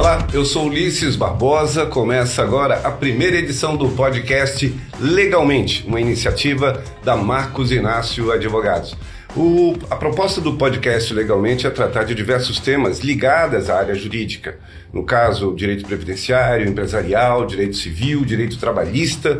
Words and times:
Olá, 0.00 0.26
eu 0.32 0.46
sou 0.46 0.64
Ulisses 0.64 1.14
Barbosa. 1.14 1.84
Começa 1.84 2.42
agora 2.42 2.80
a 2.84 2.90
primeira 2.90 3.36
edição 3.36 3.76
do 3.76 3.86
podcast 3.90 4.74
Legalmente, 4.98 5.84
uma 5.86 6.00
iniciativa 6.00 6.82
da 7.04 7.14
Marcos 7.18 7.70
Inácio 7.70 8.32
Advogados. 8.32 8.96
O, 9.36 9.74
a 9.90 9.96
proposta 9.96 10.40
do 10.40 10.54
podcast 10.54 11.12
Legalmente 11.12 11.66
é 11.66 11.70
tratar 11.70 12.04
de 12.04 12.14
diversos 12.14 12.58
temas 12.58 13.00
ligados 13.00 13.68
à 13.68 13.76
área 13.76 13.94
jurídica. 13.94 14.58
No 14.90 15.04
caso, 15.04 15.54
direito 15.54 15.84
previdenciário, 15.84 16.66
empresarial, 16.66 17.44
direito 17.44 17.76
civil, 17.76 18.24
direito 18.24 18.56
trabalhista, 18.58 19.36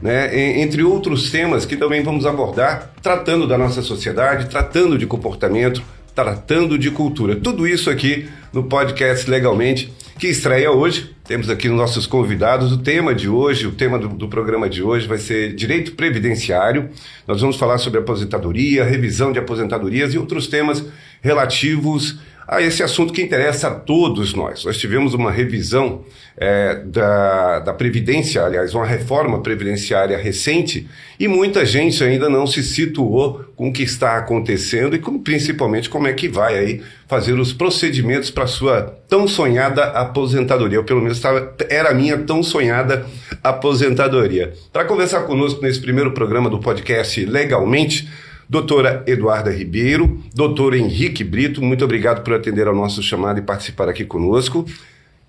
né, 0.00 0.60
entre 0.60 0.84
outros 0.84 1.28
temas 1.32 1.66
que 1.66 1.76
também 1.76 2.04
vamos 2.04 2.24
abordar, 2.24 2.92
tratando 3.02 3.48
da 3.48 3.58
nossa 3.58 3.82
sociedade, 3.82 4.48
tratando 4.48 4.96
de 4.96 5.08
comportamento, 5.08 5.82
tratando 6.14 6.78
de 6.78 6.92
cultura. 6.92 7.34
Tudo 7.34 7.66
isso 7.66 7.90
aqui 7.90 8.28
no 8.52 8.62
podcast 8.62 9.28
Legalmente, 9.28 9.92
que 10.18 10.28
estreia 10.28 10.70
hoje. 10.70 11.14
Temos 11.24 11.50
aqui 11.50 11.68
nossos 11.68 12.06
convidados. 12.06 12.72
O 12.72 12.78
tema 12.78 13.14
de 13.14 13.28
hoje, 13.28 13.66
o 13.66 13.72
tema 13.72 13.98
do, 13.98 14.08
do, 14.08 14.28
programa 14.28 14.68
de 14.68 14.82
hoje 14.82 15.06
vai 15.06 15.18
ser 15.18 15.54
direito 15.54 15.92
previdenciário. 15.92 16.90
Nós 17.26 17.40
vamos 17.40 17.56
falar 17.56 17.78
sobre 17.78 18.00
aposentadoria, 18.00 18.84
revisão 18.84 19.32
de 19.32 19.38
aposentadorias 19.38 20.14
e 20.14 20.18
outros 20.18 20.46
temas 20.46 20.84
relativos 21.22 22.18
a 22.46 22.60
esse 22.60 22.82
assunto 22.82 23.12
que 23.12 23.22
interessa 23.22 23.68
a 23.68 23.74
todos 23.74 24.34
nós. 24.34 24.64
Nós 24.64 24.76
tivemos 24.76 25.14
uma 25.14 25.30
revisão 25.30 26.04
é, 26.36 26.82
da, 26.84 27.60
da 27.60 27.72
Previdência, 27.72 28.44
aliás, 28.44 28.74
uma 28.74 28.84
reforma 28.84 29.40
previdenciária 29.40 30.18
recente, 30.18 30.88
e 31.18 31.28
muita 31.28 31.64
gente 31.64 32.02
ainda 32.02 32.28
não 32.28 32.46
se 32.46 32.62
situou 32.62 33.44
com 33.56 33.68
o 33.68 33.72
que 33.72 33.82
está 33.82 34.18
acontecendo 34.18 34.96
e 34.96 34.98
com, 34.98 35.18
principalmente 35.18 35.88
como 35.88 36.06
é 36.06 36.12
que 36.12 36.28
vai 36.28 36.58
aí 36.58 36.82
fazer 37.06 37.34
os 37.34 37.52
procedimentos 37.52 38.30
para 38.30 38.46
sua 38.46 38.82
tão 39.08 39.28
sonhada 39.28 39.84
aposentadoria, 39.84 40.78
ou 40.78 40.84
pelo 40.84 41.00
menos 41.00 41.20
tava, 41.20 41.54
era 41.68 41.90
a 41.90 41.94
minha 41.94 42.18
tão 42.18 42.42
sonhada 42.42 43.06
aposentadoria. 43.42 44.52
Para 44.72 44.84
conversar 44.84 45.22
conosco 45.22 45.62
nesse 45.62 45.80
primeiro 45.80 46.12
programa 46.12 46.50
do 46.50 46.58
podcast 46.58 47.24
Legalmente, 47.24 48.08
doutora 48.48 49.02
Eduarda 49.06 49.50
Ribeiro, 49.50 50.20
doutor 50.34 50.74
Henrique 50.74 51.24
Brito, 51.24 51.62
muito 51.62 51.84
obrigado 51.84 52.22
por 52.22 52.34
atender 52.34 52.66
ao 52.66 52.74
nosso 52.74 53.02
chamado 53.02 53.38
e 53.38 53.42
participar 53.42 53.88
aqui 53.88 54.04
conosco. 54.04 54.66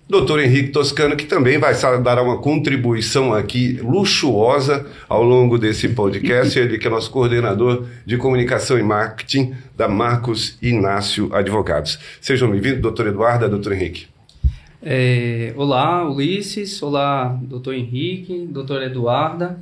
Doutor 0.08 0.38
Henrique 0.38 0.68
Toscano, 0.68 1.16
que 1.16 1.26
também 1.26 1.58
vai 1.58 1.74
dar 2.00 2.22
uma 2.22 2.38
contribuição 2.38 3.34
aqui 3.34 3.80
luxuosa 3.82 4.86
ao 5.08 5.24
longo 5.24 5.58
desse 5.58 5.88
podcast, 5.88 6.56
ele 6.60 6.78
que 6.78 6.86
é 6.86 6.90
nosso 6.90 7.10
coordenador 7.10 7.86
de 8.06 8.16
comunicação 8.16 8.78
e 8.78 8.84
marketing 8.84 9.54
da 9.76 9.88
Marcos 9.88 10.56
Inácio 10.62 11.34
Advogados. 11.34 11.98
Sejam 12.20 12.48
bem-vindos, 12.48 12.82
doutor 12.82 13.08
Eduarda, 13.08 13.48
doutor 13.48 13.72
Henrique. 13.72 14.06
É, 14.80 15.52
olá, 15.56 16.08
Ulisses, 16.08 16.80
olá, 16.80 17.36
doutor 17.42 17.74
Henrique, 17.74 18.46
doutor 18.48 18.84
Eduarda. 18.84 19.58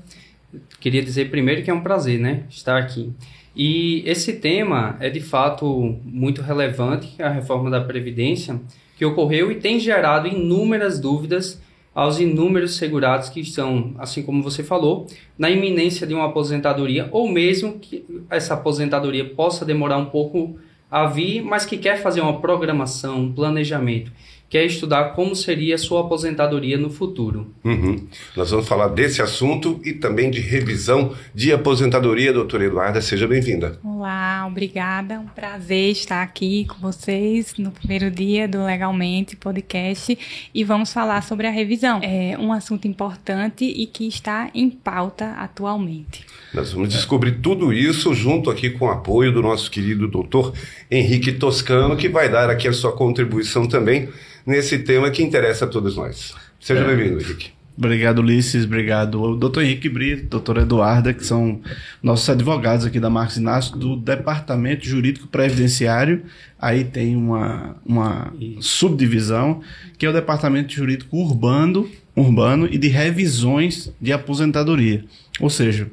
Queria 0.79 1.03
dizer 1.03 1.31
primeiro 1.31 1.63
que 1.63 1.71
é 1.71 1.75
um 1.75 1.81
prazer, 1.81 2.21
né, 2.21 2.43
estar 2.51 2.77
aqui. 2.77 3.11
E 3.57 4.03
esse 4.05 4.35
tema 4.35 4.97
é 4.99 5.09
de 5.09 5.21
fato 5.21 5.97
muito 6.05 6.43
relevante, 6.43 7.23
a 7.23 7.29
reforma 7.29 7.71
da 7.71 7.81
Previdência, 7.81 8.61
que 8.97 9.05
ocorreu 9.05 9.51
e 9.51 9.57
tem 9.57 9.79
gerado 9.79 10.27
inúmeras 10.27 10.99
dúvidas 10.99 11.63
aos 11.95 12.19
inúmeros 12.19 12.77
segurados 12.77 13.29
que 13.29 13.41
estão, 13.41 13.95
assim 13.99 14.23
como 14.23 14.43
você 14.43 14.65
falou, 14.65 15.07
na 15.39 15.49
iminência 15.49 16.07
de 16.07 16.13
uma 16.13 16.27
aposentadoria, 16.27 17.09
ou 17.13 17.29
mesmo 17.29 17.79
que 17.79 18.05
essa 18.29 18.55
aposentadoria 18.55 19.25
possa 19.25 19.65
demorar 19.65 19.99
um 19.99 20.07
pouco 20.07 20.59
a 20.91 21.07
vir, 21.07 21.43
mas 21.43 21.65
que 21.65 21.79
quer 21.79 22.03
fazer 22.03 22.21
uma 22.21 22.41
programação, 22.41 23.21
um 23.21 23.33
planejamento 23.33 24.11
quer 24.49 24.65
estudar 24.65 25.15
como 25.15 25.35
seria 25.35 25.75
a 25.75 25.79
sua 25.79 26.03
aposentadoria 26.03 26.79
no 26.79 26.91
futuro. 26.91 27.53
Uhum. 27.65 28.07
Nós 28.37 28.51
vamos 28.51 28.69
falar 28.69 28.89
desse 28.89 29.21
assunto 29.21 29.81
e 29.85 29.93
também 29.93 30.31
de 30.31 30.41
revisão 30.41 31.15
de 31.35 31.53
aposentadoria. 31.53 32.33
Doutora 32.33 32.65
Eduarda, 32.65 33.01
seja 33.01 33.27
bem-vinda. 33.27 33.79
Olá, 34.05 34.47
obrigada. 34.47 35.19
Um 35.19 35.29
prazer 35.29 35.91
estar 35.91 36.23
aqui 36.23 36.67
com 36.67 36.75
vocês 36.75 37.55
no 37.57 37.71
primeiro 37.71 38.11
dia 38.11 38.47
do 38.47 38.63
Legalmente 38.63 39.35
Podcast 39.35 40.19
e 40.55 40.63
vamos 40.63 40.93
falar 40.93 41.23
sobre 41.23 41.47
a 41.47 41.51
revisão. 41.51 42.01
É 42.03 42.37
um 42.39 42.53
assunto 42.53 42.87
importante 42.87 43.65
e 43.65 43.87
que 43.87 44.07
está 44.07 44.51
em 44.55 44.69
pauta 44.69 45.31
atualmente. 45.39 46.27
Nós 46.53 46.71
vamos 46.71 46.91
descobrir 46.91 47.41
tudo 47.41 47.73
isso 47.73 48.13
junto 48.13 48.51
aqui 48.51 48.69
com 48.69 48.85
o 48.85 48.91
apoio 48.91 49.33
do 49.33 49.41
nosso 49.41 49.71
querido 49.71 50.07
doutor 50.07 50.53
Henrique 50.91 51.33
Toscano, 51.33 51.97
que 51.97 52.11
vai 52.11 52.29
dar 52.29 52.51
aqui 52.51 52.69
a 52.69 52.75
sua 52.75 52.93
contribuição 52.93 53.67
também 53.67 54.11
nesse 54.45 54.81
tema 54.81 55.11
que 55.11 55.23
interessa 55.23 55.65
a 55.65 55.69
todos 55.69 55.97
nós. 55.97 56.35
Seja 56.61 56.83
é. 56.83 56.85
bem-vindo, 56.85 57.23
Henrique. 57.23 57.54
Obrigado, 57.77 58.21
Ulisses. 58.21 58.65
Obrigado, 58.65 59.37
doutor 59.37 59.65
Henrique 59.65 59.89
Brito, 59.89 60.29
doutor 60.29 60.59
Eduarda, 60.59 61.13
que 61.13 61.27
são 61.27 61.61
nossos 62.01 62.29
advogados 62.29 62.87
aqui 62.87 63.01
da 63.01 63.11
Marcos 63.11 63.37
Inácio, 63.37 63.77
do 63.77 63.97
Departamento 63.97 64.87
Jurídico 64.87 65.27
Previdenciário. 65.27 66.23
Aí 66.57 66.85
tem 66.85 67.17
uma, 67.17 67.77
uma 67.85 68.33
subdivisão, 68.61 69.61
que 69.99 70.07
é 70.07 70.09
o 70.09 70.13
Departamento 70.13 70.73
Jurídico 70.73 71.17
Urbano, 71.17 71.91
Urbano 72.15 72.69
e 72.71 72.79
de 72.79 72.87
Revisões 72.87 73.93
de 74.01 74.13
Aposentadoria. 74.13 75.05
Ou 75.41 75.51
seja, 75.51 75.91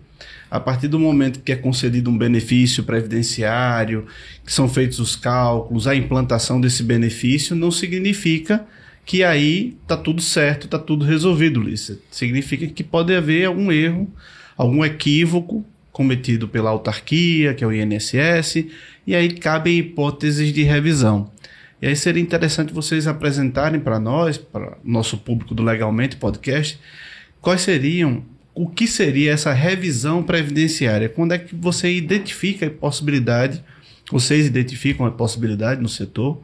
a 0.52 0.60
partir 0.60 0.88
do 0.88 1.00
momento 1.00 1.40
que 1.40 1.52
é 1.52 1.56
concedido 1.56 2.12
um 2.12 2.18
benefício 2.18 2.84
previdenciário, 2.84 4.06
que 4.46 4.54
são 4.54 4.70
feitos 4.70 5.00
os 5.00 5.16
cálculos, 5.16 5.88
a 5.88 5.96
implantação 5.96 6.62
desse 6.62 6.84
benefício, 6.84 7.56
não 7.56 7.72
significa 7.72 8.68
que 9.06 9.24
aí 9.24 9.76
está 9.82 9.98
tudo 9.98 10.22
certo, 10.22 10.66
está 10.66 10.80
tudo 10.80 11.06
resolvido, 11.06 11.60
Lícia. 11.60 11.98
Significa 12.10 12.68
que 12.68 12.84
pode 12.84 13.14
haver 13.16 13.46
algum 13.46 13.72
erro, 13.72 14.08
algum 14.58 14.86
equívoco 14.86 15.66
cometido 15.92 16.48
pela 16.48 16.70
autarquia, 16.70 17.54
que 17.54 17.64
é 17.64 17.68
o 17.68 17.74
INSS, 17.74 18.66
e 19.06 19.16
aí 19.16 19.34
cabem 19.34 19.80
hipóteses 19.80 20.54
de 20.54 20.64
revisão. 20.64 21.30
E 21.82 21.88
aí 21.88 21.96
seria 21.96 22.22
interessante 22.22 22.74
vocês 22.74 23.08
apresentarem 23.08 23.80
para 23.80 24.00
nós, 24.00 24.38
para 24.38 24.78
nosso 24.84 25.18
público 25.18 25.56
do 25.56 25.64
Legalmente 25.64 26.16
Podcast, 26.16 26.80
quais 27.42 27.62
seriam 27.62 28.24
o 28.54 28.68
que 28.68 28.86
seria 28.86 29.32
essa 29.32 29.52
revisão 29.52 30.22
previdenciária? 30.22 31.10
Quando 31.10 31.34
é 31.34 31.40
que 31.40 31.56
você 31.56 31.92
identifica 31.92 32.68
a 32.68 32.70
possibilidade, 32.70 33.64
vocês 34.12 34.46
identificam 34.46 35.06
a 35.06 35.12
possibilidade 35.12 35.82
no 35.82 35.90
setor 35.90 36.40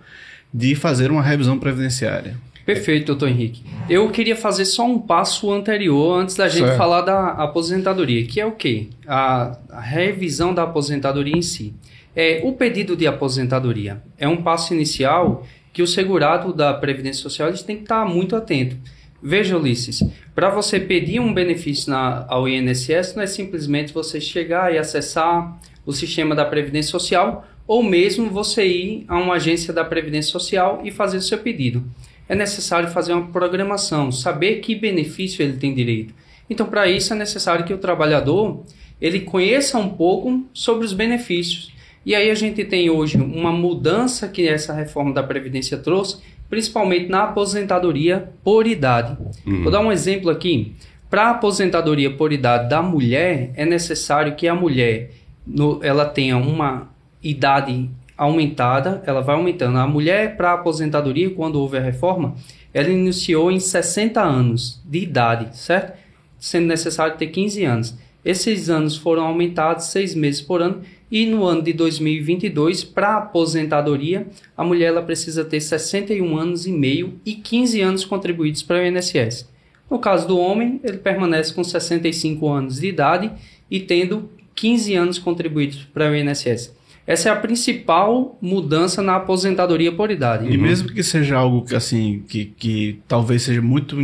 de 0.54 0.74
fazer 0.74 1.12
uma 1.12 1.22
revisão 1.22 1.60
previdenciária? 1.60 2.38
Perfeito, 2.68 3.06
doutor 3.06 3.30
Henrique. 3.30 3.64
Eu 3.90 4.10
queria 4.10 4.36
fazer 4.36 4.66
só 4.66 4.86
um 4.86 5.00
passo 5.00 5.50
anterior 5.54 6.20
antes 6.20 6.36
da 6.36 6.50
gente 6.50 6.66
certo. 6.66 6.78
falar 6.78 7.00
da 7.00 7.30
aposentadoria, 7.30 8.26
que 8.26 8.42
é 8.42 8.46
o 8.46 8.52
quê? 8.52 8.88
A, 9.08 9.58
a 9.70 9.80
revisão 9.80 10.54
da 10.54 10.64
aposentadoria 10.64 11.34
em 11.34 11.42
si. 11.42 11.74
É, 12.14 12.42
o 12.44 12.52
pedido 12.52 12.94
de 12.98 13.08
aposentadoria 13.08 14.04
é 14.18 14.28
um 14.28 14.44
passo 14.44 14.74
inicial 14.74 15.48
que 15.72 15.82
o 15.82 15.88
segurado 15.88 16.52
da 16.52 16.74
Previdência 16.74 17.22
Social 17.22 17.54
tem 17.54 17.78
que 17.78 17.84
estar 17.84 18.06
muito 18.06 18.36
atento. 18.36 18.76
Veja, 19.24 19.58
Ulisses, 19.58 20.04
para 20.36 20.50
você 20.50 20.78
pedir 20.78 21.22
um 21.22 21.34
benefício 21.34 21.90
na, 21.90 22.26
ao 22.28 22.50
INSS, 22.50 23.16
não 23.16 23.24
é 23.24 23.28
simplesmente 23.28 23.94
você 23.94 24.20
chegar 24.20 24.74
e 24.74 24.78
acessar 24.78 25.58
o 25.86 25.94
sistema 25.94 26.36
da 26.36 26.44
Previdência 26.44 26.92
Social 26.92 27.48
ou 27.66 27.82
mesmo 27.82 28.30
você 28.30 28.68
ir 28.68 29.06
a 29.08 29.18
uma 29.18 29.36
agência 29.36 29.74
da 29.74 29.86
Previdência 29.86 30.34
Social 30.34 30.82
e 30.84 30.92
fazer 30.92 31.16
o 31.16 31.22
seu 31.22 31.38
pedido. 31.38 31.82
É 32.28 32.36
necessário 32.36 32.90
fazer 32.90 33.14
uma 33.14 33.28
programação, 33.28 34.12
saber 34.12 34.58
que 34.58 34.76
benefício 34.76 35.42
ele 35.42 35.58
tem 35.58 35.74
direito. 35.74 36.14
Então, 36.50 36.66
para 36.66 36.88
isso 36.88 37.14
é 37.14 37.16
necessário 37.16 37.66
que 37.66 37.74
o 37.74 37.78
trabalhador 37.78 38.64
ele 39.02 39.22
conheça 39.22 39.78
um 39.78 39.90
pouco 39.90 40.44
sobre 40.54 40.86
os 40.86 40.94
benefícios. 40.94 41.72
E 42.06 42.16
aí 42.16 42.32
a 42.32 42.36
gente 42.36 42.64
tem 42.64 42.90
hoje 42.90 43.18
uma 43.18 43.52
mudança 43.52 44.28
que 44.28 44.48
essa 44.48 44.74
reforma 44.74 45.14
da 45.14 45.22
Previdência 45.22 45.78
trouxe, 45.78 46.22
principalmente 46.50 47.10
na 47.10 47.24
aposentadoria 47.24 48.30
por 48.44 48.66
idade. 48.66 49.18
Uhum. 49.46 49.64
Vou 49.64 49.72
dar 49.72 49.82
um 49.82 49.92
exemplo 49.92 50.30
aqui. 50.30 50.74
Para 51.10 51.28
a 51.28 51.30
aposentadoria 51.32 52.12
por 52.12 52.32
idade 52.32 52.70
da 52.70 52.82
mulher, 52.82 53.52
é 53.56 53.66
necessário 53.66 54.36
que 54.36 54.48
a 54.48 54.56
mulher 54.56 55.12
no, 55.46 55.80
ela 55.84 56.06
tenha 56.06 56.38
uma 56.38 56.90
idade 57.22 57.90
aumentada, 58.18 59.04
ela 59.06 59.22
vai 59.22 59.36
aumentando. 59.36 59.78
A 59.78 59.88
mulher, 59.88 60.36
para 60.36 60.54
aposentadoria, 60.54 61.30
quando 61.30 61.60
houve 61.60 61.78
a 61.78 61.82
reforma, 61.82 62.36
ela 62.74 62.90
iniciou 62.90 63.52
em 63.52 63.60
60 63.60 64.22
anos 64.22 64.82
de 64.84 65.00
idade, 65.00 65.56
certo? 65.58 65.98
Sendo 66.40 66.68
necessário 66.68 67.18
ter 67.18 67.28
15 67.28 67.64
anos. 67.64 67.98
Esses 68.26 68.70
anos 68.70 68.98
foram 68.98 69.24
aumentados 69.24 69.86
seis 69.86 70.14
meses 70.14 70.42
por 70.42 70.62
ano 70.62 70.82
e 71.10 71.26
no 71.26 71.46
ano 71.46 71.62
de 71.62 71.72
2022, 71.72 72.84
para 72.84 73.16
aposentadoria, 73.16 74.28
a 74.58 74.64
mulher 74.64 74.88
ela 74.88 75.02
precisa 75.02 75.46
ter 75.46 75.62
61 75.62 76.38
anos 76.38 76.68
e 76.68 76.72
meio 76.72 77.14
e 77.26 77.36
15 77.36 77.80
anos 77.80 78.04
contribuídos 78.04 78.62
para 78.62 78.80
o 78.80 78.86
INSS. 78.86 79.48
No 79.90 80.00
caso 80.00 80.28
do 80.28 80.38
homem, 80.38 80.82
ele 80.84 80.98
permanece 80.98 81.54
com 81.54 81.64
65 81.64 82.50
anos 82.50 82.82
de 82.82 82.88
idade 82.88 83.32
e 83.72 83.80
tendo 83.80 84.30
15 84.54 84.96
anos 84.96 85.18
contribuídos 85.18 85.86
para 85.94 86.12
o 86.12 86.16
INSS. 86.16 86.76
Essa 87.08 87.30
é 87.30 87.32
a 87.32 87.38
principal 87.38 88.38
mudança 88.42 89.02
na 89.02 89.16
aposentadoria 89.16 89.94
por 89.94 90.12
idade. 90.12 90.46
E 90.46 90.58
uhum. 90.58 90.62
mesmo 90.62 90.90
que 90.90 91.02
seja 91.02 91.38
algo 91.38 91.64
que, 91.64 91.74
assim, 91.74 92.22
que, 92.28 92.46
que 92.46 93.00
talvez 93.08 93.44
seja 93.44 93.62
muito, 93.62 93.96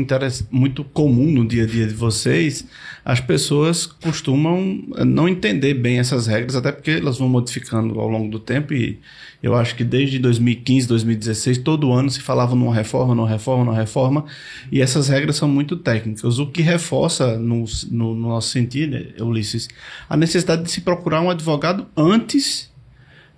muito 0.50 0.86
comum 0.86 1.30
no 1.30 1.46
dia 1.46 1.64
a 1.64 1.68
dia 1.68 1.86
de 1.86 1.94
vocês, 1.94 2.66
as 3.04 3.20
pessoas 3.20 3.86
costumam 3.86 4.82
não 5.06 5.28
entender 5.28 5.74
bem 5.74 6.00
essas 6.00 6.28
regras, 6.28 6.56
até 6.56 6.72
porque 6.72 6.92
elas 6.92 7.18
vão 7.18 7.28
modificando 7.28 8.00
ao 8.00 8.08
longo 8.08 8.32
do 8.32 8.40
tempo 8.40 8.74
e 8.74 8.98
eu 9.42 9.54
acho 9.54 9.76
que 9.76 9.84
desde 9.84 10.18
2015, 10.20 10.88
2016, 10.88 11.58
todo 11.58 11.92
ano 11.92 12.10
se 12.10 12.22
falava 12.22 12.56
numa 12.56 12.74
reforma, 12.74 13.14
numa 13.14 13.28
reforma, 13.28 13.66
numa 13.66 13.78
reforma, 13.78 14.24
e 14.72 14.82
essas 14.82 15.10
regras 15.10 15.36
são 15.36 15.50
muito 15.50 15.76
técnicas, 15.76 16.40
o 16.40 16.48
que 16.48 16.62
reforça 16.62 17.38
no, 17.38 17.66
no, 17.92 18.16
no 18.16 18.30
nosso 18.30 18.48
sentido, 18.48 18.98
Ulisses, 19.22 19.68
a 20.10 20.16
necessidade 20.16 20.64
de 20.64 20.72
se 20.72 20.80
procurar 20.80 21.20
um 21.20 21.30
advogado 21.30 21.86
antes 21.98 22.72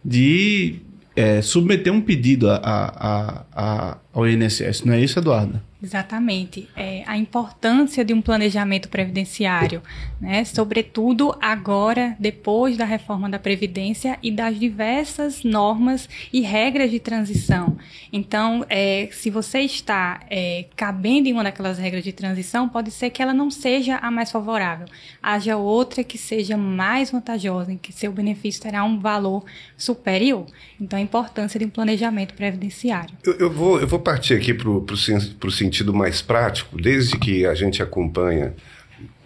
de 0.05 0.75
é, 1.15 1.41
submeter 1.41 1.91
um 1.91 1.99
pedido 1.99 2.49
a, 2.49 2.57
a, 2.63 3.45
a, 3.51 3.97
ao 4.13 4.27
INSS, 4.27 4.83
não 4.85 4.93
é 4.93 5.01
isso, 5.01 5.17
Eduardo? 5.17 5.59
Exatamente. 5.85 6.67
É, 6.75 7.03
a 7.05 7.15
importância 7.15 8.03
de 8.03 8.11
um 8.11 8.19
planejamento 8.19 8.89
previdenciário, 8.89 9.83
né? 10.19 10.43
sobretudo 10.43 11.37
agora, 11.39 12.15
depois 12.19 12.75
da 12.75 12.85
reforma 12.85 13.29
da 13.29 13.37
Previdência 13.37 14.17
e 14.23 14.31
das 14.31 14.59
diversas 14.59 15.43
normas 15.43 16.09
e 16.33 16.41
regras 16.41 16.89
de 16.89 16.99
transição. 16.99 17.77
Então, 18.11 18.65
é, 18.67 19.09
se 19.11 19.29
você 19.29 19.59
está 19.59 20.21
é, 20.27 20.65
cabendo 20.75 21.27
em 21.27 21.33
uma 21.33 21.43
daquelas 21.43 21.77
regras 21.77 22.03
de 22.03 22.11
transição, 22.11 22.67
pode 22.67 22.89
ser 22.89 23.11
que 23.11 23.21
ela 23.21 23.33
não 23.33 23.51
seja 23.51 23.97
a 23.97 24.09
mais 24.09 24.31
favorável. 24.31 24.87
Haja 25.21 25.55
outra 25.55 26.03
que 26.03 26.17
seja 26.17 26.57
mais 26.57 27.11
vantajosa, 27.11 27.71
em 27.71 27.77
que 27.77 27.93
seu 27.93 28.11
benefício 28.11 28.59
terá 28.59 28.83
um 28.83 28.99
valor 28.99 29.45
superior. 29.77 30.47
Então, 30.81 30.97
a 30.97 31.01
importância 31.01 31.59
de 31.59 31.65
um 31.65 31.69
planejamento 31.69 32.33
previdenciário. 32.33 33.15
Eu, 33.23 33.33
eu 33.33 33.51
vou, 33.51 33.79
eu 33.79 33.87
vou 33.87 33.99
partir 33.99 34.33
aqui 34.33 34.51
para 34.51 34.67
o 34.67 35.51
sentido 35.51 35.74
sentido 35.75 35.93
mais 35.93 36.21
prático, 36.21 36.81
desde 36.81 37.17
que 37.17 37.45
a 37.45 37.53
gente 37.53 37.83
acompanha, 37.83 38.53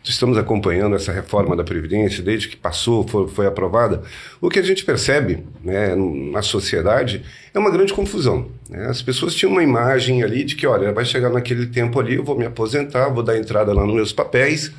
estamos 0.03 0.35
acompanhando 0.35 0.95
essa 0.95 1.11
reforma 1.11 1.55
da 1.55 1.63
Previdência, 1.63 2.23
desde 2.23 2.47
que 2.47 2.57
passou, 2.57 3.07
foi, 3.07 3.27
foi 3.27 3.45
aprovada, 3.45 4.01
o 4.41 4.49
que 4.49 4.57
a 4.57 4.63
gente 4.63 4.83
percebe 4.83 5.43
né, 5.63 5.93
na 5.95 6.41
sociedade 6.41 7.23
é 7.53 7.59
uma 7.59 7.69
grande 7.69 7.93
confusão. 7.93 8.49
Né? 8.67 8.87
As 8.87 9.01
pessoas 9.01 9.35
tinham 9.35 9.51
uma 9.51 9.61
imagem 9.61 10.23
ali 10.23 10.43
de 10.43 10.55
que, 10.55 10.65
olha, 10.65 10.91
vai 10.91 11.05
chegar 11.05 11.29
naquele 11.29 11.67
tempo 11.67 11.99
ali, 11.99 12.15
eu 12.15 12.23
vou 12.23 12.37
me 12.37 12.45
aposentar, 12.45 13.09
vou 13.09 13.21
dar 13.21 13.37
entrada 13.37 13.71
lá 13.71 13.85
nos 13.85 13.93
meus 13.93 14.11
papéis, 14.11 14.71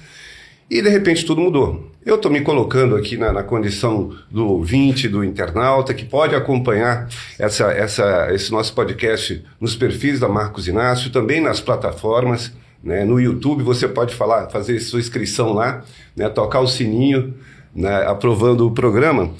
e 0.71 0.81
de 0.81 0.89
repente 0.89 1.27
tudo 1.27 1.41
mudou. 1.41 1.91
Eu 2.07 2.15
estou 2.15 2.31
me 2.31 2.41
colocando 2.41 2.97
aqui 2.97 3.17
na, 3.17 3.33
na, 3.33 3.43
condição 3.43 4.15
do 4.31 4.47
ouvinte, 4.47 5.09
do 5.09 5.23
internauta, 5.23 5.93
que 5.93 6.05
pode 6.05 6.35
acompanhar 6.35 7.09
essa, 7.39 7.71
essa, 7.73 8.29
esse 8.33 8.51
nosso 8.51 8.73
podcast 8.73 9.45
nos 9.61 9.75
perfis 9.77 10.21
da 10.21 10.29
Marcos 10.29 10.67
Inácio, 10.67 11.11
também 11.11 11.43
nas 11.43 11.61
plataformas. 11.61 12.53
Né? 12.83 13.05
No 13.05 13.21
YouTube 13.21 13.63
você 13.63 13.87
pode 13.87 14.15
falar, 14.15 14.49
fazer 14.49 14.81
sua 14.81 15.01
inscrição 15.01 15.53
lá, 15.53 15.85
né? 16.17 16.29
tocar 16.31 16.61
o 16.61 16.67
sininho, 16.67 17.35
né? 17.75 18.05
aprovando 18.07 18.67
o 18.67 18.71
programa. 18.71 19.33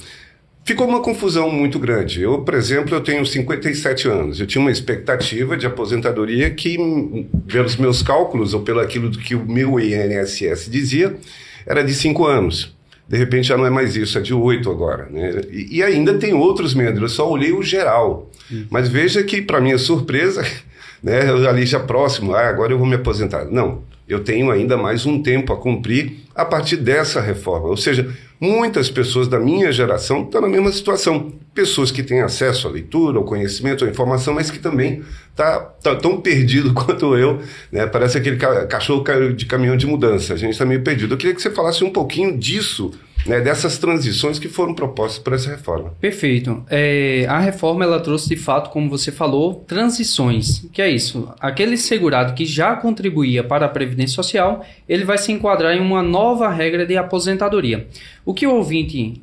Ficou 0.64 0.86
uma 0.86 1.00
confusão 1.00 1.50
muito 1.50 1.78
grande. 1.78 2.22
Eu, 2.22 2.40
por 2.40 2.54
exemplo, 2.54 2.94
eu 2.94 3.00
tenho 3.00 3.24
57 3.24 4.06
anos. 4.08 4.40
Eu 4.40 4.46
tinha 4.46 4.60
uma 4.60 4.70
expectativa 4.70 5.56
de 5.56 5.66
aposentadoria 5.66 6.50
que, 6.50 6.76
pelos 7.46 7.76
meus 7.76 8.02
cálculos 8.02 8.54
ou 8.54 8.60
pelo 8.60 8.80
aquilo 8.80 9.10
que 9.10 9.34
o 9.34 9.44
meu 9.44 9.80
INSS 9.80 10.70
dizia, 10.70 11.16
era 11.66 11.82
de 11.82 11.94
5 11.94 12.26
anos. 12.26 12.76
De 13.08 13.16
repente 13.16 13.48
já 13.48 13.56
não 13.56 13.66
é 13.66 13.70
mais 13.70 13.96
isso, 13.96 14.16
é 14.16 14.20
de 14.20 14.32
8 14.32 14.70
agora. 14.70 15.08
Né? 15.10 15.40
E, 15.50 15.78
e, 15.78 15.82
ainda 15.82 16.14
tem 16.14 16.32
outros 16.32 16.74
membros, 16.74 17.02
eu 17.02 17.08
só 17.08 17.28
olhei 17.28 17.52
o 17.52 17.62
geral. 17.62 18.30
Hum. 18.52 18.66
Mas 18.70 18.88
veja 18.88 19.24
que, 19.24 19.42
para 19.42 19.60
minha 19.60 19.78
surpresa, 19.78 20.42
né, 21.02 21.28
eu 21.28 21.48
ali 21.48 21.66
já 21.66 21.80
próximo, 21.80 22.34
ah, 22.34 22.48
agora 22.48 22.72
eu 22.72 22.78
vou 22.78 22.86
me 22.86 22.94
aposentar. 22.94 23.46
Não, 23.46 23.82
eu 24.08 24.20
tenho 24.20 24.50
ainda 24.50 24.76
mais 24.76 25.06
um 25.06 25.20
tempo 25.20 25.52
a 25.52 25.56
cumprir 25.56 26.18
a 26.36 26.44
partir 26.44 26.76
dessa 26.76 27.20
reforma. 27.20 27.66
Ou 27.66 27.76
seja, 27.76 28.14
muitas 28.40 28.88
pessoas 28.88 29.28
da 29.28 29.38
minha 29.38 29.70
geração 29.70 30.22
estão 30.22 30.40
na 30.40 30.48
mesma 30.48 30.72
situação. 30.72 31.32
Pessoas 31.54 31.90
que 31.90 32.02
têm 32.02 32.22
acesso 32.22 32.66
à 32.66 32.70
leitura, 32.70 33.19
ao 33.19 33.25
conhecimento, 33.25 33.84
à 33.84 33.88
informação, 33.88 34.32
mas 34.32 34.50
que 34.50 34.58
também 34.58 35.02
tá, 35.37 35.60
tá 35.60 35.94
tão 35.94 36.20
perdido 36.20 36.72
quanto 36.75 37.16
eu. 37.16 37.40
Né? 37.70 37.87
Parece 37.87 38.16
aquele 38.16 38.37
cachorro 38.37 39.04
de 39.34 39.44
caminhão 39.44 39.76
de 39.76 39.87
mudança. 39.87 40.32
A 40.32 40.37
gente 40.37 40.52
está 40.52 40.64
meio 40.64 40.82
perdido. 40.82 41.14
Eu 41.14 41.19
queria 41.19 41.34
que 41.34 41.42
você 41.42 41.50
falasse 41.50 41.84
um 41.84 41.90
pouquinho 41.90 42.38
disso 42.38 42.92
né, 43.26 43.40
dessas 43.40 43.78
transições 43.78 44.38
que 44.38 44.49
foram 44.49 44.75
propostas 44.75 45.22
por 45.22 45.32
essa 45.32 45.50
reforma. 45.50 45.94
Perfeito. 46.00 46.64
É, 46.69 47.26
a 47.28 47.38
reforma 47.38 47.84
ela 47.84 48.00
trouxe 48.00 48.28
de 48.28 48.37
fato, 48.37 48.70
como 48.70 48.88
você 48.88 49.12
falou, 49.12 49.55
transições. 49.67 50.67
Que 50.72 50.82
é 50.82 50.90
isso? 50.90 51.32
Aquele 51.40 51.76
segurado 51.76 52.34
que 52.34 52.44
já 52.44 52.75
contribuía 52.76 53.44
para 53.44 53.67
a 53.67 53.69
previdência 53.69 54.14
social, 54.14 54.64
ele 54.88 55.05
vai 55.05 55.19
se 55.19 55.32
enquadrar 55.32 55.76
em 55.76 55.81
uma 55.81 56.02
nova 56.02 56.49
regra 56.49 56.87
de 56.87 56.96
aposentadoria. 56.96 57.87
O 58.25 58.34
que 58.34 58.46
o 58.46 58.55
ouvinte 58.55 59.20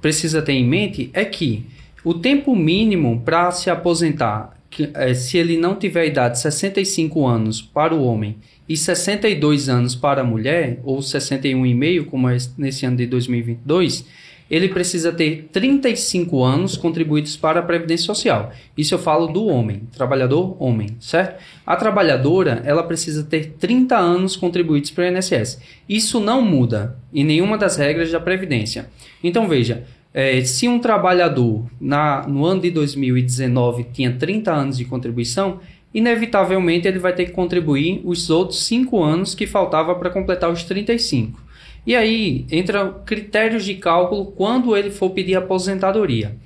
precisa 0.00 0.42
ter 0.42 0.52
em 0.52 0.66
mente 0.66 1.10
é 1.12 1.24
que 1.24 1.66
o 2.04 2.12
tempo 2.12 2.54
mínimo 2.54 3.22
para 3.24 3.50
se 3.50 3.70
aposentar, 3.70 4.54
que, 4.68 4.90
é, 4.92 5.14
se 5.14 5.38
ele 5.38 5.56
não 5.56 5.74
tiver 5.74 6.06
idade 6.06 6.34
de 6.34 6.40
65 6.40 7.26
anos 7.26 7.62
para 7.62 7.94
o 7.94 8.04
homem 8.04 8.36
e 8.68 8.76
62 8.76 9.68
anos 9.68 9.94
para 9.94 10.22
a 10.22 10.24
mulher, 10.24 10.80
ou 10.84 10.98
61,5, 10.98 12.06
como 12.06 12.28
é 12.28 12.36
nesse 12.56 12.86
ano 12.86 12.96
de 12.96 13.06
2022, 13.06 14.04
ele 14.50 14.68
precisa 14.68 15.12
ter 15.12 15.48
35 15.52 16.42
anos 16.42 16.76
contribuídos 16.76 17.36
para 17.36 17.60
a 17.60 17.62
Previdência 17.62 18.06
Social. 18.06 18.52
Isso 18.76 18.94
eu 18.94 18.98
falo 18.98 19.26
do 19.26 19.46
homem, 19.46 19.82
trabalhador 19.96 20.56
homem, 20.62 20.96
certo? 21.00 21.42
A 21.66 21.76
trabalhadora, 21.76 22.62
ela 22.64 22.82
precisa 22.82 23.24
ter 23.24 23.54
30 23.58 23.96
anos 23.96 24.36
contribuídos 24.36 24.90
para 24.90 25.04
o 25.04 25.06
INSS. 25.08 25.60
Isso 25.88 26.20
não 26.20 26.42
muda 26.42 26.96
em 27.12 27.24
nenhuma 27.24 27.56
das 27.56 27.76
regras 27.76 28.10
da 28.10 28.20
Previdência. 28.20 28.90
Então 29.22 29.48
veja, 29.48 29.84
é, 30.12 30.44
se 30.44 30.68
um 30.68 30.78
trabalhador 30.78 31.64
na, 31.80 32.26
no 32.28 32.44
ano 32.44 32.60
de 32.60 32.70
2019 32.70 33.86
tinha 33.92 34.12
30 34.12 34.52
anos 34.52 34.76
de 34.76 34.84
contribuição, 34.84 35.58
inevitavelmente 35.94 36.88
ele 36.88 36.98
vai 36.98 37.14
ter 37.14 37.26
que 37.26 37.30
contribuir 37.30 38.02
os 38.04 38.28
outros 38.28 38.64
5 38.64 39.00
anos 39.00 39.34
que 39.34 39.46
faltava 39.46 39.94
para 39.94 40.10
completar 40.10 40.50
os 40.50 40.64
35. 40.64 41.40
E 41.86 41.94
aí 41.94 42.44
entra 42.50 42.90
critérios 43.06 43.64
de 43.64 43.74
cálculo 43.74 44.26
quando 44.26 44.76
ele 44.76 44.90
for 44.90 45.10
pedir 45.10 45.36
aposentadoria. 45.36 46.36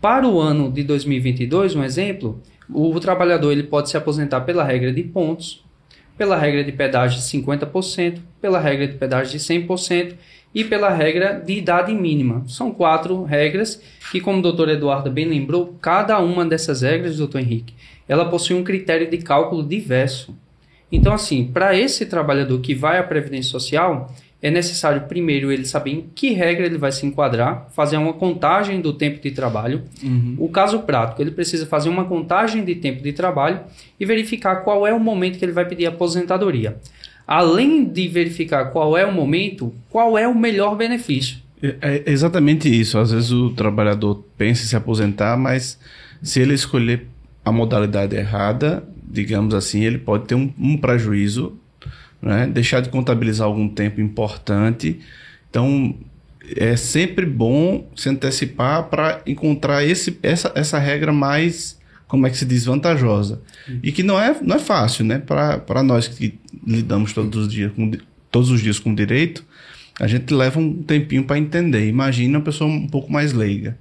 Para 0.00 0.26
o 0.26 0.40
ano 0.40 0.72
de 0.72 0.82
2022, 0.82 1.76
um 1.76 1.84
exemplo, 1.84 2.42
o 2.68 2.98
trabalhador 2.98 3.52
ele 3.52 3.64
pode 3.64 3.90
se 3.90 3.96
aposentar 3.96 4.40
pela 4.42 4.64
regra 4.64 4.92
de 4.92 5.02
pontos, 5.02 5.64
pela 6.16 6.36
regra 6.36 6.64
de 6.64 6.72
pedágio 6.72 7.20
de 7.20 7.24
50%, 7.24 8.18
pela 8.40 8.58
regra 8.58 8.88
de 8.88 8.94
pedágio 8.94 9.38
de 9.38 9.44
100% 9.44 10.14
e 10.54 10.64
pela 10.64 10.88
regra 10.88 11.34
de 11.34 11.52
idade 11.52 11.92
mínima. 11.94 12.42
São 12.48 12.72
quatro 12.72 13.22
regras 13.24 13.82
que, 14.10 14.20
como 14.20 14.38
o 14.38 14.42
doutor 14.42 14.68
Eduardo 14.68 15.10
bem 15.10 15.26
lembrou, 15.26 15.76
cada 15.80 16.18
uma 16.20 16.44
dessas 16.44 16.82
regras, 16.82 17.18
doutor 17.18 17.40
Henrique, 17.40 17.74
ela 18.08 18.30
possui 18.30 18.56
um 18.56 18.64
critério 18.64 19.08
de 19.10 19.18
cálculo 19.18 19.62
diverso. 19.62 20.34
Então, 20.90 21.12
assim, 21.12 21.44
para 21.44 21.76
esse 21.76 22.06
trabalhador 22.06 22.58
que 22.60 22.74
vai 22.74 22.98
à 22.98 23.02
Previdência 23.02 23.50
Social, 23.50 24.10
é 24.40 24.50
necessário 24.50 25.02
primeiro 25.02 25.50
ele 25.50 25.64
saber 25.64 25.90
em 25.90 26.04
que 26.14 26.30
regra 26.30 26.64
ele 26.64 26.78
vai 26.78 26.92
se 26.92 27.04
enquadrar, 27.04 27.68
fazer 27.74 27.96
uma 27.96 28.12
contagem 28.12 28.80
do 28.80 28.92
tempo 28.92 29.20
de 29.20 29.32
trabalho. 29.32 29.82
Uhum. 30.02 30.36
O 30.38 30.48
caso 30.48 30.80
prático, 30.80 31.20
ele 31.20 31.32
precisa 31.32 31.66
fazer 31.66 31.88
uma 31.88 32.04
contagem 32.04 32.64
de 32.64 32.76
tempo 32.76 33.02
de 33.02 33.12
trabalho 33.12 33.60
e 33.98 34.06
verificar 34.06 34.56
qual 34.56 34.86
é 34.86 34.94
o 34.94 35.00
momento 35.00 35.38
que 35.38 35.44
ele 35.44 35.52
vai 35.52 35.66
pedir 35.66 35.86
aposentadoria. 35.86 36.76
Além 37.26 37.84
de 37.84 38.08
verificar 38.08 38.66
qual 38.66 38.96
é 38.96 39.04
o 39.04 39.12
momento, 39.12 39.74
qual 39.90 40.16
é 40.16 40.26
o 40.26 40.34
melhor 40.34 40.76
benefício. 40.76 41.38
É, 41.60 42.02
é 42.06 42.10
exatamente 42.10 42.68
isso. 42.68 42.96
Às 42.96 43.10
vezes 43.10 43.32
o 43.32 43.50
trabalhador 43.50 44.24
pensa 44.38 44.62
em 44.62 44.66
se 44.66 44.76
aposentar, 44.76 45.36
mas 45.36 45.78
se 46.22 46.40
ele 46.40 46.54
escolher 46.54 47.06
a 47.48 47.52
modalidade 47.52 48.14
errada, 48.14 48.84
digamos 49.10 49.54
assim, 49.54 49.84
ele 49.84 49.98
pode 49.98 50.26
ter 50.26 50.34
um, 50.34 50.52
um 50.58 50.76
prejuízo, 50.76 51.58
né? 52.20 52.46
deixar 52.46 52.80
de 52.80 52.88
contabilizar 52.88 53.46
algum 53.46 53.68
tempo 53.68 54.00
importante. 54.00 55.00
Então, 55.48 55.94
é 56.56 56.76
sempre 56.76 57.26
bom 57.26 57.88
se 57.96 58.08
antecipar 58.08 58.84
para 58.84 59.22
encontrar 59.26 59.84
esse, 59.84 60.18
essa, 60.22 60.52
essa 60.54 60.78
regra 60.78 61.12
mais, 61.12 61.78
como 62.06 62.26
é 62.26 62.30
que 62.30 62.36
se 62.36 62.44
diz, 62.44 62.64
vantajosa. 62.64 63.40
Uhum. 63.68 63.80
E 63.82 63.92
que 63.92 64.02
não 64.02 64.20
é, 64.20 64.36
não 64.42 64.56
é 64.56 64.58
fácil, 64.58 65.04
né? 65.04 65.18
Para 65.18 65.82
nós 65.82 66.08
que 66.08 66.38
lidamos 66.66 67.12
todos 67.12 67.46
os 67.46 67.52
dias 67.52 67.72
com, 67.72 67.90
todos 68.30 68.50
os 68.50 68.60
dias 68.60 68.78
com 68.78 68.94
direito, 68.94 69.44
a 70.00 70.06
gente 70.06 70.32
leva 70.32 70.60
um 70.60 70.82
tempinho 70.82 71.24
para 71.24 71.38
entender. 71.38 71.88
Imagina 71.88 72.38
uma 72.38 72.44
pessoa 72.44 72.70
um 72.70 72.86
pouco 72.86 73.10
mais 73.10 73.32
leiga. 73.32 73.76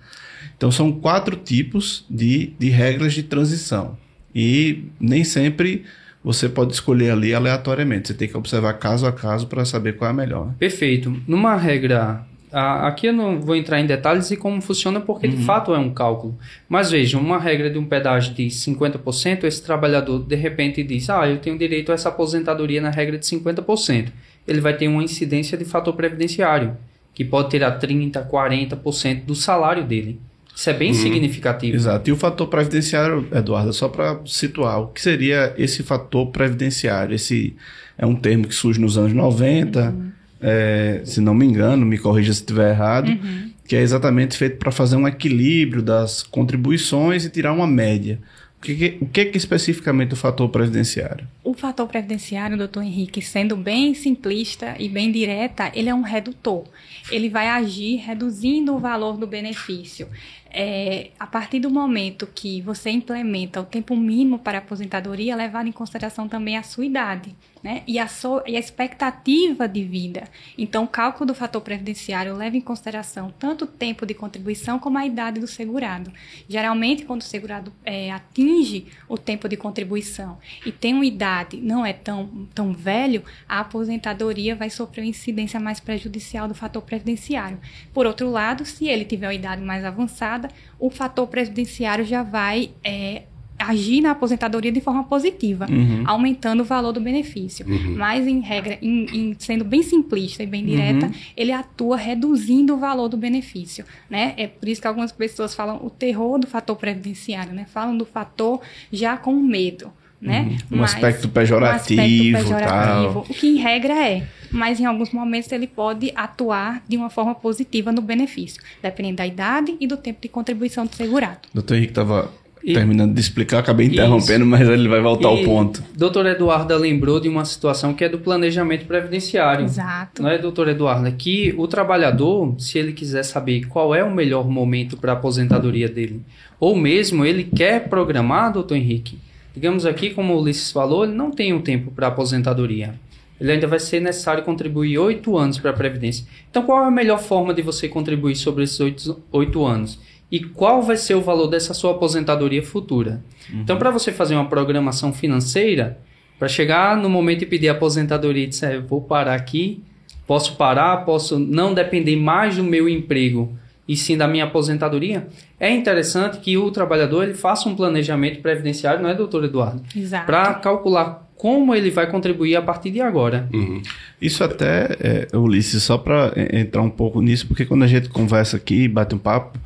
Então, 0.58 0.72
são 0.72 0.92
quatro 0.92 1.36
tipos 1.36 2.06
de, 2.10 2.54
de 2.60 2.70
regras 2.70 3.14
de 3.14 3.24
transição. 3.24 3.98
E 4.34 4.86
nem 5.00 5.24
sempre 5.24 5.86
você 6.24 6.50
pode 6.50 6.74
escolher 6.74 7.12
ali 7.12 7.34
aleatoriamente. 7.34 8.10
Você 8.10 8.14
tem 8.14 8.28
que 8.28 8.36
observar 8.36 8.74
caso 8.74 9.06
a 9.06 9.12
caso 9.12 9.48
para 9.48 9.64
saber 9.64 9.96
qual 9.96 10.10
é 10.10 10.12
a 10.12 10.16
melhor. 10.16 10.54
Perfeito. 10.60 11.16
Numa 11.28 11.56
regra 11.56 12.26
aqui 12.52 13.08
eu 13.08 13.14
não 13.14 13.42
vou 13.42 13.56
entrar 13.56 13.80
em 13.80 13.86
detalhes 13.86 14.32
e 14.32 14.38
como 14.38 14.62
funciona, 14.62 15.00
porque 15.00 15.28
uhum. 15.28 15.36
de 15.36 15.44
fato 15.44 15.74
é 15.74 15.78
um 15.78 15.94
cálculo. 15.94 16.38
Mas 16.68 16.90
veja, 16.92 17.18
uma 17.18 17.40
regra 17.40 17.70
de 17.70 17.78
um 17.78 17.86
pedágio 17.86 18.34
de 18.34 18.48
50%, 18.48 19.44
esse 19.44 19.64
trabalhador 19.64 20.20
de 20.20 20.36
repente 20.36 20.84
diz: 20.84 21.10
Ah, 21.10 21.28
eu 21.28 21.38
tenho 21.38 21.58
direito 21.58 21.92
a 21.92 21.96
essa 21.96 22.10
aposentadoria 22.10 22.82
na 22.82 22.90
regra 22.90 23.18
de 23.18 23.26
50%. 23.26 24.10
Ele 24.48 24.62
vai 24.62 24.76
ter 24.76 24.88
uma 24.88 25.04
incidência 25.04 25.58
de 25.58 25.66
fator 25.66 25.94
previdenciário, 25.94 26.78
que 27.14 27.26
pode 27.26 27.50
ter 27.50 27.64
a 27.64 27.78
30%, 27.78 28.30
40% 28.30 29.26
do 29.26 29.36
salário 29.36 29.84
dele. 29.84 30.20
Isso 30.58 30.70
é 30.72 30.74
bem 30.74 30.90
uhum. 30.90 30.96
significativo. 30.96 31.76
Exato. 31.76 32.10
E 32.10 32.14
o 32.14 32.18
fator 32.18 32.48
previdenciário, 32.48 33.28
Eduardo, 33.32 33.72
só 33.72 33.88
para 33.88 34.20
situar, 34.26 34.82
o 34.82 34.88
que 34.88 35.00
seria 35.00 35.54
esse 35.56 35.84
fator 35.84 36.32
previdenciário? 36.32 37.14
Esse 37.14 37.56
é 37.96 38.06
um 38.06 38.16
termo 38.16 38.48
que 38.48 38.56
surge 38.56 38.82
nos 38.82 38.98
anos 38.98 39.14
90. 39.14 39.90
Uhum 39.90 40.18
é, 40.42 41.02
se 41.04 41.20
não 41.20 41.34
me 41.34 41.46
engano, 41.46 41.86
me 41.86 41.98
corrija 41.98 42.34
se 42.34 42.42
estiver 42.42 42.72
errado, 42.72 43.10
uhum. 43.10 43.52
que 43.68 43.76
é 43.76 43.82
exatamente 43.82 44.38
feito 44.38 44.58
para 44.58 44.72
fazer 44.72 44.96
um 44.96 45.08
equilíbrio 45.08 45.82
das 45.82 46.24
contribuições 46.24 47.26
e 47.26 47.30
tirar 47.30 47.54
uma 47.54 47.68
média. 47.68 48.20
O 48.58 48.62
que, 48.62 48.98
o 49.00 49.06
que 49.06 49.22
é 49.22 49.32
especificamente 49.38 50.14
o 50.14 50.16
fator 50.16 50.50
previdenciário? 50.50 51.28
O 51.44 51.54
fator 51.54 51.88
previdenciário, 51.88 52.58
doutor 52.58 52.82
Henrique, 52.82 53.22
sendo 53.22 53.56
bem 53.56 53.94
simplista 53.94 54.76
e 54.80 54.90
bem 54.90 55.12
direta, 55.12 55.72
ele 55.76 55.90
é 55.90 55.94
um 55.94 56.02
redutor. 56.02 56.64
Ele 57.12 57.30
vai 57.30 57.48
agir 57.50 57.98
reduzindo 57.98 58.76
o 58.76 58.80
valor 58.80 59.16
do 59.16 59.28
benefício 59.28 60.08
é, 60.52 61.12
a 61.20 61.28
partir 61.28 61.60
do 61.60 61.70
momento 61.70 62.28
que 62.28 62.62
você 62.62 62.90
implementa 62.90 63.62
o 63.62 63.66
tempo 63.66 63.96
mínimo 63.96 64.40
para 64.40 64.58
a 64.58 64.62
aposentadoria, 64.62 65.36
levado 65.36 65.68
em 65.68 65.72
consideração 65.72 66.28
também 66.28 66.58
a 66.58 66.64
sua 66.64 66.86
idade 66.86 67.36
né? 67.64 67.84
e, 67.88 68.00
a 68.00 68.08
so, 68.08 68.42
e 68.46 68.56
a 68.56 68.60
expectativa 68.60 69.68
de 69.68 69.84
vida. 69.84 70.24
Então, 70.58 70.84
o 70.84 70.88
cálculo 70.88 71.28
do 71.28 71.36
fator 71.36 71.62
previdenciário 71.62 72.36
leva 72.36 72.58
em 72.58 72.62
consideração 72.62 73.34
tanto 73.38 73.66
o 73.66 73.68
tempo 73.68 74.06
de 74.06 74.14
contribuição 74.14 74.80
como 74.80 74.98
a 74.98 75.06
idade 75.06 75.40
do 75.40 75.48
segurado. 75.48 76.12
Geralmente, 76.48 77.06
quando 77.06 77.22
o 77.22 77.26
segurado 77.26 77.74
é, 77.84 78.12
atinge 78.12 78.88
o 79.08 79.18
tempo 79.18 79.50
de 79.50 79.58
contribuição 79.58 80.38
e 80.66 80.72
tem 80.72 80.94
uma 80.94 81.06
idade 81.06 81.58
não 81.58 81.86
é 81.86 81.94
tão, 81.94 82.48
tão 82.54 82.74
velho, 82.74 83.24
a 83.48 83.60
aposentadoria 83.60 84.56
vai 84.56 84.70
sofrer 84.70 85.02
uma 85.02 85.10
incidência 85.10 85.60
mais 85.60 85.80
prejudicial 85.80 86.48
do 86.48 86.54
fator 86.54 86.82
previdenciário. 86.82 87.60
Por 87.94 88.06
outro 88.06 88.30
lado, 88.30 88.66
se 88.66 88.88
ele 88.88 89.06
tiver 89.06 89.28
uma 89.28 89.34
idade 89.34 89.62
mais 89.62 89.84
avançada, 89.84 90.37
o 90.80 90.90
fator 90.90 91.28
previdenciário 91.28 92.06
já 92.06 92.24
vai 92.24 92.72
é, 92.84 93.24
agir 93.58 94.02
na 94.02 94.12
aposentadoria 94.12 94.72
de 94.72 94.80
forma 94.80 95.04
positiva, 95.04 95.66
uhum. 95.70 96.04
aumentando 96.06 96.62
o 96.62 96.64
valor 96.64 96.92
do 96.92 97.02
benefício. 97.02 97.66
Uhum. 97.68 97.96
Mas, 97.98 98.28
em 98.28 98.40
regra, 98.40 98.78
em, 98.82 99.06
em, 99.06 99.36
sendo 99.40 99.66
bem 99.66 99.82
simplista 99.82 100.44
e 100.44 100.46
bem 100.46 100.64
direta, 100.66 101.08
uhum. 101.08 101.14
ele 101.36 101.52
atua 101.52 101.98
reduzindo 101.98 102.76
o 102.76 102.78
valor 102.78 103.08
do 103.08 103.18
benefício. 103.18 103.84
Né? 104.10 104.34
É 104.38 104.48
por 104.48 104.70
isso 104.70 104.80
que 104.80 104.88
algumas 104.88 105.12
pessoas 105.12 105.56
falam 105.56 105.84
o 105.84 105.90
terror 105.90 106.38
do 106.40 106.48
fator 106.48 106.76
previdenciário, 106.76 107.54
né? 107.54 107.66
falam 107.66 107.98
do 107.98 108.06
fator 108.06 108.62
já 108.92 109.18
com 109.18 109.34
medo. 109.34 109.92
Né? 110.20 110.58
Uhum. 110.72 110.80
Um, 110.80 110.84
aspecto 110.84 111.30
pejorativo, 111.30 112.02
um 112.02 112.04
aspecto 112.04 112.50
pejorativo. 112.50 113.14
Tal. 113.14 113.22
O 113.22 113.34
que, 113.34 113.48
em 113.48 113.58
regra, 113.58 113.94
é 113.94 114.28
mas 114.52 114.80
em 114.80 114.86
alguns 114.86 115.12
momentos 115.12 115.52
ele 115.52 115.68
pode 115.68 116.12
atuar 116.16 116.82
de 116.88 116.98
uma 116.98 117.10
forma 117.10 117.36
positiva 117.36 117.92
no 117.92 118.02
benefício, 118.02 118.62
dependendo 118.82 119.18
da 119.18 119.28
idade 119.28 119.76
e 119.80 119.88
do 119.88 119.98
tempo 119.98 120.20
de 120.22 120.30
contribuição 120.30 120.86
do 120.86 120.96
segurado. 120.96 121.40
Doutor 121.54 121.76
Henrique 121.76 121.92
estava 121.92 122.32
terminando 122.74 123.14
de 123.14 123.22
explicar, 123.22 123.60
acabei 123.60 123.88
interrompendo, 123.88 124.42
isso. 124.42 124.46
mas 124.46 124.68
ele 124.68 124.90
vai 124.90 125.00
voltar 125.00 125.30
e 125.30 125.38
ao 125.40 125.44
ponto. 125.44 125.82
Doutor 125.96 126.26
Eduardo 126.26 126.76
lembrou 126.76 127.20
de 127.20 127.30
uma 127.30 127.46
situação 127.46 127.94
que 127.94 128.04
é 128.04 128.10
do 128.10 128.20
planejamento 128.20 128.86
previdenciário. 128.86 129.66
Exato. 129.66 130.22
Não 130.22 130.30
é, 130.30 130.38
doutor 130.38 130.68
Eduardo? 130.68 131.10
Que 131.14 131.54
o 131.58 131.68
trabalhador, 131.68 132.56
se 132.60 132.78
ele 132.78 132.92
quiser 132.92 133.24
saber 133.24 133.68
qual 133.68 133.96
é 133.96 134.04
o 134.04 134.14
melhor 134.14 134.50
momento 134.50 134.98
para 134.98 135.14
a 135.14 135.16
aposentadoria 135.16 135.88
dele, 135.88 136.22
ou 136.60 136.76
mesmo 136.76 137.24
ele 137.24 137.44
quer 137.44 137.88
programar, 137.88 138.52
doutor 138.52 138.76
Henrique, 138.76 139.18
digamos 139.58 139.86
aqui, 139.86 140.12
como 140.12 140.34
o 140.34 140.42
Ulisses 140.42 140.72
falou, 140.72 141.04
ele 141.04 141.14
não 141.14 141.32
tem 141.32 141.54
o 141.54 141.58
um 141.58 141.62
tempo 141.62 141.92
para 141.92 142.08
aposentadoria 142.08 142.96
ele 143.40 143.52
ainda 143.52 143.68
vai 143.68 143.80
ser 143.80 144.00
necessário 144.00 144.44
contribuir 144.44 144.98
oito 144.98 145.38
anos 145.38 145.60
para 145.60 145.72
a 145.72 145.74
Previdência. 145.74 146.26
Então, 146.50 146.64
qual 146.64 146.84
é 146.84 146.88
a 146.88 146.92
melhor 146.92 147.20
forma 147.20 147.54
de 147.54 147.62
você 147.62 147.88
contribuir 147.88 148.36
sobre 148.36 148.64
esses 148.64 149.12
oito 149.32 149.64
anos? 149.64 150.00
E 150.32 150.40
qual 150.40 150.82
vai 150.82 150.98
ser 150.98 151.16
o 151.16 151.22
valor 151.22 151.48
dessa 151.48 151.74
sua 151.74 151.92
aposentadoria 151.92 152.64
futura? 152.64 153.24
Uhum. 153.52 153.62
Então, 153.62 153.78
para 153.78 153.92
você 153.92 154.12
fazer 154.12 154.36
uma 154.36 154.50
programação 154.50 155.14
financeira, 155.14 156.00
para 156.38 156.48
chegar 156.48 156.98
no 156.98 157.10
momento 157.10 157.40
de 157.40 157.46
pedir 157.46 157.70
aposentadoria 157.70 158.44
e 158.44 158.48
dizer, 158.48 158.82
vou 158.82 159.02
parar 159.02 159.36
aqui, 159.36 159.84
posso 160.26 160.56
parar, 160.56 161.06
posso 161.06 161.40
não 161.40 161.74
depender 161.74 162.16
mais 162.16 162.58
do 162.58 162.64
meu 162.64 162.90
emprego 162.90 163.58
e 163.88 163.96
sim 163.96 164.18
da 164.18 164.28
minha 164.28 164.46
aposentadoria, 164.46 165.28
é 165.60 165.70
interessante 165.70 166.40
que 166.40 166.58
o 166.58 166.70
trabalhador 166.72 167.24
ele 167.24 167.34
faça 167.34 167.70
um 167.70 167.76
planejamento 167.76 168.42
previdenciário, 168.42 169.02
não 169.02 169.10
é, 169.10 169.14
doutor 169.14 169.44
Eduardo? 169.44 169.82
Exato. 169.96 170.26
Para 170.26 170.54
calcular 170.56 171.27
como 171.38 171.76
ele 171.76 171.92
vai 171.92 172.10
contribuir 172.10 172.56
a 172.56 172.62
partir 172.62 172.90
de 172.90 173.00
agora. 173.00 173.48
Uhum. 173.54 173.82
Isso 174.20 174.44
até, 174.44 174.98
é, 175.00 175.38
Ulisses, 175.38 175.84
só 175.84 175.96
para 175.96 176.34
entrar 176.52 176.82
um 176.82 176.90
pouco 176.90 177.22
nisso, 177.22 177.46
porque 177.48 177.64
quando 177.64 177.84
a 177.84 177.88
gente 177.88 178.10
conversa 178.10 178.58
aqui, 178.58 178.88
bate 178.88 179.14
um 179.14 179.20
papo, 179.20 179.60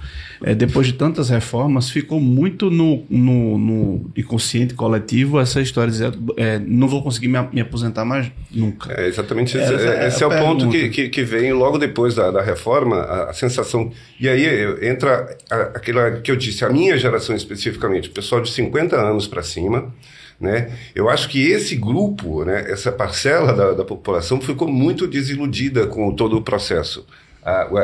é, 0.44 0.54
depois 0.54 0.88
de 0.88 0.94
tantas 0.94 1.30
reformas, 1.30 1.90
ficou 1.90 2.20
muito 2.20 2.70
no, 2.70 3.06
no, 3.10 3.58
no 3.58 4.12
inconsciente 4.18 4.74
coletivo 4.74 5.40
essa 5.40 5.62
história 5.62 5.90
de 5.90 5.98
dizer, 5.98 6.14
é, 6.36 6.60
não 6.60 6.90
vou 6.90 7.02
conseguir 7.02 7.30
me, 7.30 7.40
me, 7.54 7.62
aposentar 7.62 8.04
mais 8.04 8.30
nunca. 8.52 8.92
É 8.92 9.08
exatamente 9.08 9.58
esse, 9.58 9.74
é, 9.74 10.08
esse 10.08 10.22
é, 10.22 10.28
o 10.28 10.30
ponto 10.30 10.70
que, 10.70 10.90
que, 10.90 11.08
que, 11.08 11.24
vem 11.24 11.54
logo 11.54 11.78
depois 11.78 12.16
da, 12.16 12.32
da 12.32 12.42
reforma, 12.42 12.98
a, 12.98 13.30
a, 13.30 13.34
sensação. 13.34 13.92
E 14.20 14.28
aí 14.28 14.46
entra 14.86 15.38
aquela 15.74 16.20
que 16.20 16.30
eu 16.30 16.36
disse, 16.36 16.66
a 16.66 16.70
minha 16.70 16.98
geração 16.98 17.34
especificamente, 17.34 18.10
o 18.10 18.12
pessoal 18.12 18.42
de 18.42 18.52
50 18.52 18.98
anos 18.98 19.26
para 19.26 19.42
cima 19.42 19.94
né? 20.42 20.76
Eu 20.96 21.08
acho 21.08 21.30
que 21.30 21.52
esse 21.52 21.76
grupo, 21.76 22.44
né, 22.44 22.66
essa 22.72 22.92
parcela 22.92 23.54
da, 23.54 23.72
da 23.74 23.86
população 23.86 24.42
ficou 24.42 24.68
muito 24.68 25.08
desiludida 25.08 25.86
com 25.86 26.14
todo 26.16 26.36
o 26.36 26.42
processo. 26.42 27.06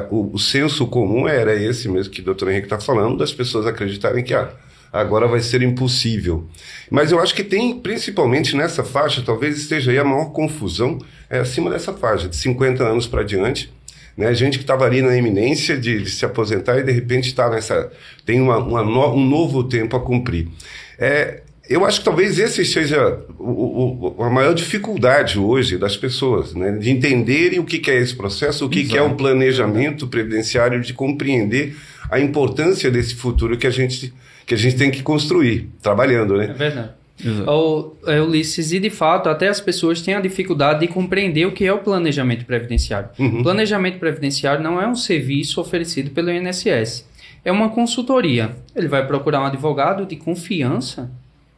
o, 0.10 0.34
o, 0.34 0.40
senso 0.40 0.88
comum 0.88 1.28
era 1.28 1.56
esse 1.56 1.88
mesmo 1.88 2.12
que 2.12 2.22
o 2.22 2.26
doutor 2.26 2.50
Henrique 2.50 2.66
está 2.66 2.80
falando, 2.80 3.18
das 3.18 3.32
pessoas 3.32 3.68
acreditarem 3.68 4.24
que 4.24 4.34
ah, 4.34 4.50
agora 4.92 5.28
vai 5.28 5.40
ser 5.40 5.62
impossível. 5.62 6.48
Mas 6.90 7.12
eu 7.12 7.20
acho 7.20 7.36
que 7.36 7.44
tem, 7.44 7.80
principalmente 7.80 8.56
nessa 8.56 8.84
faixa, 8.84 9.22
talvez 9.24 9.56
esteja 9.58 9.92
aí 9.92 10.00
a 10.00 10.04
maior 10.04 10.32
confusão, 10.32 10.98
é 11.30 11.40
acima 11.40 11.70
dessa 11.70 11.94
faixa, 11.94 12.28
de 12.28 12.36
50 12.36 12.84
anos 12.84 13.06
para 13.06 13.22
diante, 13.22 13.72
né? 14.18 14.34
Gente 14.34 14.58
que 14.58 14.64
estava 14.64 14.84
ali 14.84 15.04
na 15.04 15.16
iminência 15.16 15.78
de, 15.78 16.02
de, 16.02 16.10
se 16.10 16.26
aposentar 16.26 16.80
e 16.80 16.84
de 16.84 16.92
repente 16.92 17.28
está 17.28 17.48
nessa. 17.52 17.92
tem 18.26 18.42
uma, 18.42 18.58
uma 18.58 18.84
no, 18.84 19.14
um 19.14 19.24
novo 19.24 19.64
tempo 19.64 19.96
a 19.96 20.00
cumprir. 20.00 20.48
É, 20.98 21.44
eu 21.70 21.86
acho 21.86 22.00
que 22.00 22.06
talvez 22.06 22.40
esse 22.40 22.64
seja 22.66 23.20
o, 23.38 24.16
o, 24.18 24.24
a 24.24 24.30
maior 24.30 24.54
dificuldade 24.54 25.38
hoje 25.38 25.78
das 25.78 25.98
pessoas, 25.98 26.54
né? 26.54 26.72
de 26.72 26.90
entenderem 26.90 27.60
o 27.60 27.66
que, 27.66 27.80
que 27.80 27.92
é 27.92 27.98
esse 27.98 28.16
processo, 28.16 28.66
o 28.66 28.70
que, 28.70 28.84
que 28.86 28.98
é 28.98 29.02
um 29.02 29.16
planejamento 29.16 30.08
previdenciário, 30.08 30.82
de 30.82 30.94
compreender 30.94 31.76
a 32.10 32.20
importância 32.20 32.90
desse 32.90 33.16
futuro 33.16 33.58
que 33.58 33.68
a 33.68 33.70
gente, 33.70 34.14
que 34.46 34.54
a 34.54 34.58
gente 34.58 34.78
tem 34.78 34.90
que 34.90 35.04
construir, 35.04 35.70
trabalhando. 35.82 36.38
Né? 36.38 36.46
É 36.50 36.54
verdade. 36.54 36.90
O, 37.48 37.96
é, 38.06 38.22
Ulisses, 38.22 38.72
e 38.72 38.80
de 38.80 38.92
fato, 38.92 39.28
até 39.28 39.48
as 39.48 39.60
pessoas 39.60 40.02
têm 40.02 40.14
a 40.14 40.22
dificuldade 40.22 40.82
de 40.82 40.88
compreender 40.88 41.46
o 41.48 41.52
que 41.52 41.66
é 41.66 41.74
o 41.74 41.80
planejamento 41.80 42.46
previdenciário. 42.46 43.10
Uhum. 43.18 43.42
Planejamento 43.42 43.98
previdenciário 43.98 44.64
não 44.64 44.80
é 44.80 44.88
um 44.88 44.96
serviço 44.96 45.60
oferecido 45.60 46.12
pelo 46.12 46.30
INSS, 46.30 47.08
é 47.44 47.52
uma 47.52 47.70
consultoria. 47.70 48.56
Ele 48.76 48.88
vai 48.88 49.06
procurar 49.06 49.42
um 49.42 49.46
advogado 49.46 50.06
de 50.06 50.16
confiança 50.16 51.10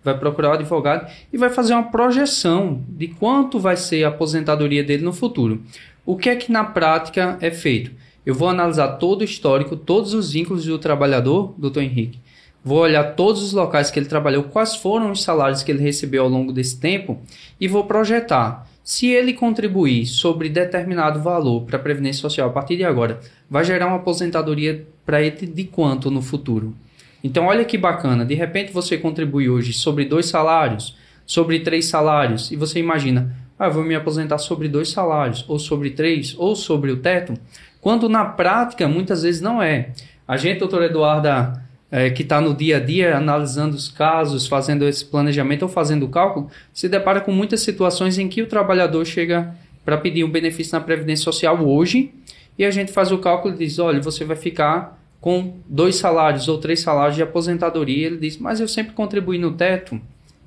vai 0.03 0.17
procurar 0.17 0.49
o 0.49 0.53
advogado 0.53 1.11
e 1.31 1.37
vai 1.37 1.49
fazer 1.49 1.73
uma 1.73 1.83
projeção 1.83 2.81
de 2.87 3.07
quanto 3.07 3.59
vai 3.59 3.77
ser 3.77 4.03
a 4.03 4.09
aposentadoria 4.09 4.83
dele 4.83 5.03
no 5.03 5.13
futuro. 5.13 5.61
O 6.05 6.15
que 6.15 6.29
é 6.29 6.35
que 6.35 6.51
na 6.51 6.63
prática 6.63 7.37
é 7.41 7.51
feito? 7.51 7.91
Eu 8.25 8.35
vou 8.35 8.49
analisar 8.49 8.97
todo 8.97 9.21
o 9.21 9.25
histórico, 9.25 9.75
todos 9.75 10.13
os 10.13 10.31
vínculos 10.31 10.65
do 10.65 10.77
trabalhador, 10.77 11.53
doutor 11.57 11.83
Henrique. 11.83 12.19
Vou 12.63 12.79
olhar 12.79 13.15
todos 13.15 13.41
os 13.41 13.53
locais 13.53 13.89
que 13.89 13.97
ele 13.97 14.05
trabalhou, 14.05 14.43
quais 14.43 14.75
foram 14.75 15.11
os 15.11 15.23
salários 15.23 15.63
que 15.63 15.71
ele 15.71 15.81
recebeu 15.81 16.23
ao 16.23 16.29
longo 16.29 16.51
desse 16.51 16.79
tempo 16.79 17.19
e 17.59 17.67
vou 17.67 17.85
projetar. 17.85 18.67
Se 18.83 19.07
ele 19.07 19.33
contribuir 19.33 20.05
sobre 20.07 20.49
determinado 20.49 21.21
valor 21.21 21.61
para 21.61 21.77
a 21.77 21.81
Previdência 21.81 22.21
Social 22.21 22.49
a 22.49 22.51
partir 22.51 22.75
de 22.75 22.83
agora, 22.83 23.19
vai 23.49 23.63
gerar 23.63 23.87
uma 23.87 23.97
aposentadoria 23.97 24.85
para 25.05 25.21
ele 25.21 25.45
de 25.47 25.63
quanto 25.65 26.11
no 26.11 26.21
futuro? 26.21 26.75
Então, 27.23 27.45
olha 27.47 27.65
que 27.65 27.77
bacana. 27.77 28.25
De 28.25 28.33
repente, 28.33 28.71
você 28.71 28.97
contribui 28.97 29.49
hoje 29.49 29.73
sobre 29.73 30.05
dois 30.05 30.27
salários, 30.27 30.95
sobre 31.25 31.59
três 31.59 31.85
salários, 31.85 32.51
e 32.51 32.55
você 32.55 32.79
imagina, 32.79 33.35
ah, 33.57 33.69
vou 33.69 33.83
me 33.83 33.95
aposentar 33.95 34.37
sobre 34.37 34.67
dois 34.67 34.89
salários, 34.89 35.45
ou 35.47 35.59
sobre 35.59 35.91
três, 35.91 36.33
ou 36.37 36.55
sobre 36.55 36.91
o 36.91 36.97
teto, 36.97 37.33
quando 37.81 38.09
na 38.09 38.25
prática 38.25 38.87
muitas 38.87 39.23
vezes 39.23 39.41
não 39.41 39.61
é. 39.61 39.91
A 40.27 40.37
gente, 40.37 40.59
doutora 40.59 40.85
Eduarda, 40.85 41.61
é, 41.91 42.09
que 42.09 42.21
está 42.21 42.39
no 42.39 42.53
dia 42.53 42.77
a 42.77 42.79
dia 42.79 43.17
analisando 43.17 43.75
os 43.75 43.89
casos, 43.89 44.47
fazendo 44.47 44.87
esse 44.87 45.03
planejamento 45.03 45.63
ou 45.63 45.69
fazendo 45.69 46.05
o 46.05 46.09
cálculo, 46.09 46.49
se 46.73 46.87
depara 46.87 47.19
com 47.19 47.31
muitas 47.31 47.61
situações 47.61 48.17
em 48.17 48.27
que 48.27 48.41
o 48.41 48.47
trabalhador 48.47 49.05
chega 49.05 49.55
para 49.83 49.97
pedir 49.97 50.23
um 50.23 50.29
benefício 50.29 50.77
na 50.77 50.83
Previdência 50.83 51.23
Social 51.23 51.59
hoje 51.65 52.13
e 52.57 52.65
a 52.65 52.71
gente 52.71 52.91
faz 52.91 53.11
o 53.11 53.17
cálculo 53.17 53.55
e 53.55 53.57
diz, 53.57 53.79
olha, 53.79 54.01
você 54.01 54.23
vai 54.23 54.35
ficar 54.35 54.98
com 55.19 55.57
dois 55.67 55.95
salários 55.95 56.47
ou 56.47 56.57
três 56.57 56.79
salários 56.79 57.15
de 57.15 57.23
aposentadoria. 57.23 58.07
Ele 58.07 58.17
diz, 58.17 58.37
mas 58.37 58.59
eu 58.59 58.67
sempre 58.67 58.93
contribuí 58.93 59.37
no 59.37 59.53
teto. 59.53 59.99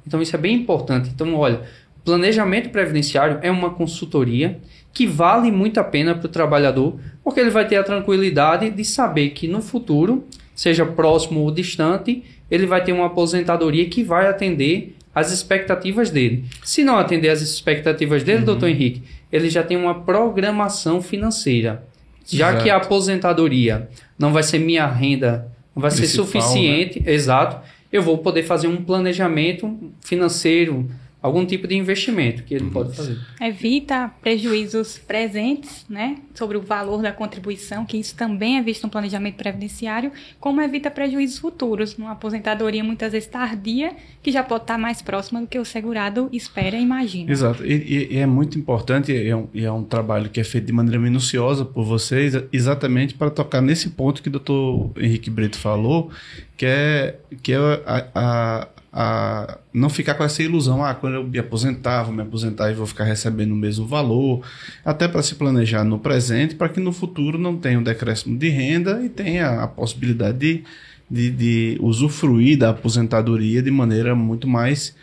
Então 0.07 0.21
isso 0.21 0.35
é 0.35 0.39
bem 0.39 0.57
importante. 0.57 1.11
Então, 1.15 1.35
olha, 1.35 1.63
planejamento 2.05 2.71
previdenciário 2.71 3.39
é 3.43 3.51
uma 3.51 3.71
consultoria 3.71 4.59
que 4.93 5.07
vale 5.07 5.51
muito 5.51 5.79
a 5.79 5.85
pena 5.85 6.15
para 6.15 6.27
o 6.27 6.31
trabalhador, 6.31 6.99
porque 7.25 7.41
ele 7.41 7.51
vai 7.51 7.67
ter 7.67 7.77
a 7.77 7.83
tranquilidade 7.83 8.71
de 8.71 8.85
saber 8.85 9.31
que 9.31 9.49
no 9.49 9.63
futuro, 9.63 10.25
seja 10.55 10.85
próximo 10.85 11.41
ou 11.41 11.51
distante, 11.51 12.23
ele 12.51 12.67
vai 12.67 12.85
ter 12.85 12.93
uma 12.93 13.07
aposentadoria 13.07 13.89
que 13.89 14.03
vai 14.03 14.29
atender 14.29 14.95
as 15.15 15.33
expectativas 15.33 16.11
dele. 16.11 16.45
Se 16.63 16.85
não 16.85 16.99
atender 16.99 17.29
as 17.29 17.41
expectativas 17.41 18.23
dele, 18.23 18.41
uhum. 18.41 18.45
doutor 18.45 18.69
Henrique, 18.69 19.03
ele 19.31 19.49
já 19.49 19.63
tem 19.63 19.77
uma 19.77 20.01
programação 20.03 21.01
financeira. 21.01 21.87
Já 22.27 22.51
exato. 22.51 22.65
que 22.65 22.71
a 22.71 22.77
aposentadoria 22.77 23.89
não 24.19 24.33
vai 24.33 24.43
ser 24.43 24.59
minha 24.59 24.87
renda, 24.87 25.49
não 25.75 25.81
vai 25.81 25.91
Principal, 25.91 26.27
ser 26.27 26.33
suficiente, 26.41 27.01
né? 27.01 27.13
exato, 27.13 27.61
eu 27.93 28.03
vou 28.03 28.19
poder 28.19 28.43
fazer 28.43 28.69
um 28.69 28.83
planejamento 28.83 29.93
financeiro, 30.01 30.89
algum 31.23 31.47
tipo 31.47 31.69
de 31.69 31.77
investimento 31.77 32.43
que 32.43 32.53
ele 32.53 32.69
pode 32.71 32.97
fazer. 32.97 33.17
Evita 33.41 34.11
prejuízos 34.21 34.99
presentes, 34.99 35.87
né, 35.89 36.19
sobre 36.35 36.57
o 36.57 36.61
valor 36.61 37.01
da 37.01 37.13
contribuição, 37.13 37.87
que 37.87 37.97
isso 37.97 38.17
também 38.17 38.59
é 38.59 38.63
visto 38.63 38.83
no 38.83 38.91
planejamento 38.91 39.37
previdenciário, 39.37 40.11
como 40.41 40.61
evita 40.61 40.91
prejuízos 40.91 41.39
futuros, 41.39 41.97
numa 41.97 42.13
aposentadoria 42.13 42.83
muitas 42.83 43.13
vezes 43.13 43.29
tardia, 43.29 43.95
que 44.21 44.33
já 44.33 44.43
pode 44.43 44.65
estar 44.65 44.77
mais 44.77 45.01
próxima 45.01 45.41
do 45.41 45.47
que 45.47 45.59
o 45.59 45.65
segurado 45.65 46.29
espera 46.33 46.77
e 46.77 46.83
imagina. 46.83 47.31
Exato, 47.31 47.65
e, 47.65 48.09
e 48.11 48.19
é 48.19 48.27
muito 48.27 48.59
importante, 48.59 49.13
e 49.13 49.29
é, 49.29 49.37
um, 49.37 49.49
e 49.55 49.65
é 49.65 49.71
um 49.71 49.85
trabalho 49.85 50.29
que 50.29 50.41
é 50.41 50.45
feito 50.45 50.67
de 50.67 50.73
maneira 50.73 50.99
minuciosa 50.99 51.65
por 51.65 51.85
vocês, 51.85 52.35
exatamente 52.53 53.15
para 53.15 53.31
tocar 53.31 53.61
nesse 53.63 53.91
ponto 53.91 54.21
que 54.21 54.29
o 54.29 54.33
doutor 54.33 54.91
Henrique 54.97 55.31
Brito 55.31 55.57
falou, 55.57 56.11
que 56.57 56.67
é, 56.67 57.17
que 57.43 57.53
é 57.53 57.57
a, 57.87 58.07
a 58.15 58.69
a 58.93 59.59
não 59.73 59.89
ficar 59.89 60.15
com 60.15 60.23
essa 60.23 60.43
ilusão, 60.43 60.85
ah, 60.85 60.95
quando 60.95 61.15
eu 61.15 61.25
me 61.25 61.39
aposentar, 61.39 62.03
vou 62.03 62.13
me 62.13 62.21
aposentar 62.21 62.71
e 62.71 62.75
vou 62.75 62.87
ficar 62.87 63.05
recebendo 63.05 63.53
o 63.53 63.57
mesmo 63.57 63.87
valor, 63.87 64.45
até 64.85 65.09
para 65.09 65.23
se 65.23 65.35
planejar 65.35 65.83
no 65.83 65.99
presente, 65.99 66.55
para 66.55 66.69
que 66.69 66.79
no 66.79 66.93
futuro 66.93 67.39
não 67.39 67.57
tenha 67.57 67.79
um 67.79 67.83
decréscimo 67.83 68.37
de 68.37 68.51
renda 68.51 69.03
e 69.03 69.09
tenha 69.09 69.63
a 69.63 69.67
possibilidade 69.67 70.39
de, 70.39 70.65
de, 71.11 71.31
de 71.31 71.79
usufruir 71.81 72.59
da 72.59 72.69
aposentadoria 72.69 73.63
de 73.63 73.71
maneira 73.71 74.15
muito 74.15 74.47
mais 74.47 74.95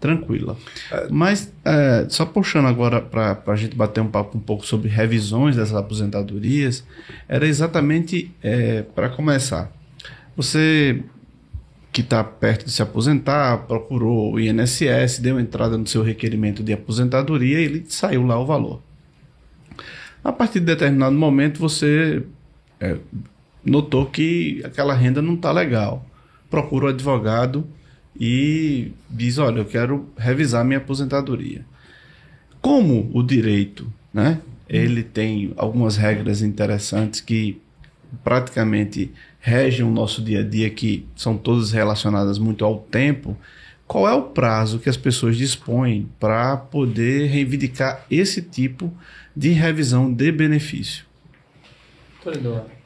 tranquila. 0.00 0.56
Mas, 1.10 1.52
é, 1.64 2.06
só 2.08 2.24
puxando 2.24 2.66
agora 2.66 3.00
para 3.00 3.42
a 3.46 3.56
gente 3.56 3.76
bater 3.76 4.00
um 4.00 4.08
papo 4.08 4.38
um 4.38 4.40
pouco 4.40 4.64
sobre 4.64 4.88
revisões 4.88 5.56
dessas 5.56 5.74
aposentadorias, 5.74 6.82
era 7.28 7.46
exatamente 7.46 8.30
é, 8.42 8.82
para 8.82 9.10
começar. 9.10 9.70
Você 10.36 11.02
que 11.94 12.00
está 12.00 12.24
perto 12.24 12.64
de 12.64 12.72
se 12.72 12.82
aposentar, 12.82 13.56
procurou 13.68 14.34
o 14.34 14.40
INSS, 14.40 15.20
deu 15.20 15.38
entrada 15.38 15.78
no 15.78 15.86
seu 15.86 16.02
requerimento 16.02 16.60
de 16.60 16.72
aposentadoria 16.72 17.60
e 17.60 17.64
ele 17.64 17.84
saiu 17.88 18.26
lá 18.26 18.36
o 18.36 18.44
valor. 18.44 18.82
A 20.24 20.32
partir 20.32 20.58
de 20.58 20.66
determinado 20.66 21.14
momento 21.14 21.60
você 21.60 22.24
é, 22.80 22.96
notou 23.64 24.06
que 24.06 24.60
aquela 24.64 24.92
renda 24.92 25.22
não 25.22 25.34
está 25.34 25.52
legal. 25.52 26.04
Procura 26.50 26.86
o 26.86 26.88
advogado 26.88 27.64
e 28.18 28.90
diz: 29.08 29.38
Olha, 29.38 29.60
eu 29.60 29.64
quero 29.64 30.08
revisar 30.16 30.64
minha 30.64 30.78
aposentadoria. 30.78 31.64
Como 32.60 33.08
o 33.14 33.22
direito, 33.22 33.86
né? 34.12 34.40
Ele 34.68 35.04
tem 35.04 35.52
algumas 35.56 35.96
regras 35.96 36.42
interessantes 36.42 37.20
que 37.20 37.62
praticamente 38.24 39.12
regem 39.44 39.84
o 39.84 39.90
nosso 39.90 40.22
dia 40.22 40.40
a 40.40 40.42
dia, 40.42 40.70
que 40.70 41.06
são 41.14 41.36
todas 41.36 41.70
relacionadas 41.70 42.38
muito 42.38 42.64
ao 42.64 42.78
tempo, 42.78 43.36
qual 43.86 44.08
é 44.08 44.14
o 44.14 44.22
prazo 44.22 44.78
que 44.78 44.88
as 44.88 44.96
pessoas 44.96 45.36
dispõem 45.36 46.08
para 46.18 46.56
poder 46.56 47.26
reivindicar 47.26 48.06
esse 48.10 48.40
tipo 48.40 48.90
de 49.36 49.50
revisão 49.50 50.10
de 50.10 50.32
benefício? 50.32 51.04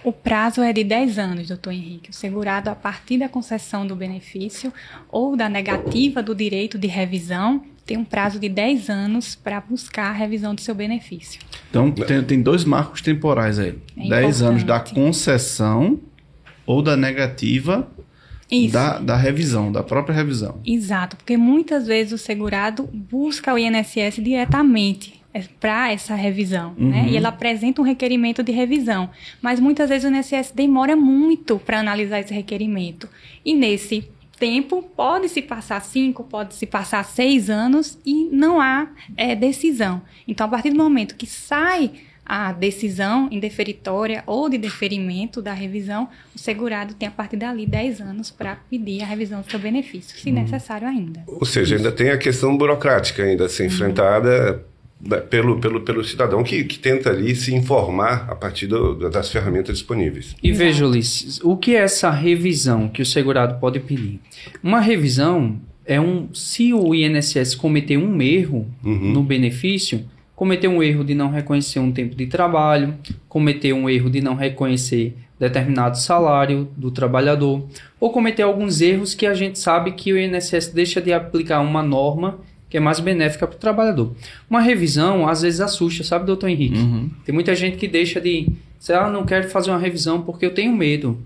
O 0.02 0.12
prazo 0.12 0.60
é 0.60 0.72
de 0.72 0.82
10 0.82 1.16
anos, 1.20 1.46
doutor 1.46 1.72
Henrique. 1.72 2.10
O 2.10 2.12
segurado, 2.12 2.68
a 2.68 2.74
partir 2.74 3.18
da 3.18 3.28
concessão 3.28 3.86
do 3.86 3.94
benefício 3.94 4.72
ou 5.08 5.36
da 5.36 5.48
negativa 5.48 6.20
do 6.20 6.34
direito 6.34 6.76
de 6.76 6.88
revisão, 6.88 7.62
tem 7.86 7.96
um 7.96 8.04
prazo 8.04 8.40
de 8.40 8.48
10 8.48 8.90
anos 8.90 9.36
para 9.36 9.60
buscar 9.60 10.08
a 10.08 10.12
revisão 10.12 10.56
do 10.56 10.60
seu 10.60 10.74
benefício. 10.74 11.40
Então, 11.70 11.92
tem, 11.92 12.20
tem 12.24 12.42
dois 12.42 12.64
marcos 12.64 13.00
temporais 13.00 13.60
aí: 13.60 13.78
é 13.96 14.08
10 14.08 14.42
anos 14.42 14.64
da 14.64 14.80
concessão 14.80 16.00
ou 16.68 16.82
da 16.82 16.94
negativa 16.98 17.88
da, 18.70 18.98
da, 18.98 19.16
revisão, 19.16 19.72
da 19.72 19.82
própria 19.82 20.14
revisão. 20.14 20.60
Exato, 20.66 21.16
porque 21.16 21.36
muitas 21.36 21.86
vezes 21.86 22.12
o 22.12 22.18
segurado 22.18 22.88
busca 22.92 23.54
o 23.54 23.58
INSS 23.58 24.22
diretamente 24.22 25.22
é, 25.32 25.42
para 25.58 25.90
essa 25.90 26.14
revisão, 26.14 26.74
uhum. 26.78 26.90
né? 26.90 27.06
E 27.08 27.16
ela 27.16 27.30
apresenta 27.30 27.80
um 27.80 27.84
requerimento 27.84 28.42
de 28.42 28.52
revisão, 28.52 29.08
mas 29.40 29.58
muitas 29.58 29.88
vezes 29.88 30.10
o 30.10 30.14
INSS 30.14 30.52
demora 30.54 30.94
muito 30.94 31.58
para 31.58 31.80
analisar 31.80 32.20
esse 32.20 32.34
requerimento. 32.34 33.08
E 33.44 33.54
nesse 33.54 34.06
tempo 34.38 34.82
pode 34.94 35.30
se 35.30 35.40
passar 35.40 35.80
cinco, 35.80 36.22
pode 36.22 36.54
se 36.54 36.66
passar 36.66 37.02
seis 37.04 37.48
anos 37.48 37.98
e 38.04 38.28
não 38.30 38.60
há 38.60 38.88
é, 39.16 39.34
decisão. 39.34 40.02
Então, 40.26 40.46
a 40.46 40.50
partir 40.50 40.70
do 40.70 40.76
momento 40.76 41.16
que 41.16 41.26
sai 41.26 41.92
a 42.28 42.52
decisão 42.52 43.26
indeferitória 43.32 44.22
ou 44.26 44.50
de 44.50 44.58
deferimento 44.58 45.40
da 45.40 45.54
revisão, 45.54 46.08
o 46.34 46.38
segurado 46.38 46.92
tem 46.92 47.08
a 47.08 47.10
partir 47.10 47.38
dali 47.38 47.64
10 47.66 48.02
anos 48.02 48.30
para 48.30 48.56
pedir 48.68 49.02
a 49.02 49.06
revisão 49.06 49.40
do 49.40 49.50
seu 49.50 49.58
benefício, 49.58 50.18
se 50.18 50.30
hum. 50.30 50.34
necessário 50.34 50.86
ainda. 50.86 51.24
Ou 51.26 51.46
seja, 51.46 51.76
ainda 51.76 51.90
tem 51.90 52.10
a 52.10 52.18
questão 52.18 52.56
burocrática 52.56 53.22
ainda 53.22 53.46
a 53.46 53.48
ser 53.48 53.62
uhum. 53.62 53.68
enfrentada 53.68 54.62
pelo, 55.30 55.60
pelo, 55.60 55.80
pelo 55.80 56.04
cidadão 56.04 56.42
que, 56.42 56.64
que 56.64 56.78
tenta 56.78 57.10
ali 57.10 57.34
se 57.34 57.54
informar 57.54 58.26
a 58.28 58.34
partir 58.34 58.66
do, 58.66 59.08
das 59.08 59.30
ferramentas 59.30 59.78
disponíveis. 59.78 60.34
E 60.42 60.52
veja, 60.52 60.86
Ulisses, 60.86 61.40
o 61.42 61.56
que 61.56 61.76
é 61.76 61.80
essa 61.80 62.10
revisão 62.10 62.88
que 62.88 63.00
o 63.00 63.06
segurado 63.06 63.58
pode 63.60 63.80
pedir? 63.80 64.20
Uma 64.62 64.80
revisão 64.80 65.58
é 65.86 66.00
um. 66.00 66.28
Se 66.34 66.74
o 66.74 66.94
INSS 66.94 67.54
cometer 67.54 67.96
um 67.96 68.20
erro 68.20 68.66
uhum. 68.84 69.12
no 69.12 69.22
benefício, 69.22 70.04
cometeu 70.38 70.70
um 70.70 70.80
erro 70.80 71.02
de 71.02 71.16
não 71.16 71.32
reconhecer 71.32 71.80
um 71.80 71.90
tempo 71.90 72.14
de 72.14 72.28
trabalho, 72.28 72.94
cometeu 73.28 73.74
um 73.74 73.90
erro 73.90 74.08
de 74.08 74.20
não 74.20 74.36
reconhecer 74.36 75.16
determinado 75.36 75.98
salário 75.98 76.68
do 76.76 76.92
trabalhador, 76.92 77.66
ou 77.98 78.12
cometer 78.12 78.42
alguns 78.42 78.80
erros 78.80 79.16
que 79.16 79.26
a 79.26 79.34
gente 79.34 79.58
sabe 79.58 79.90
que 79.90 80.12
o 80.12 80.16
INSS 80.16 80.68
deixa 80.68 81.00
de 81.00 81.12
aplicar 81.12 81.58
uma 81.58 81.82
norma 81.82 82.38
que 82.70 82.76
é 82.76 82.80
mais 82.80 83.00
benéfica 83.00 83.48
para 83.48 83.56
o 83.56 83.58
trabalhador. 83.58 84.14
Uma 84.48 84.60
revisão 84.60 85.26
às 85.28 85.42
vezes 85.42 85.60
assusta, 85.60 86.04
sabe, 86.04 86.24
doutor 86.24 86.48
Henrique? 86.48 86.78
Uhum. 86.78 87.10
Tem 87.24 87.34
muita 87.34 87.52
gente 87.56 87.76
que 87.76 87.88
deixa 87.88 88.20
de, 88.20 88.46
sei 88.78 88.94
lá, 88.94 89.06
ah, 89.06 89.10
não 89.10 89.26
quero 89.26 89.48
fazer 89.48 89.70
uma 89.70 89.78
revisão 89.78 90.22
porque 90.22 90.46
eu 90.46 90.54
tenho 90.54 90.72
medo. 90.72 91.18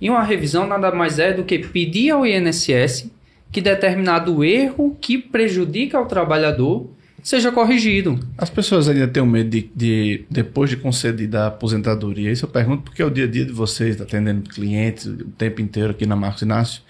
E 0.00 0.10
uma 0.10 0.24
revisão 0.24 0.66
nada 0.66 0.90
mais 0.90 1.20
é 1.20 1.32
do 1.32 1.44
que 1.44 1.60
pedir 1.60 2.10
ao 2.10 2.26
INSS 2.26 3.08
que 3.52 3.60
determinado 3.60 4.42
erro 4.42 4.96
que 5.00 5.16
prejudica 5.16 6.00
o 6.00 6.06
trabalhador 6.06 6.97
seja 7.22 7.52
corrigido. 7.52 8.18
As 8.36 8.50
pessoas 8.50 8.88
ainda 8.88 9.06
têm 9.08 9.24
medo 9.26 9.50
de, 9.50 9.70
de, 9.74 10.24
depois 10.30 10.70
de 10.70 10.76
concedida 10.76 11.44
a 11.44 11.46
aposentadoria. 11.48 12.30
Isso 12.30 12.44
eu 12.44 12.48
pergunto 12.48 12.84
porque 12.84 13.02
é 13.02 13.04
o 13.04 13.10
dia 13.10 13.24
a 13.24 13.28
dia 13.28 13.44
de 13.44 13.52
vocês, 13.52 14.00
atendendo 14.00 14.48
clientes 14.48 15.06
o 15.06 15.30
tempo 15.36 15.60
inteiro 15.60 15.90
aqui 15.90 16.06
na 16.06 16.16
Marcos 16.16 16.42
Inácio. 16.42 16.82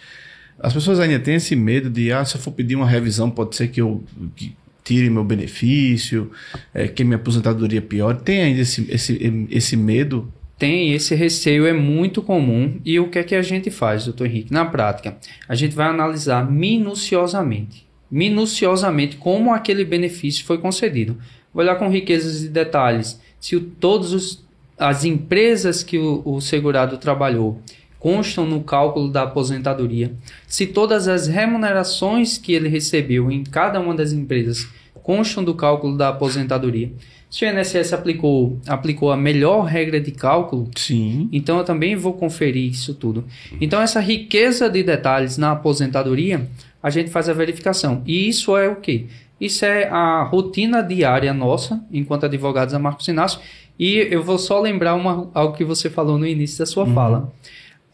As 0.60 0.72
pessoas 0.72 0.98
ainda 0.98 1.18
têm 1.18 1.36
esse 1.36 1.54
medo 1.54 1.88
de, 1.88 2.12
ah, 2.12 2.24
se 2.24 2.36
eu 2.36 2.40
for 2.40 2.50
pedir 2.50 2.74
uma 2.74 2.86
revisão, 2.86 3.30
pode 3.30 3.54
ser 3.54 3.68
que 3.68 3.80
eu 3.80 4.02
que 4.34 4.56
tire 4.82 5.10
meu 5.10 5.22
benefício, 5.22 6.30
é, 6.72 6.88
que 6.88 7.04
minha 7.04 7.16
aposentadoria 7.16 7.82
piore. 7.82 8.18
Tem 8.24 8.40
ainda 8.40 8.60
esse, 8.60 8.86
esse, 8.90 9.46
esse 9.50 9.76
medo 9.76 10.32
tem, 10.58 10.92
esse 10.92 11.14
receio 11.14 11.66
é 11.66 11.72
muito 11.72 12.20
comum. 12.20 12.80
E 12.84 12.98
o 12.98 13.08
que 13.08 13.18
é 13.20 13.22
que 13.22 13.34
a 13.34 13.42
gente 13.42 13.70
faz, 13.70 14.06
doutor 14.06 14.26
Henrique? 14.26 14.52
Na 14.52 14.64
prática, 14.64 15.16
a 15.48 15.54
gente 15.54 15.74
vai 15.74 15.86
analisar 15.86 16.50
minuciosamente 16.50 17.87
minuciosamente 18.10 19.16
como 19.16 19.52
aquele 19.52 19.84
benefício 19.84 20.44
foi 20.44 20.58
concedido. 20.58 21.18
Vou 21.52 21.62
olhar 21.62 21.76
com 21.76 21.88
riquezas 21.88 22.42
e 22.42 22.48
detalhes 22.48 23.20
se 23.40 23.56
o, 23.56 23.60
todos 23.60 24.12
os, 24.12 24.44
as 24.78 25.04
empresas 25.04 25.82
que 25.82 25.98
o, 25.98 26.22
o 26.24 26.40
segurado 26.40 26.98
trabalhou 26.98 27.60
constam 27.98 28.46
no 28.46 28.62
cálculo 28.62 29.08
da 29.10 29.22
aposentadoria, 29.22 30.12
se 30.46 30.66
todas 30.66 31.08
as 31.08 31.26
remunerações 31.26 32.38
que 32.38 32.52
ele 32.52 32.68
recebeu 32.68 33.30
em 33.30 33.42
cada 33.42 33.80
uma 33.80 33.94
das 33.94 34.12
empresas 34.12 34.68
constam 35.02 35.42
do 35.42 35.54
cálculo 35.54 35.96
da 35.96 36.10
aposentadoria. 36.10 36.92
Se 37.30 37.44
o 37.44 37.48
INSS 37.48 37.92
aplicou, 37.92 38.58
aplicou 38.66 39.10
a 39.10 39.16
melhor 39.16 39.64
regra 39.64 40.00
de 40.00 40.10
cálculo, 40.12 40.70
Sim. 40.76 41.28
então 41.30 41.58
eu 41.58 41.64
também 41.64 41.94
vou 41.94 42.14
conferir 42.14 42.70
isso 42.70 42.94
tudo. 42.94 43.24
Então, 43.60 43.82
essa 43.82 44.00
riqueza 44.00 44.68
de 44.68 44.82
detalhes 44.82 45.36
na 45.36 45.52
aposentadoria 45.52 46.48
a 46.88 46.90
gente 46.90 47.10
faz 47.10 47.28
a 47.28 47.34
verificação. 47.34 48.02
E 48.06 48.28
isso 48.28 48.56
é 48.56 48.66
o 48.66 48.76
quê? 48.76 49.06
Isso 49.38 49.64
é 49.64 49.88
a 49.88 50.22
rotina 50.22 50.82
diária 50.82 51.32
nossa, 51.34 51.84
enquanto 51.92 52.24
advogados 52.24 52.72
da 52.72 52.78
Marcos 52.78 53.06
Inácio, 53.06 53.40
E 53.78 54.08
eu 54.10 54.24
vou 54.24 54.38
só 54.38 54.60
lembrar 54.60 54.96
uma, 54.96 55.30
algo 55.32 55.56
que 55.56 55.64
você 55.64 55.88
falou 55.88 56.18
no 56.18 56.26
início 56.26 56.58
da 56.58 56.66
sua 56.66 56.84
uhum. 56.84 56.94
fala. 56.94 57.32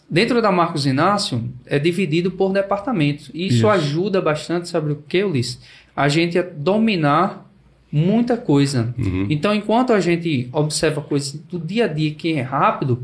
Dentro 0.08 0.40
da 0.40 0.50
Marcos 0.50 0.86
Inácio, 0.86 1.44
é 1.66 1.78
dividido 1.78 2.30
por 2.30 2.52
departamentos. 2.52 3.30
E 3.34 3.48
isso, 3.48 3.56
isso. 3.56 3.68
ajuda 3.68 4.22
bastante, 4.22 4.68
sabe 4.68 4.92
o 4.92 4.96
que, 4.96 5.22
Ulisses? 5.22 5.60
A 5.94 6.08
gente 6.08 6.38
a 6.38 6.42
dominar 6.42 7.50
muita 7.92 8.36
coisa. 8.36 8.94
Uhum. 8.96 9.26
Então, 9.28 9.54
enquanto 9.54 9.92
a 9.92 10.00
gente 10.00 10.48
observa 10.52 11.02
coisas 11.02 11.32
do 11.32 11.58
dia 11.58 11.84
a 11.84 11.88
dia 11.88 12.14
que 12.14 12.32
é 12.32 12.40
rápido, 12.40 13.02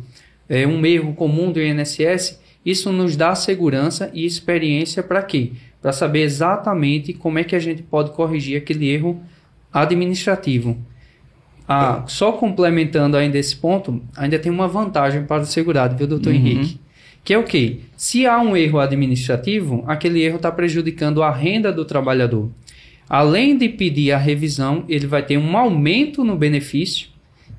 é 0.49 0.67
um 0.67 0.85
erro 0.87 1.13
comum 1.13 1.53
do 1.53 1.61
INSS, 1.61 2.41
isso 2.65 2.93
nos 2.93 3.17
dá 3.17 3.35
segurança 3.35 4.11
e 4.15 4.25
experiência 4.25 5.03
para 5.03 5.23
quê? 5.23 5.53
Para 5.81 5.93
saber 5.93 6.21
exatamente 6.21 7.13
como 7.13 7.39
é 7.39 7.45
que 7.45 7.57
a 7.57 7.59
gente 7.59 7.83
pode 7.83 8.11
corrigir 8.11 8.57
aquele 8.57 8.89
erro 8.89 9.21
administrativo. 9.73 10.77
Ah, 11.67 12.03
só 12.07 12.33
complementando 12.33 13.17
ainda 13.17 13.39
esse 13.39 13.55
ponto, 13.55 14.03
ainda 14.17 14.39
tem 14.39 14.51
uma 14.51 14.67
vantagem 14.67 15.25
para 15.25 15.43
o 15.43 15.47
segurado, 15.47 15.97
viu, 15.97 16.07
doutor 16.07 16.31
uhum. 16.31 16.37
Henrique? 16.37 16.81
Que 17.23 17.35
é 17.35 17.39
o 17.39 17.45
quê? 17.45 17.81
Se 17.97 18.27
há 18.27 18.41
um 18.41 18.57
erro 18.57 18.81
administrativo, 18.81 19.85
aquele 19.87 20.23
erro 20.23 20.37
está 20.37 20.51
prejudicando 20.51 21.23
a 21.23 21.31
renda 21.31 21.73
do 21.73 21.85
trabalhador. 21.85 22.51
Além 23.09 23.57
de 23.57 23.69
pedir 23.69 24.13
a 24.13 24.19
revisão, 24.19 24.85
ele 24.89 25.07
vai 25.07 25.25
ter 25.25 25.37
um 25.37 25.57
aumento 25.57 26.25
no 26.25 26.37
benefício 26.37 27.09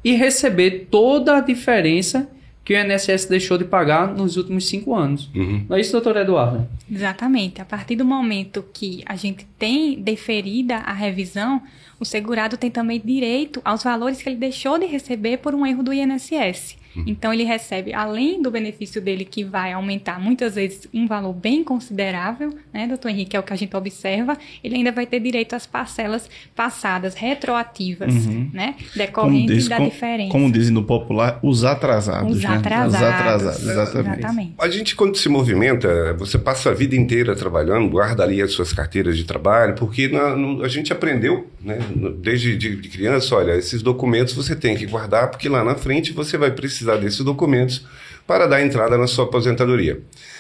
e 0.03 0.13
receber 0.13 0.88
toda 0.89 1.38
a 1.38 1.41
diferença 1.41 2.29
que 2.71 2.77
o 2.77 2.79
INSS 2.79 3.25
deixou 3.25 3.57
de 3.57 3.65
pagar 3.65 4.07
nos 4.15 4.38
últimos 4.38 4.67
cinco 4.67 4.95
anos. 4.95 5.29
Uhum. 5.36 5.65
Não 5.67 5.75
é 5.75 5.81
isso, 5.81 5.91
doutor 5.91 6.15
Eduardo? 6.15 6.67
Exatamente. 6.89 7.62
A 7.62 7.65
partir 7.65 7.97
do 7.97 8.05
momento 8.05 8.63
que 8.73 9.03
a 9.05 9.15
gente 9.15 9.45
tem 9.60 10.01
deferida 10.01 10.77
a 10.77 10.93
revisão, 10.93 11.62
o 11.99 12.05
segurado 12.05 12.55
tem 12.55 12.71
também 12.71 13.01
direito 13.03 13.62
aos 13.65 13.84
valores 13.84 14.21
que 14.21 14.29
ele 14.29 14.38
deixou 14.38 14.79
de 14.79 14.86
receber 14.86 15.38
por 15.38 15.53
um 15.53 15.65
erro 15.65 15.84
do 15.84 15.93
INSS. 15.93 16.77
Uhum. 16.95 17.04
Então 17.08 17.34
ele 17.34 17.43
recebe, 17.43 17.93
além 17.93 18.41
do 18.41 18.51
benefício 18.51 19.01
dele 19.01 19.25
que 19.25 19.43
vai 19.43 19.71
aumentar 19.71 20.19
muitas 20.19 20.56
vezes 20.56 20.88
um 20.93 21.08
valor 21.08 21.34
bem 21.34 21.63
considerável, 21.63 22.54
né, 22.73 22.88
doutor 22.88 23.10
Henrique, 23.10 23.36
é 23.36 23.39
o 23.39 23.43
que 23.43 23.54
a 23.54 23.56
gente 23.56 23.75
observa, 23.75 24.38
ele 24.63 24.75
ainda 24.75 24.91
vai 24.91 25.06
ter 25.06 25.19
direito 25.19 25.56
às 25.56 25.65
parcelas 25.65 26.30
passadas, 26.56 27.15
retroativas, 27.15 28.13
uhum. 28.13 28.49
né, 28.54 28.75
decorrentes 28.95 29.56
diz, 29.56 29.67
da 29.67 29.77
com, 29.77 29.86
diferença. 29.86 30.32
Como 30.32 30.51
dizem 30.51 30.73
no 30.73 30.84
popular, 30.84 31.39
os 31.41 31.63
atrasados. 31.63 32.38
Os 32.38 32.43
né? 32.43 32.49
atrasados. 32.49 32.95
Os 32.95 33.01
atrasados, 33.01 33.67
exatamente. 33.67 34.19
exatamente. 34.19 34.54
A 34.60 34.69
gente 34.69 34.95
quando 34.95 35.15
se 35.15 35.30
movimenta, 35.30 36.13
você 36.13 36.38
passa 36.38 36.71
a 36.71 36.73
vida 36.73 36.95
inteira 36.95 37.36
trabalhando, 37.36 37.89
guarda 37.89 38.23
ali 38.23 38.41
as 38.41 38.51
suas 38.51 38.73
carteiras 38.73 39.17
de 39.17 39.23
trabalho, 39.23 39.75
porque 39.75 40.08
na, 40.08 40.36
no, 40.36 40.63
a 40.63 40.67
gente 40.67 40.91
aprendeu, 40.91 41.47
né, 41.62 41.80
desde 42.19 42.58
de, 42.58 42.75
de 42.75 42.89
criança, 42.89 43.36
olha, 43.36 43.56
esses 43.56 43.82
documentos 43.82 44.34
você 44.34 44.56
tem 44.56 44.75
que 44.75 44.86
guardar, 44.86 45.30
porque 45.30 45.47
lá 45.47 45.63
na 45.63 45.75
frente 45.75 46.12
você 46.12 46.38
vai 46.38 46.51
precisar 46.51 46.81
precisar 46.82 46.98
desses 46.98 47.20
documentos 47.20 47.86
para 48.26 48.48
dar 48.48 48.62
entrada 48.65 48.98
na 48.98 49.08
sua 49.08 49.26
aposentadoria. 49.26 50.00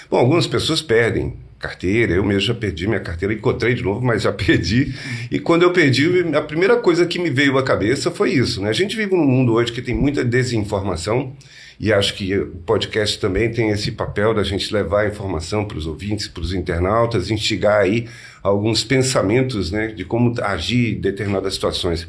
Bom, 0.09 0.17
algumas 0.17 0.47
pessoas 0.47 0.81
perdem 0.81 1.37
carteira, 1.59 2.13
eu 2.13 2.23
mesmo 2.23 2.41
já 2.41 2.55
perdi 2.55 2.87
minha 2.87 2.99
carteira, 2.99 3.33
encontrei 3.33 3.75
de 3.75 3.83
novo, 3.83 4.01
mas 4.03 4.23
já 4.23 4.31
perdi. 4.31 4.95
E 5.29 5.39
quando 5.39 5.61
eu 5.61 5.71
perdi, 5.71 6.09
a 6.35 6.41
primeira 6.41 6.77
coisa 6.77 7.05
que 7.05 7.19
me 7.19 7.29
veio 7.29 7.57
à 7.57 7.63
cabeça 7.63 8.09
foi 8.09 8.31
isso. 8.31 8.61
Né? 8.61 8.69
A 8.69 8.73
gente 8.73 8.95
vive 8.95 9.15
num 9.15 9.25
mundo 9.25 9.53
hoje 9.53 9.71
que 9.71 9.81
tem 9.81 9.93
muita 9.93 10.23
desinformação, 10.25 11.33
e 11.79 11.91
acho 11.91 12.13
que 12.13 12.37
o 12.37 12.47
podcast 12.57 13.19
também 13.19 13.51
tem 13.51 13.69
esse 13.69 13.91
papel 13.91 14.35
da 14.35 14.43
gente 14.43 14.71
levar 14.71 15.01
a 15.01 15.07
informação 15.07 15.65
para 15.65 15.79
os 15.79 15.87
ouvintes, 15.87 16.27
para 16.27 16.43
os 16.43 16.53
internautas, 16.53 17.31
instigar 17.31 17.81
aí 17.81 18.07
alguns 18.43 18.83
pensamentos 18.83 19.71
né, 19.71 19.87
de 19.87 20.05
como 20.05 20.33
agir 20.43 20.97
em 20.97 21.01
determinadas 21.01 21.55
situações. 21.55 22.07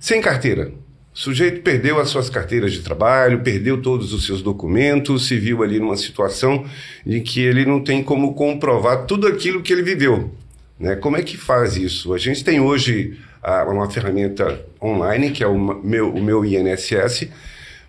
Sem 0.00 0.20
carteira, 0.20 0.72
o 1.14 1.18
sujeito 1.18 1.62
perdeu 1.62 2.00
as 2.00 2.08
suas 2.08 2.28
carteiras 2.28 2.72
de 2.72 2.80
trabalho, 2.80 3.40
perdeu 3.40 3.80
todos 3.80 4.12
os 4.12 4.26
seus 4.26 4.42
documentos, 4.42 5.28
se 5.28 5.38
viu 5.38 5.62
ali 5.62 5.78
numa 5.78 5.96
situação 5.96 6.66
em 7.06 7.22
que 7.22 7.40
ele 7.40 7.64
não 7.64 7.80
tem 7.80 8.02
como 8.02 8.34
comprovar 8.34 9.06
tudo 9.06 9.28
aquilo 9.28 9.62
que 9.62 9.72
ele 9.72 9.84
viveu. 9.84 10.34
Né? 10.78 10.96
Como 10.96 11.16
é 11.16 11.22
que 11.22 11.36
faz 11.36 11.76
isso? 11.76 12.12
A 12.12 12.18
gente 12.18 12.42
tem 12.42 12.58
hoje 12.58 13.16
ah, 13.40 13.64
uma 13.64 13.88
ferramenta 13.88 14.60
online, 14.82 15.30
que 15.30 15.44
é 15.44 15.46
o 15.46 15.56
meu, 15.56 16.12
o 16.12 16.20
meu 16.20 16.44
INSS, 16.44 17.28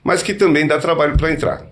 mas 0.04 0.22
que 0.22 0.36
também 0.36 0.68
dá 0.68 0.78
trabalho 0.78 1.18
para 1.18 1.32
entrar, 1.32 1.66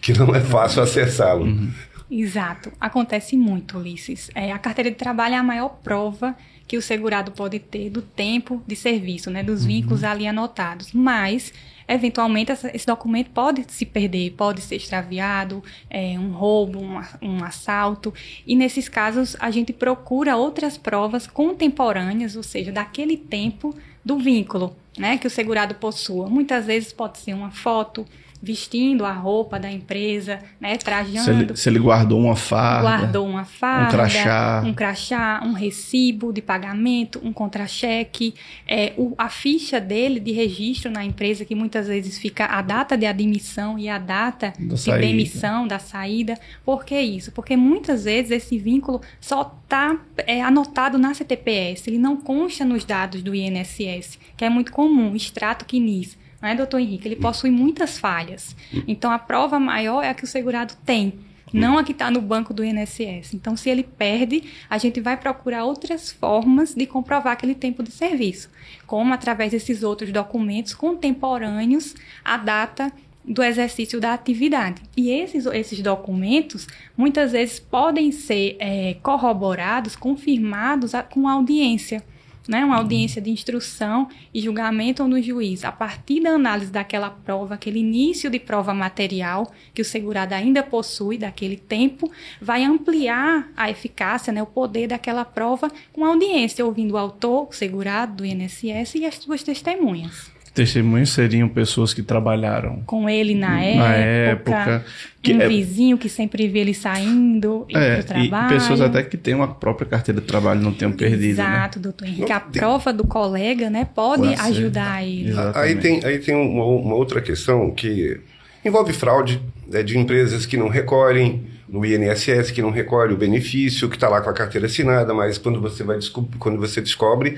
que 0.00 0.16
não 0.16 0.32
é 0.36 0.40
fácil 0.40 0.82
acessá-lo. 0.82 1.46
Uhum. 1.46 1.68
Exato. 2.08 2.70
Acontece 2.80 3.36
muito, 3.36 3.76
Ulisses. 3.76 4.30
É, 4.36 4.52
a 4.52 4.58
carteira 4.58 4.88
de 4.88 4.96
trabalho 4.96 5.34
é 5.34 5.38
a 5.38 5.42
maior 5.42 5.80
prova 5.82 6.36
que 6.66 6.76
o 6.76 6.82
segurado 6.82 7.30
pode 7.30 7.58
ter 7.58 7.90
do 7.90 8.02
tempo 8.02 8.62
de 8.66 8.74
serviço, 8.74 9.30
né, 9.30 9.42
dos 9.42 9.62
uhum. 9.62 9.68
vínculos 9.68 10.04
ali 10.04 10.26
anotados. 10.26 10.92
Mas, 10.92 11.52
eventualmente, 11.86 12.52
esse 12.72 12.86
documento 12.86 13.30
pode 13.30 13.64
se 13.68 13.86
perder, 13.86 14.32
pode 14.32 14.60
ser 14.60 14.76
extraviado, 14.76 15.62
é, 15.88 16.18
um 16.18 16.32
roubo, 16.32 16.80
um, 16.80 17.00
um 17.22 17.44
assalto. 17.44 18.12
E, 18.46 18.56
nesses 18.56 18.88
casos, 18.88 19.36
a 19.38 19.50
gente 19.50 19.72
procura 19.72 20.36
outras 20.36 20.76
provas 20.76 21.26
contemporâneas, 21.26 22.34
ou 22.34 22.42
seja, 22.42 22.72
daquele 22.72 23.16
tempo 23.16 23.74
do 24.04 24.18
vínculo 24.18 24.76
né, 24.98 25.18
que 25.18 25.26
o 25.26 25.30
segurado 25.30 25.74
possua. 25.74 26.28
Muitas 26.28 26.66
vezes 26.66 26.92
pode 26.92 27.18
ser 27.18 27.34
uma 27.34 27.50
foto, 27.50 28.06
vestindo 28.46 29.04
a 29.04 29.12
roupa 29.12 29.58
da 29.58 29.70
empresa, 29.70 30.38
né, 30.60 30.76
trajando. 30.76 31.24
Se 31.24 31.30
ele, 31.30 31.56
se 31.56 31.68
ele 31.68 31.78
guardou 31.80 32.20
uma 32.20 32.36
farda. 32.36 32.82
Guardou 32.82 33.26
uma 33.26 33.44
farda. 33.44 33.88
Um 33.88 33.90
crachá. 33.90 34.62
Um 34.64 34.74
crachá, 34.74 35.42
um 35.44 35.52
recibo 35.52 36.32
de 36.32 36.40
pagamento, 36.40 37.20
um 37.24 37.32
contra-cheque, 37.32 38.34
é, 38.68 38.92
o, 38.96 39.14
a 39.18 39.28
ficha 39.28 39.80
dele 39.80 40.20
de 40.20 40.30
registro 40.30 40.90
na 40.90 41.04
empresa, 41.04 41.44
que 41.44 41.56
muitas 41.56 41.88
vezes 41.88 42.18
fica 42.18 42.46
a 42.46 42.62
data 42.62 42.96
de 42.96 43.04
admissão 43.04 43.76
e 43.76 43.88
a 43.88 43.98
data 43.98 44.52
da 44.56 44.74
de 44.74 44.80
saída. 44.80 45.06
demissão, 45.06 45.66
da 45.66 45.80
saída. 45.80 46.38
Por 46.64 46.84
que 46.84 46.98
isso? 47.00 47.32
Porque 47.32 47.56
muitas 47.56 48.04
vezes 48.04 48.30
esse 48.30 48.56
vínculo 48.58 49.00
só 49.20 49.42
está 49.64 49.98
é, 50.18 50.40
anotado 50.40 50.96
na 50.98 51.12
CTPS, 51.12 51.88
ele 51.88 51.98
não 51.98 52.16
consta 52.16 52.64
nos 52.64 52.84
dados 52.84 53.22
do 53.22 53.34
INSS, 53.34 54.20
que 54.36 54.44
é 54.44 54.48
muito 54.48 54.70
comum, 54.70 55.16
extrato 55.16 55.64
quinis 55.64 56.16
não 56.46 56.52
é, 56.52 56.54
doutor 56.54 56.78
Henrique? 56.78 57.08
Ele 57.08 57.16
possui 57.16 57.50
muitas 57.50 57.98
falhas. 57.98 58.54
Então, 58.86 59.10
a 59.10 59.18
prova 59.18 59.58
maior 59.58 60.02
é 60.02 60.10
a 60.10 60.14
que 60.14 60.22
o 60.22 60.28
segurado 60.28 60.74
tem, 60.84 61.14
não 61.52 61.76
a 61.76 61.82
que 61.82 61.90
está 61.90 62.08
no 62.08 62.20
banco 62.20 62.54
do 62.54 62.64
INSS. 62.64 63.34
Então, 63.34 63.56
se 63.56 63.68
ele 63.68 63.82
perde, 63.82 64.44
a 64.70 64.78
gente 64.78 65.00
vai 65.00 65.16
procurar 65.16 65.64
outras 65.64 66.12
formas 66.12 66.72
de 66.72 66.86
comprovar 66.86 67.32
aquele 67.32 67.54
tempo 67.54 67.82
de 67.82 67.90
serviço, 67.90 68.48
como 68.86 69.12
através 69.12 69.50
desses 69.50 69.82
outros 69.82 70.12
documentos 70.12 70.72
contemporâneos 70.72 71.96
à 72.24 72.36
data 72.36 72.92
do 73.24 73.42
exercício 73.42 74.00
da 74.00 74.14
atividade. 74.14 74.80
E 74.96 75.10
esses, 75.10 75.46
esses 75.46 75.80
documentos, 75.80 76.68
muitas 76.96 77.32
vezes, 77.32 77.58
podem 77.58 78.12
ser 78.12 78.56
é, 78.60 78.94
corroborados, 79.02 79.96
confirmados 79.96 80.94
a, 80.94 81.02
com 81.02 81.28
audiência 81.28 82.04
né, 82.48 82.64
uma 82.64 82.76
audiência 82.76 83.20
de 83.20 83.30
instrução 83.30 84.08
e 84.32 84.40
julgamento 84.40 85.06
no 85.06 85.20
juiz, 85.20 85.64
a 85.64 85.72
partir 85.72 86.20
da 86.20 86.30
análise 86.30 86.70
daquela 86.70 87.10
prova, 87.10 87.54
aquele 87.54 87.80
início 87.80 88.30
de 88.30 88.38
prova 88.38 88.72
material 88.72 89.52
que 89.74 89.82
o 89.82 89.84
segurado 89.84 90.34
ainda 90.34 90.62
possui 90.62 91.18
daquele 91.18 91.56
tempo, 91.56 92.10
vai 92.40 92.64
ampliar 92.64 93.50
a 93.56 93.70
eficácia, 93.70 94.32
né, 94.32 94.42
o 94.42 94.46
poder 94.46 94.88
daquela 94.88 95.24
prova 95.24 95.70
com 95.92 96.04
audiência, 96.04 96.64
ouvindo 96.64 96.92
o 96.92 96.98
autor, 96.98 97.48
o 97.48 97.52
segurado 97.52 98.16
do 98.16 98.26
INSS 98.26 98.94
e 98.94 99.04
as 99.04 99.16
suas 99.16 99.42
testemunhas 99.42 100.35
testemunhas 100.56 101.10
seriam 101.10 101.46
pessoas 101.50 101.92
que 101.92 102.02
trabalharam 102.02 102.82
com 102.86 103.10
ele 103.10 103.34
na, 103.34 103.50
na 103.50 103.60
época, 103.60 104.56
época 104.56 104.84
que 105.22 105.34
um 105.34 105.42
é, 105.42 105.48
vizinho 105.48 105.98
que 105.98 106.08
sempre 106.08 106.48
vê 106.48 106.60
ele 106.60 106.72
saindo 106.72 107.66
é, 107.74 108.02
trabalho. 108.02 108.54
E 108.54 108.58
pessoas 108.58 108.80
até 108.80 109.02
que 109.02 109.18
têm 109.18 109.34
uma 109.34 109.48
própria 109.48 109.86
carteira 109.86 110.18
de 110.18 110.26
trabalho 110.26 110.62
não 110.62 110.72
tenham 110.72 110.92
perdido. 110.92 111.20
Né? 111.20 111.28
Exato, 111.28 111.78
né? 111.78 111.82
doutor 111.82 112.08
Henrique. 112.08 112.32
A 112.32 112.40
prova 112.40 112.90
do 112.90 113.06
colega 113.06 113.68
né, 113.68 113.86
pode, 113.94 114.22
pode 114.22 114.40
ajudar 114.40 115.06
ele. 115.06 115.34
Aí 115.54 115.76
tem, 115.76 116.02
aí 116.02 116.18
tem 116.20 116.34
uma, 116.34 116.64
uma, 116.64 116.94
outra 116.94 117.20
questão 117.20 117.70
que 117.70 118.18
envolve 118.64 118.94
fraude 118.94 119.42
né, 119.68 119.82
de 119.82 119.98
empresas 119.98 120.46
que 120.46 120.56
não 120.56 120.68
recolhem 120.68 121.44
no 121.68 121.84
INSS, 121.84 122.50
que 122.50 122.62
não 122.62 122.70
recolhe 122.70 123.12
o 123.12 123.16
benefício, 123.16 123.90
que 123.90 123.96
está 123.96 124.08
lá 124.08 124.22
com 124.22 124.30
a 124.30 124.32
carteira 124.32 124.66
assinada, 124.66 125.12
mas 125.12 125.36
quando 125.36 125.60
você, 125.60 125.84
vai 125.84 125.98
quando 126.38 126.58
você 126.58 126.80
descobre 126.80 127.36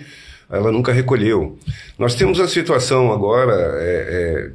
ela 0.50 0.72
nunca 0.72 0.92
recolheu. 0.92 1.58
Nós 1.98 2.14
temos 2.14 2.40
a 2.40 2.48
situação 2.48 3.12
agora 3.12 3.54
é, 3.80 3.84
é, 3.84 4.50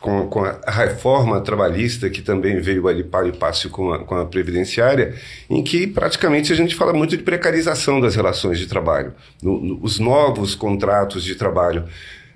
com, 0.00 0.26
com, 0.28 0.44
a 0.44 0.70
reforma 0.70 1.40
trabalhista, 1.40 2.10
que 2.10 2.22
também 2.22 2.60
veio 2.60 2.86
ali 2.86 3.02
para 3.02 3.28
e 3.28 3.32
passo 3.32 3.70
com 3.70 3.92
a, 3.92 3.98
com 4.00 4.14
a 4.14 4.26
previdenciária, 4.26 5.14
em 5.48 5.62
que 5.62 5.86
praticamente 5.86 6.52
a 6.52 6.56
gente 6.56 6.74
fala 6.74 6.92
muito 6.92 7.16
de 7.16 7.22
precarização 7.22 8.00
das 8.00 8.14
relações 8.14 8.58
de 8.58 8.66
trabalho, 8.66 9.12
no, 9.42 9.60
no, 9.60 9.78
os 9.82 9.98
novos 9.98 10.54
contratos 10.54 11.24
de 11.24 11.34
trabalho. 11.34 11.84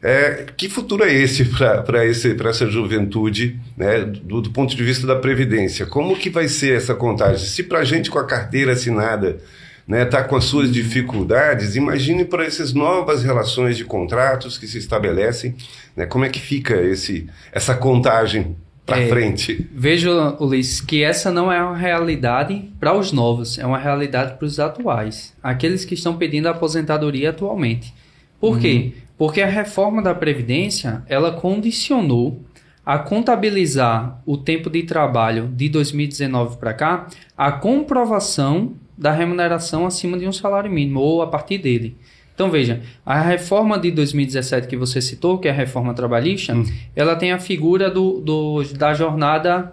É, 0.05 0.47
que 0.57 0.69
futuro 0.69 1.05
é 1.05 1.13
esse 1.13 1.45
para 1.45 2.05
essa 2.05 2.69
juventude, 2.69 3.61
né, 3.77 4.01
do, 4.01 4.41
do, 4.41 4.51
ponto 4.51 4.75
de 4.75 4.83
vista 4.83 5.07
da 5.07 5.15
Previdência? 5.15 5.87
Como 5.87 6.17
que 6.17 6.29
vai 6.29 6.49
ser 6.49 6.77
essa 6.77 6.93
contagem? 6.93 7.47
Se 7.47 7.63
para 7.63 7.79
a 7.79 7.85
gente 7.85 8.11
com 8.11 8.19
a 8.19 8.27
carteira 8.27 8.73
assinada 8.73 9.39
né, 9.87 10.05
tá 10.05 10.23
com 10.23 10.37
as 10.37 10.45
suas 10.45 10.73
dificuldades, 10.73 11.77
imagine 11.77 12.25
para 12.25 12.45
essas 12.45 12.73
novas 12.73 13.23
relações 13.23 13.77
de 13.77 13.85
contratos 13.85 14.57
que 14.57 14.67
se 14.67 14.79
estabelecem, 14.79 15.55
né, 15.97 16.07
como 16.07 16.25
é 16.25 16.29
que 16.29 16.41
fica 16.41 16.75
esse, 16.75 17.29
essa 17.53 17.75
contagem 17.75 18.57
para 18.87 19.01
é, 19.01 19.09
frente? 19.09 19.69
Vejo, 19.73 20.11
Ulisses, 20.41 20.81
que 20.81 21.03
essa 21.03 21.31
não 21.31 21.51
é 21.53 21.63
uma 21.63 21.77
realidade 21.77 22.71
para 22.79 22.97
os 22.97 23.13
novos, 23.13 23.59
é 23.59 23.67
uma 23.67 23.79
realidade 23.79 24.37
para 24.39 24.47
os 24.47 24.59
atuais, 24.59 25.35
aqueles 25.43 25.85
que 25.85 25.95
estão 25.95 26.17
pedindo 26.17 26.49
aposentadoria 26.49 27.31
atualmente. 27.31 27.95
Por 28.41 28.55
uhum. 28.55 28.61
quê? 28.61 28.93
Porque 29.17 29.41
a 29.41 29.47
reforma 29.47 30.03
da 30.03 30.15
Previdência, 30.15 31.03
ela 31.07 31.33
condicionou 31.33 32.41
a 32.85 32.99
contabilizar 32.99 34.21
o 34.27 34.37
tempo 34.37 34.69
de 34.69 34.83
trabalho 34.83 35.49
de 35.55 35.69
2019 35.69 36.57
para 36.57 36.75
cá 36.75 37.07
a 37.37 37.53
comprovação 37.53 38.75
da 39.03 39.11
remuneração 39.13 39.85
acima 39.85 40.17
de 40.17 40.27
um 40.27 40.33
salário 40.33 40.71
mínimo 40.71 41.01
ou 41.01 41.21
a 41.21 41.27
partir 41.27 41.59
dele. 41.59 41.97
Então 42.35 42.51
veja, 42.51 42.81
a 43.05 43.21
reforma 43.21 43.79
de 43.79 43.91
2017 43.91 44.69
que 44.69 44.77
você 44.77 45.03
citou, 45.03 45.39
que 45.39 45.49
é 45.49 45.51
a 45.51 45.55
reforma 45.55 45.93
trabalhista, 45.93 46.55
hum. 46.55 46.65
ela 46.95 47.17
tem 47.17 47.33
a 47.33 47.39
figura 47.39 47.91
do, 47.91 48.21
do 48.21 48.63
da 48.75 48.95
jornada. 48.95 49.73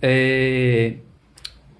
É, 0.00 0.94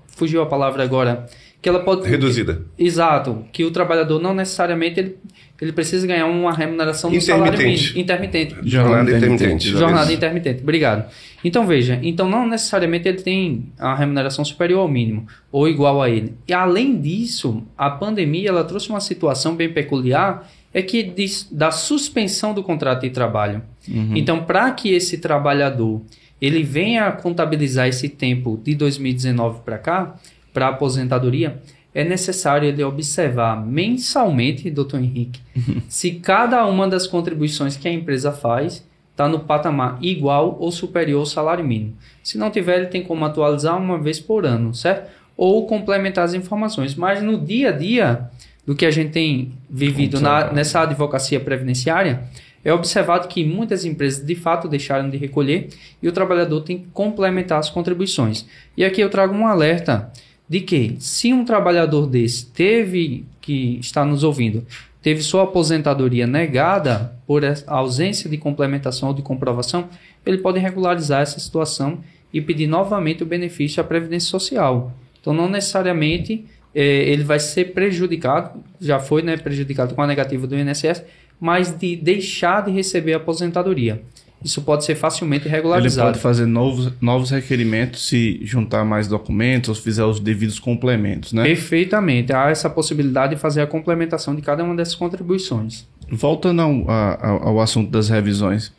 fugiu 0.08 0.42
a 0.42 0.46
palavra 0.46 0.82
agora. 0.82 1.26
Que 1.62 1.68
ela 1.68 1.80
pode. 1.80 2.08
Reduzida. 2.08 2.62
Exato. 2.78 3.44
Que 3.52 3.64
o 3.64 3.70
trabalhador 3.70 4.20
não 4.20 4.34
necessariamente 4.34 5.00
ele 5.00 5.18
ele 5.60 5.72
precisa 5.72 6.06
ganhar 6.06 6.26
uma 6.26 6.52
remuneração 6.52 7.10
do 7.10 7.20
salário 7.20 7.58
mínimo. 7.58 7.98
Intermitente. 7.98 8.56
Jornada 8.62 9.10
intermitente. 9.10 9.68
Jornada 9.70 10.12
intermitente. 10.12 10.62
Obrigado. 10.62 11.10
Então 11.42 11.66
veja, 11.66 11.98
então 12.02 12.28
não 12.28 12.46
necessariamente 12.46 13.08
ele 13.08 13.18
tem 13.18 13.72
a 13.78 13.94
remuneração 13.94 14.44
superior 14.44 14.80
ao 14.80 14.88
mínimo 14.88 15.26
ou 15.50 15.68
igual 15.68 16.00
a 16.00 16.08
ele. 16.08 16.34
E 16.46 16.52
além 16.52 17.00
disso, 17.00 17.62
a 17.76 17.90
pandemia 17.90 18.50
ela 18.50 18.64
trouxe 18.64 18.88
uma 18.88 19.00
situação 19.00 19.56
bem 19.56 19.72
peculiar, 19.72 20.48
é 20.72 20.82
que 20.82 21.02
diz, 21.02 21.48
da 21.50 21.70
suspensão 21.70 22.54
do 22.54 22.62
contrato 22.62 23.02
de 23.02 23.10
trabalho. 23.10 23.62
Uhum. 23.88 24.12
Então, 24.14 24.44
para 24.44 24.70
que 24.72 24.92
esse 24.92 25.18
trabalhador 25.18 26.02
ele 26.40 26.62
venha 26.62 27.10
contabilizar 27.10 27.88
esse 27.88 28.08
tempo 28.08 28.60
de 28.62 28.74
2019 28.74 29.60
para 29.64 29.78
cá, 29.78 30.14
para 30.52 30.68
aposentadoria, 30.68 31.60
é 31.94 32.04
necessário 32.04 32.68
ele 32.68 32.82
observar 32.84 33.64
mensalmente, 33.64 34.70
doutor 34.70 35.00
Henrique, 35.00 35.40
se 35.88 36.12
cada 36.12 36.64
uma 36.66 36.86
das 36.86 37.06
contribuições 37.06 37.76
que 37.76 37.88
a 37.88 37.92
empresa 37.92 38.30
faz 38.30 38.86
está 39.10 39.28
no 39.28 39.40
patamar 39.40 39.98
igual 40.00 40.56
ou 40.60 40.70
superior 40.70 41.20
ao 41.20 41.26
salário 41.26 41.64
mínimo. 41.64 41.96
Se 42.22 42.38
não 42.38 42.50
tiver, 42.50 42.78
ele 42.78 42.86
tem 42.86 43.02
como 43.02 43.24
atualizar 43.24 43.76
uma 43.76 43.98
vez 43.98 44.20
por 44.20 44.46
ano, 44.46 44.72
certo? 44.72 45.10
Ou 45.36 45.66
complementar 45.66 46.24
as 46.24 46.34
informações. 46.34 46.94
Mas 46.94 47.20
no 47.20 47.36
dia 47.36 47.70
a 47.70 47.72
dia 47.72 48.30
do 48.64 48.76
que 48.76 48.86
a 48.86 48.90
gente 48.92 49.10
tem 49.10 49.52
vivido 49.68 50.20
na, 50.20 50.52
nessa 50.52 50.82
advocacia 50.82 51.40
previdenciária, 51.40 52.22
é 52.64 52.72
observado 52.72 53.26
que 53.26 53.44
muitas 53.44 53.84
empresas 53.84 54.24
de 54.24 54.34
fato 54.34 54.68
deixaram 54.68 55.08
de 55.08 55.16
recolher 55.16 55.68
e 56.02 56.08
o 56.08 56.12
trabalhador 56.12 56.60
tem 56.60 56.78
que 56.78 56.86
complementar 56.92 57.58
as 57.58 57.70
contribuições. 57.70 58.46
E 58.76 58.84
aqui 58.84 59.00
eu 59.00 59.10
trago 59.10 59.34
um 59.34 59.46
alerta 59.46 60.12
de 60.48 60.60
que 60.60 60.96
se 60.98 61.32
um 61.32 61.44
trabalhador 61.44 62.06
desse 62.06 62.46
teve 62.46 63.26
que 63.40 63.78
está 63.80 64.04
nos 64.04 64.24
ouvindo, 64.24 64.66
teve 65.02 65.22
sua 65.22 65.44
aposentadoria 65.44 66.26
negada 66.26 67.14
por 67.26 67.42
ausência 67.66 68.28
de 68.28 68.36
complementação 68.36 69.08
ou 69.08 69.14
de 69.14 69.22
comprovação, 69.22 69.88
ele 70.24 70.38
pode 70.38 70.58
regularizar 70.58 71.22
essa 71.22 71.38
situação 71.38 72.00
e 72.32 72.40
pedir 72.40 72.66
novamente 72.66 73.22
o 73.22 73.26
benefício 73.26 73.80
à 73.80 73.84
previdência 73.84 74.28
social. 74.28 74.92
Então, 75.20 75.32
não 75.32 75.48
necessariamente 75.48 76.44
é, 76.74 76.82
ele 76.82 77.24
vai 77.24 77.38
ser 77.38 77.72
prejudicado, 77.72 78.62
já 78.80 78.98
foi 78.98 79.22
né, 79.22 79.36
prejudicado 79.36 79.94
com 79.94 80.02
a 80.02 80.06
negativa 80.06 80.46
do 80.46 80.56
INSS, 80.56 81.04
mas 81.40 81.76
de 81.76 81.96
deixar 81.96 82.64
de 82.64 82.70
receber 82.70 83.14
a 83.14 83.16
aposentadoria 83.16 84.02
isso 84.42 84.62
pode 84.62 84.84
ser 84.84 84.94
facilmente 84.94 85.48
regularizado. 85.48 86.08
Ele 86.08 86.12
pode 86.12 86.22
fazer 86.22 86.46
novos, 86.46 86.92
novos 87.00 87.30
requerimentos 87.30 88.06
se 88.06 88.40
juntar 88.44 88.84
mais 88.84 89.08
documentos 89.08 89.68
ou 89.68 89.74
fizer 89.74 90.04
os 90.04 90.20
devidos 90.20 90.58
complementos, 90.60 91.32
né? 91.32 91.42
Perfeitamente. 91.42 92.32
Há 92.32 92.48
essa 92.48 92.70
possibilidade 92.70 93.34
de 93.34 93.40
fazer 93.40 93.62
a 93.62 93.66
complementação 93.66 94.36
de 94.36 94.42
cada 94.42 94.62
uma 94.62 94.76
dessas 94.76 94.94
contribuições. 94.94 95.86
Voltando 96.10 96.62
ao, 96.62 96.90
ao, 96.90 97.48
ao 97.48 97.60
assunto 97.60 97.90
das 97.90 98.08
revisões, 98.08 98.72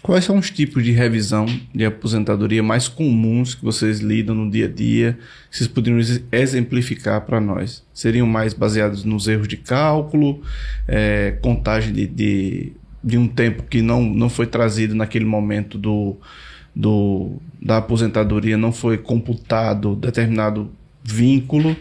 quais 0.00 0.24
são 0.24 0.38
os 0.38 0.50
tipos 0.50 0.84
de 0.84 0.92
revisão 0.92 1.46
de 1.74 1.84
aposentadoria 1.84 2.62
mais 2.62 2.86
comuns 2.86 3.56
que 3.56 3.64
vocês 3.64 3.98
lidam 3.98 4.36
no 4.36 4.48
dia 4.48 4.66
a 4.66 4.68
dia? 4.68 5.18
Vocês 5.50 5.68
poderiam 5.68 6.00
exemplificar 6.30 7.22
para 7.22 7.40
nós? 7.40 7.84
Seriam 7.92 8.26
mais 8.26 8.54
baseados 8.54 9.04
nos 9.04 9.26
erros 9.26 9.48
de 9.48 9.56
cálculo, 9.56 10.40
é, 10.86 11.36
contagem 11.42 11.92
de, 11.92 12.06
de 12.06 12.72
de 13.02 13.18
um 13.18 13.26
tempo 13.26 13.64
que 13.64 13.82
não, 13.82 14.02
não 14.02 14.28
foi 14.28 14.46
trazido 14.46 14.94
naquele 14.94 15.24
momento 15.24 15.76
do, 15.76 16.16
do, 16.74 17.32
da 17.60 17.78
aposentadoria, 17.78 18.56
não 18.56 18.72
foi 18.72 18.98
computado 18.98 19.96
determinado 19.96 20.70
vínculo. 21.02 21.76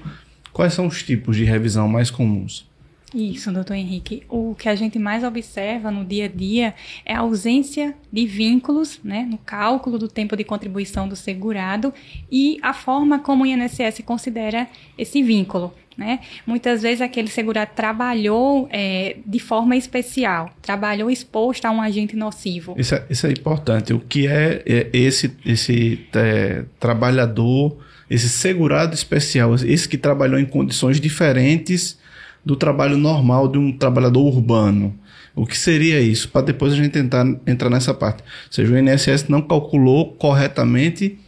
Quais 0.52 0.74
são 0.74 0.88
os 0.88 1.04
tipos 1.04 1.36
de 1.38 1.44
revisão 1.44 1.88
mais 1.88 2.10
comuns? 2.10 2.70
Isso, 3.14 3.52
doutor 3.52 3.74
Henrique. 3.74 4.24
O 4.30 4.56
que 4.56 4.70
a 4.70 4.76
gente 4.76 4.98
mais 4.98 5.24
observa 5.24 5.92
no 5.92 6.06
dia 6.06 6.26
a 6.26 6.28
dia 6.30 6.74
é 7.06 7.14
a 7.14 7.20
ausência 7.20 7.94
de 8.12 8.26
vínculos 8.26 9.02
né, 9.04 9.28
no 9.30 9.38
cálculo 9.38 10.00
do 10.00 10.08
tempo 10.08 10.36
de 10.38 10.46
contribuição 10.46 11.10
do 11.10 11.16
segurado 11.16 11.94
e 12.32 12.58
a 12.62 12.74
forma 12.74 13.20
como 13.20 13.44
o 13.44 13.46
INSS 13.46 14.02
considera 14.06 14.66
esse 14.98 15.22
vínculo. 15.22 15.74
Né? 16.02 16.20
Muitas 16.48 16.82
vezes 16.82 17.00
aquele 17.00 17.28
segurado 17.28 17.74
trabalhou 17.76 18.68
é, 18.72 19.18
de 19.24 19.38
forma 19.38 19.76
especial, 19.76 20.50
trabalhou 20.60 21.12
exposto 21.12 21.66
a 21.66 21.70
um 21.72 21.80
agente 21.80 22.16
nocivo. 22.16 22.74
Isso 22.76 22.96
é, 22.96 23.06
isso 23.08 23.28
é 23.28 23.32
importante. 23.32 23.94
O 23.94 24.00
que 24.00 24.26
é, 24.26 24.64
é 24.66 24.90
esse, 24.92 25.32
esse 25.46 26.04
é, 26.16 26.64
trabalhador, 26.80 27.78
esse 28.10 28.28
segurado 28.30 28.96
especial, 28.96 29.54
esse 29.54 29.88
que 29.88 29.96
trabalhou 29.96 30.40
em 30.40 30.46
condições 30.46 31.00
diferentes 31.00 32.00
do 32.44 32.56
trabalho 32.56 32.98
normal 32.98 33.48
de 33.48 33.60
um 33.60 33.72
trabalhador 33.72 34.26
urbano? 34.26 34.98
O 35.36 35.46
que 35.46 35.56
seria 35.56 36.02
isso? 36.02 36.30
Para 36.30 36.48
depois 36.48 36.74
a 36.74 36.78
gente 36.78 36.90
tentar 36.90 37.28
entrar 37.46 37.70
nessa 37.70 37.94
parte. 37.94 38.24
Ou 38.24 38.52
seja, 38.52 38.74
o 38.74 38.76
INSS 38.76 39.30
não 39.30 39.40
calculou 39.40 40.14
corretamente 40.14 41.20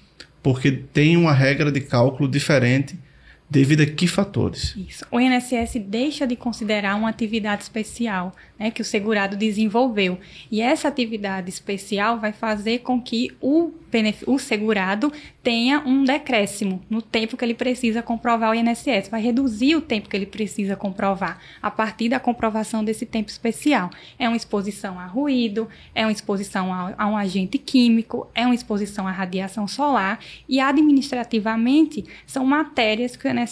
porque 0.42 0.72
tem 0.72 1.16
uma 1.16 1.32
regra 1.32 1.72
de 1.72 1.80
cálculo 1.80 2.28
diferente 2.28 2.98
devido 3.54 3.82
a 3.82 3.86
que 3.86 4.08
fatores? 4.08 4.76
Isso. 4.76 5.06
O 5.12 5.20
INSS 5.20 5.76
deixa 5.86 6.26
de 6.26 6.36
considerar 6.36 6.96
uma 6.96 7.08
atividade 7.08 7.62
especial 7.62 8.34
né, 8.58 8.72
que 8.72 8.82
o 8.82 8.86
segurado 8.86 9.38
desenvolveu. 9.38 10.18
E 10.50 10.60
essa 10.60 10.88
atividade 10.88 11.50
especial 11.50 12.20
vai 12.20 12.34
fazer 12.34 12.80
com 12.80 13.00
que 13.00 13.32
o, 13.40 13.72
o 14.26 14.40
segurado 14.40 15.14
tenha 15.44 15.80
um 15.86 16.04
decréscimo 16.04 16.82
no 16.90 17.02
tempo 17.02 17.38
que 17.38 17.46
ele 17.46 17.54
precisa 17.54 18.02
comprovar 18.02 18.52
o 18.52 18.56
INSS. 18.56 19.10
Vai 19.12 19.22
reduzir 19.22 19.76
o 19.76 19.82
tempo 19.82 20.10
que 20.10 20.18
ele 20.18 20.26
precisa 20.26 20.76
comprovar 20.76 21.40
a 21.62 21.70
partir 21.70 22.10
da 22.10 22.20
comprovação 22.20 22.84
desse 22.84 23.06
tempo 23.06 23.30
especial. 23.30 23.92
É 24.18 24.28
uma 24.28 24.38
exposição 24.38 25.00
a 25.00 25.06
ruído, 25.06 25.70
é 25.94 26.06
uma 26.06 26.12
exposição 26.12 26.74
a, 26.74 26.96
a 26.98 27.08
um 27.08 27.16
agente 27.16 27.60
químico, 27.60 28.28
é 28.34 28.46
uma 28.46 28.56
exposição 28.56 29.08
à 29.08 29.12
radiação 29.12 29.68
solar 29.68 30.20
e 30.50 30.60
administrativamente 30.60 32.06
são 32.26 32.46
matérias 32.46 33.16
que 33.16 33.28
o 33.28 33.32
INSS 33.32 33.43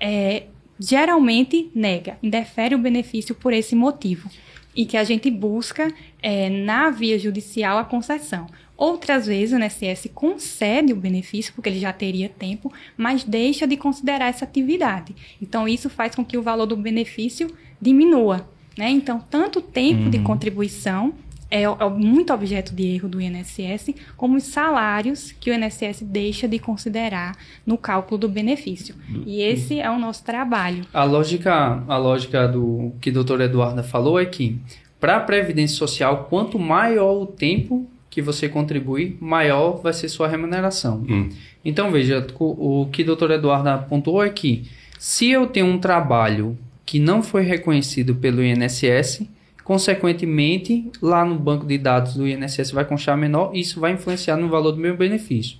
é, 0.00 0.44
geralmente 0.78 1.70
nega, 1.74 2.18
indefere 2.22 2.74
o 2.74 2.78
benefício 2.78 3.34
por 3.34 3.52
esse 3.52 3.74
motivo 3.74 4.28
e 4.74 4.84
que 4.84 4.96
a 4.96 5.04
gente 5.04 5.30
busca 5.30 5.92
é, 6.20 6.48
na 6.50 6.90
via 6.90 7.18
judicial 7.18 7.78
a 7.78 7.84
concessão. 7.84 8.46
Outras 8.76 9.26
vezes 9.26 9.56
o 9.56 9.62
INSS 9.62 10.10
concede 10.12 10.92
o 10.92 10.96
benefício, 10.96 11.54
porque 11.54 11.68
ele 11.68 11.78
já 11.78 11.92
teria 11.92 12.28
tempo, 12.28 12.72
mas 12.96 13.22
deixa 13.22 13.68
de 13.68 13.76
considerar 13.76 14.26
essa 14.26 14.44
atividade. 14.44 15.14
Então, 15.40 15.68
isso 15.68 15.88
faz 15.88 16.14
com 16.16 16.24
que 16.24 16.36
o 16.36 16.42
valor 16.42 16.66
do 16.66 16.76
benefício 16.76 17.48
diminua. 17.80 18.48
Né? 18.76 18.90
Então, 18.90 19.20
tanto 19.30 19.60
o 19.60 19.62
tempo 19.62 20.04
uhum. 20.04 20.10
de 20.10 20.18
contribuição 20.18 21.14
é, 21.50 21.62
é 21.62 21.88
muito 21.90 22.32
objeto 22.32 22.74
de 22.74 22.94
erro 22.94 23.08
do 23.08 23.20
INSS, 23.20 23.94
como 24.16 24.36
os 24.36 24.44
salários 24.44 25.32
que 25.32 25.50
o 25.50 25.54
INSS 25.54 26.02
deixa 26.02 26.48
de 26.48 26.58
considerar 26.58 27.36
no 27.66 27.78
cálculo 27.78 28.18
do 28.18 28.28
benefício. 28.28 28.94
E 29.26 29.42
esse 29.42 29.80
é 29.80 29.90
o 29.90 29.98
nosso 29.98 30.24
trabalho. 30.24 30.84
A 30.92 31.04
lógica, 31.04 31.82
a 31.86 31.96
lógica 31.96 32.48
do 32.48 32.92
que 33.00 33.10
a 33.10 33.12
doutora 33.12 33.44
Eduarda 33.44 33.82
falou 33.82 34.18
é 34.18 34.26
que 34.26 34.58
para 35.00 35.16
a 35.16 35.20
Previdência 35.20 35.76
Social, 35.76 36.26
quanto 36.30 36.58
maior 36.58 37.20
o 37.20 37.26
tempo 37.26 37.86
que 38.08 38.22
você 38.22 38.48
contribui, 38.48 39.16
maior 39.20 39.82
vai 39.82 39.92
ser 39.92 40.08
sua 40.08 40.28
remuneração. 40.28 41.04
Hum. 41.08 41.28
Então, 41.64 41.90
veja, 41.90 42.26
o, 42.38 42.82
o 42.82 42.86
que 42.86 43.02
a 43.02 43.06
doutora 43.06 43.34
Eduarda 43.34 43.74
apontou 43.74 44.24
é 44.24 44.30
que 44.30 44.64
se 44.98 45.30
eu 45.30 45.46
tenho 45.46 45.66
um 45.66 45.78
trabalho 45.78 46.56
que 46.86 46.98
não 46.98 47.22
foi 47.22 47.42
reconhecido 47.42 48.14
pelo 48.14 48.42
INSS, 48.42 49.22
Consequentemente, 49.64 50.90
lá 51.00 51.24
no 51.24 51.36
banco 51.36 51.66
de 51.66 51.78
dados 51.78 52.14
do 52.14 52.28
INSS 52.28 52.70
vai 52.70 52.84
constar 52.84 53.16
menor, 53.16 53.50
isso 53.54 53.80
vai 53.80 53.92
influenciar 53.92 54.36
no 54.36 54.48
valor 54.48 54.72
do 54.72 54.78
meu 54.78 54.96
benefício. 54.96 55.56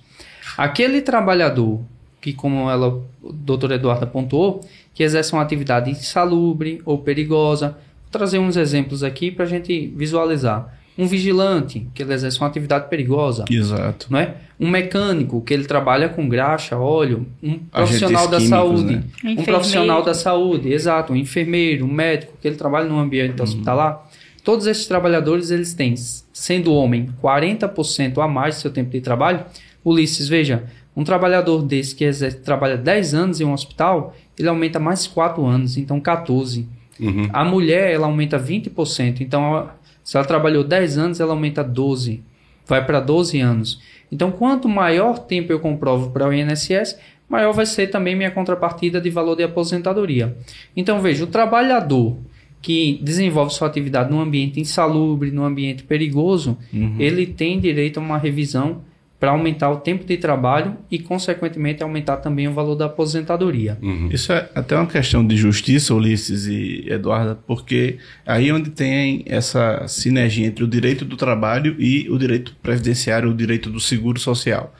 Aquele 0.57 1.01
trabalhador 1.01 1.81
que 2.25 2.33
como 2.33 2.71
ela, 2.71 3.03
o 3.21 3.31
doutor 3.31 3.71
Eduardo 3.71 4.03
apontou, 4.03 4.61
que 4.95 5.03
exercem 5.03 5.37
uma 5.37 5.43
atividade 5.43 5.91
insalubre 5.91 6.81
ou 6.83 6.97
perigosa. 6.97 7.77
Vou 8.01 8.09
trazer 8.11 8.39
uns 8.39 8.57
exemplos 8.57 9.03
aqui 9.03 9.29
para 9.29 9.45
a 9.45 9.47
gente 9.47 9.93
visualizar. 9.95 10.75
Um 10.97 11.07
vigilante, 11.07 11.87
que 11.93 12.03
ele 12.03 12.13
exerce 12.13 12.39
uma 12.39 12.47
atividade 12.47 12.89
perigosa. 12.89 13.43
Exato. 13.49 14.07
Não 14.09 14.19
é? 14.19 14.35
Um 14.57 14.69
mecânico, 14.69 15.41
que 15.41 15.53
ele 15.53 15.65
trabalha 15.65 16.07
com 16.07 16.27
graxa, 16.29 16.77
óleo. 16.77 17.27
Um 17.43 17.59
profissional 17.59 18.27
da 18.27 18.37
químicos, 18.37 18.49
saúde. 18.49 18.95
Né? 18.95 19.03
Um, 19.23 19.31
um 19.31 19.43
profissional 19.43 20.03
da 20.03 20.13
saúde, 20.13 20.71
exato. 20.71 21.11
Um 21.11 21.15
enfermeiro, 21.17 21.85
um 21.85 21.91
médico, 21.91 22.33
que 22.41 22.47
ele 22.47 22.55
trabalha 22.55 22.87
no 22.87 22.97
ambiente 22.97 23.37
uhum. 23.37 23.43
hospitalar. 23.43 24.09
Todos 24.43 24.67
esses 24.67 24.85
trabalhadores, 24.85 25.51
eles 25.51 25.73
têm, 25.73 25.95
sendo 26.31 26.71
homem, 26.73 27.09
40% 27.21 28.23
a 28.23 28.27
mais 28.27 28.55
do 28.55 28.61
seu 28.61 28.71
tempo 28.71 28.91
de 28.91 29.01
trabalho. 29.01 29.43
Ulisses, 29.83 30.29
veja, 30.29 30.63
um 30.95 31.03
trabalhador 31.03 31.61
desse 31.61 31.93
que 31.93 32.05
exerce, 32.05 32.37
trabalha 32.37 32.77
10 32.77 33.13
anos 33.13 33.41
em 33.41 33.43
um 33.43 33.51
hospital, 33.51 34.15
ele 34.39 34.47
aumenta 34.47 34.79
mais 34.79 35.05
4 35.07 35.45
anos, 35.45 35.77
então 35.77 35.99
14. 35.99 36.67
Uhum. 36.99 37.27
A 37.33 37.43
mulher, 37.43 37.91
ela 37.91 38.07
aumenta 38.07 38.39
20%, 38.39 39.19
então 39.19 39.69
se 40.05 40.15
ela 40.15 40.25
trabalhou 40.25 40.63
10 40.63 40.99
anos, 40.99 41.19
ela 41.19 41.33
aumenta 41.33 41.63
12, 41.63 42.23
vai 42.67 42.85
para 42.85 42.99
12 42.99 43.39
anos. 43.39 43.81
Então, 44.11 44.31
quanto 44.31 44.69
maior 44.69 45.17
tempo 45.17 45.51
eu 45.51 45.59
comprovo 45.59 46.11
para 46.11 46.27
o 46.27 46.31
INSS, 46.31 46.95
maior 47.27 47.51
vai 47.51 47.65
ser 47.65 47.87
também 47.87 48.15
minha 48.15 48.29
contrapartida 48.29 49.01
de 49.01 49.09
valor 49.09 49.35
de 49.35 49.41
aposentadoria. 49.41 50.37
Então, 50.77 51.01
veja, 51.01 51.23
o 51.23 51.27
trabalhador 51.27 52.17
que 52.61 52.99
desenvolve 53.01 53.51
sua 53.51 53.67
atividade 53.67 54.11
num 54.11 54.21
ambiente 54.21 54.59
insalubre, 54.59 55.31
num 55.31 55.43
ambiente 55.43 55.83
perigoso, 55.83 56.55
uhum. 56.71 56.97
ele 56.99 57.25
tem 57.25 57.59
direito 57.59 57.99
a 57.99 58.03
uma 58.03 58.19
revisão 58.19 58.83
para 59.25 59.31
aumentar 59.31 59.71
o 59.71 59.77
tempo 59.77 60.05
de 60.05 60.17
trabalho 60.17 60.77
e, 60.91 60.99
consequentemente, 60.99 61.81
aumentar 61.81 62.17
também 62.17 62.47
o 62.47 62.53
valor 62.53 62.75
da 62.75 62.85
aposentadoria. 62.85 63.75
Uhum. 63.81 64.07
Isso 64.11 64.31
é 64.31 64.47
até 64.53 64.75
uma 64.75 64.85
questão 64.85 65.25
de 65.25 65.35
justiça, 65.35 65.95
Ulisses 65.95 66.45
e 66.45 66.85
Eduarda, 66.87 67.35
porque 67.47 67.97
aí 68.23 68.49
é 68.49 68.53
onde 68.53 68.69
tem 68.69 69.23
essa 69.25 69.87
sinergia 69.87 70.45
entre 70.45 70.63
o 70.63 70.67
direito 70.67 71.03
do 71.03 71.17
trabalho 71.17 71.75
e 71.79 72.07
o 72.07 72.19
direito 72.19 72.55
previdenciário, 72.61 73.31
o 73.31 73.33
direito 73.33 73.67
do 73.71 73.79
seguro 73.79 74.19
social. 74.19 74.75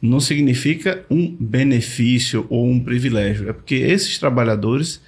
Não 0.00 0.18
significa 0.18 1.04
um 1.10 1.36
benefício 1.38 2.46
ou 2.48 2.66
um 2.66 2.80
privilégio, 2.80 3.50
é 3.50 3.52
porque 3.52 3.74
esses 3.74 4.16
trabalhadores 4.16 5.02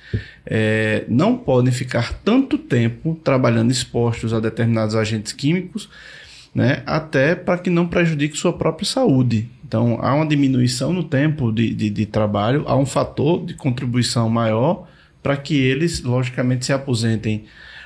é, 0.45 1.05
não 1.09 1.35
podem 1.35 1.73
ficar 1.73 2.13
tanto 2.23 2.59
tempo 2.59 3.19
trabalhando 3.25 3.71
expostos 3.71 4.35
a 4.35 4.39
determinados 4.39 4.95
agentes 4.95 5.33
químicos 5.33 5.89
né, 6.55 6.83
até 6.85 7.35
para 7.35 7.59
que 7.59 7.71
não 7.71 7.87
prejudique 7.87 8.37
sua 8.37 8.53
própria 8.53 8.87
saúde. 8.87 9.49
Então, 9.67 9.99
há 10.03 10.15
uma 10.15 10.27
diminuição 10.27 10.93
no 10.93 11.03
tempo 11.03 11.51
de, 11.51 11.73
de, 11.75 11.89
de 11.89 12.07
trabalho, 12.07 12.65
há 12.67 12.77
um 12.77 12.85
fator 12.85 13.45
de 13.45 13.55
contribuição 13.55 14.29
maior 14.29 14.87
para 15.23 15.37
que 15.37 15.57
eles, 15.57 16.03
logicamente, 16.03 16.67
se 16.67 16.73
aposentem. 16.73 17.45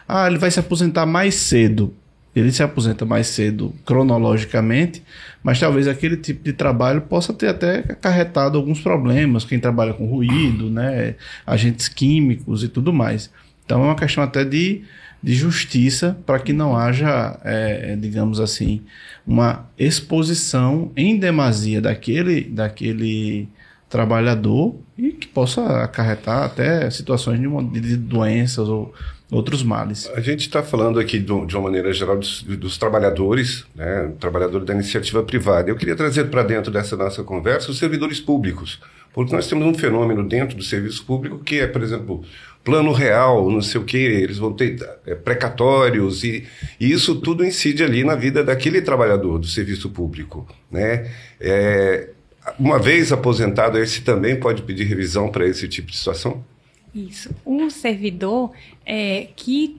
Ah, 0.09 0.27
ele 0.27 0.39
vai 0.39 0.51
se 0.51 0.59
aposentar 0.59 1.07
mais 1.07 1.35
cedo. 1.35 1.95
Ele 2.35 2.53
se 2.53 2.63
aposenta 2.63 3.07
mais 3.07 3.29
cedo 3.29 3.75
cronologicamente, 3.87 5.03
mas 5.43 5.59
talvez 5.59 5.89
aquele 5.89 6.19
tipo 6.19 6.45
de 6.45 6.53
trabalho 6.53 7.01
possa 7.01 7.33
ter 7.33 7.49
até 7.49 7.79
acarretado 7.79 8.59
alguns 8.59 8.81
problemas. 8.81 9.45
Quem 9.45 9.59
trabalha 9.59 9.95
com 9.95 10.05
ruído, 10.07 10.69
né, 10.69 11.15
agentes 11.47 11.89
químicos 11.89 12.63
e 12.63 12.69
tudo 12.69 12.93
mais. 12.93 13.31
Então, 13.65 13.81
é 13.83 13.85
uma 13.87 13.97
questão 13.97 14.23
até 14.23 14.45
de 14.45 14.83
de 15.27 15.35
justiça 15.35 16.17
para 16.25 16.39
que 16.39 16.53
não 16.53 16.77
haja, 16.77 17.37
é, 17.43 17.97
digamos 17.97 18.39
assim, 18.39 18.83
uma 19.27 19.69
exposição 19.77 20.93
em 20.97 21.19
demasia 21.19 21.81
daquele, 21.81 22.43
daquele 22.43 23.49
trabalhador 23.91 24.77
e 24.97 25.11
que 25.11 25.27
possa 25.27 25.83
acarretar 25.83 26.45
até 26.45 26.89
situações 26.91 27.41
de, 27.41 27.81
de 27.81 27.97
doenças 27.97 28.69
ou 28.69 28.95
outros 29.29 29.65
males. 29.65 30.09
A 30.15 30.21
gente 30.21 30.43
está 30.43 30.63
falando 30.63 31.01
aqui 31.01 31.19
de 31.19 31.33
uma 31.33 31.63
maneira 31.63 31.93
geral 31.93 32.17
dos, 32.17 32.45
dos 32.45 32.79
trabalhadores, 32.79 33.67
né, 33.75 34.13
trabalhador 34.21 34.65
da 34.65 34.75
iniciativa 34.75 35.25
privada. 35.25 35.69
Eu 35.69 35.75
queria 35.75 35.97
trazer 35.97 36.31
para 36.31 36.45
dentro 36.45 36.71
dessa 36.71 36.97
nossa 36.97 37.25
conversa 37.25 37.73
os 37.73 37.79
servidores 37.79 38.21
públicos, 38.21 38.81
porque 39.13 39.35
nós 39.35 39.49
temos 39.49 39.67
um 39.67 39.75
fenômeno 39.75 40.23
dentro 40.29 40.57
do 40.57 40.63
serviço 40.63 41.05
público 41.05 41.41
que 41.41 41.59
é, 41.59 41.67
por 41.67 41.83
exemplo, 41.83 42.23
plano 42.67 42.91
real, 42.91 43.49
não 43.49 43.63
sei 43.63 43.81
o 43.81 43.85
que, 43.85 43.97
eles 43.97 44.39
vão 44.39 44.53
ter 44.53 44.77
é, 45.07 45.15
precatórios 45.15 46.25
e, 46.25 46.45
e, 46.81 46.91
isso 46.91 47.15
tudo 47.15 47.45
incide 47.45 47.85
ali 47.85 48.03
na 48.03 48.17
vida 48.17 48.43
daquele 48.43 48.83
trabalhador 48.83 49.39
do 49.39 49.47
serviço 49.47 49.89
público, 49.89 50.45
né? 50.69 51.09
É, 51.41 52.11
uma 52.59 52.77
vez 52.77 53.13
aposentado, 53.13 53.79
esse 53.79 54.03
também 54.03 54.35
pode 54.35 54.63
pedir 54.63 54.83
revisão 54.83 55.29
para 55.31 55.47
esse 55.47 55.69
tipo 55.69 55.93
de 55.93 55.97
situação? 55.97 56.45
Isso. 56.93 57.31
O 57.45 57.71
servidor 57.71 58.51
é, 58.89 59.27
que 59.35 59.79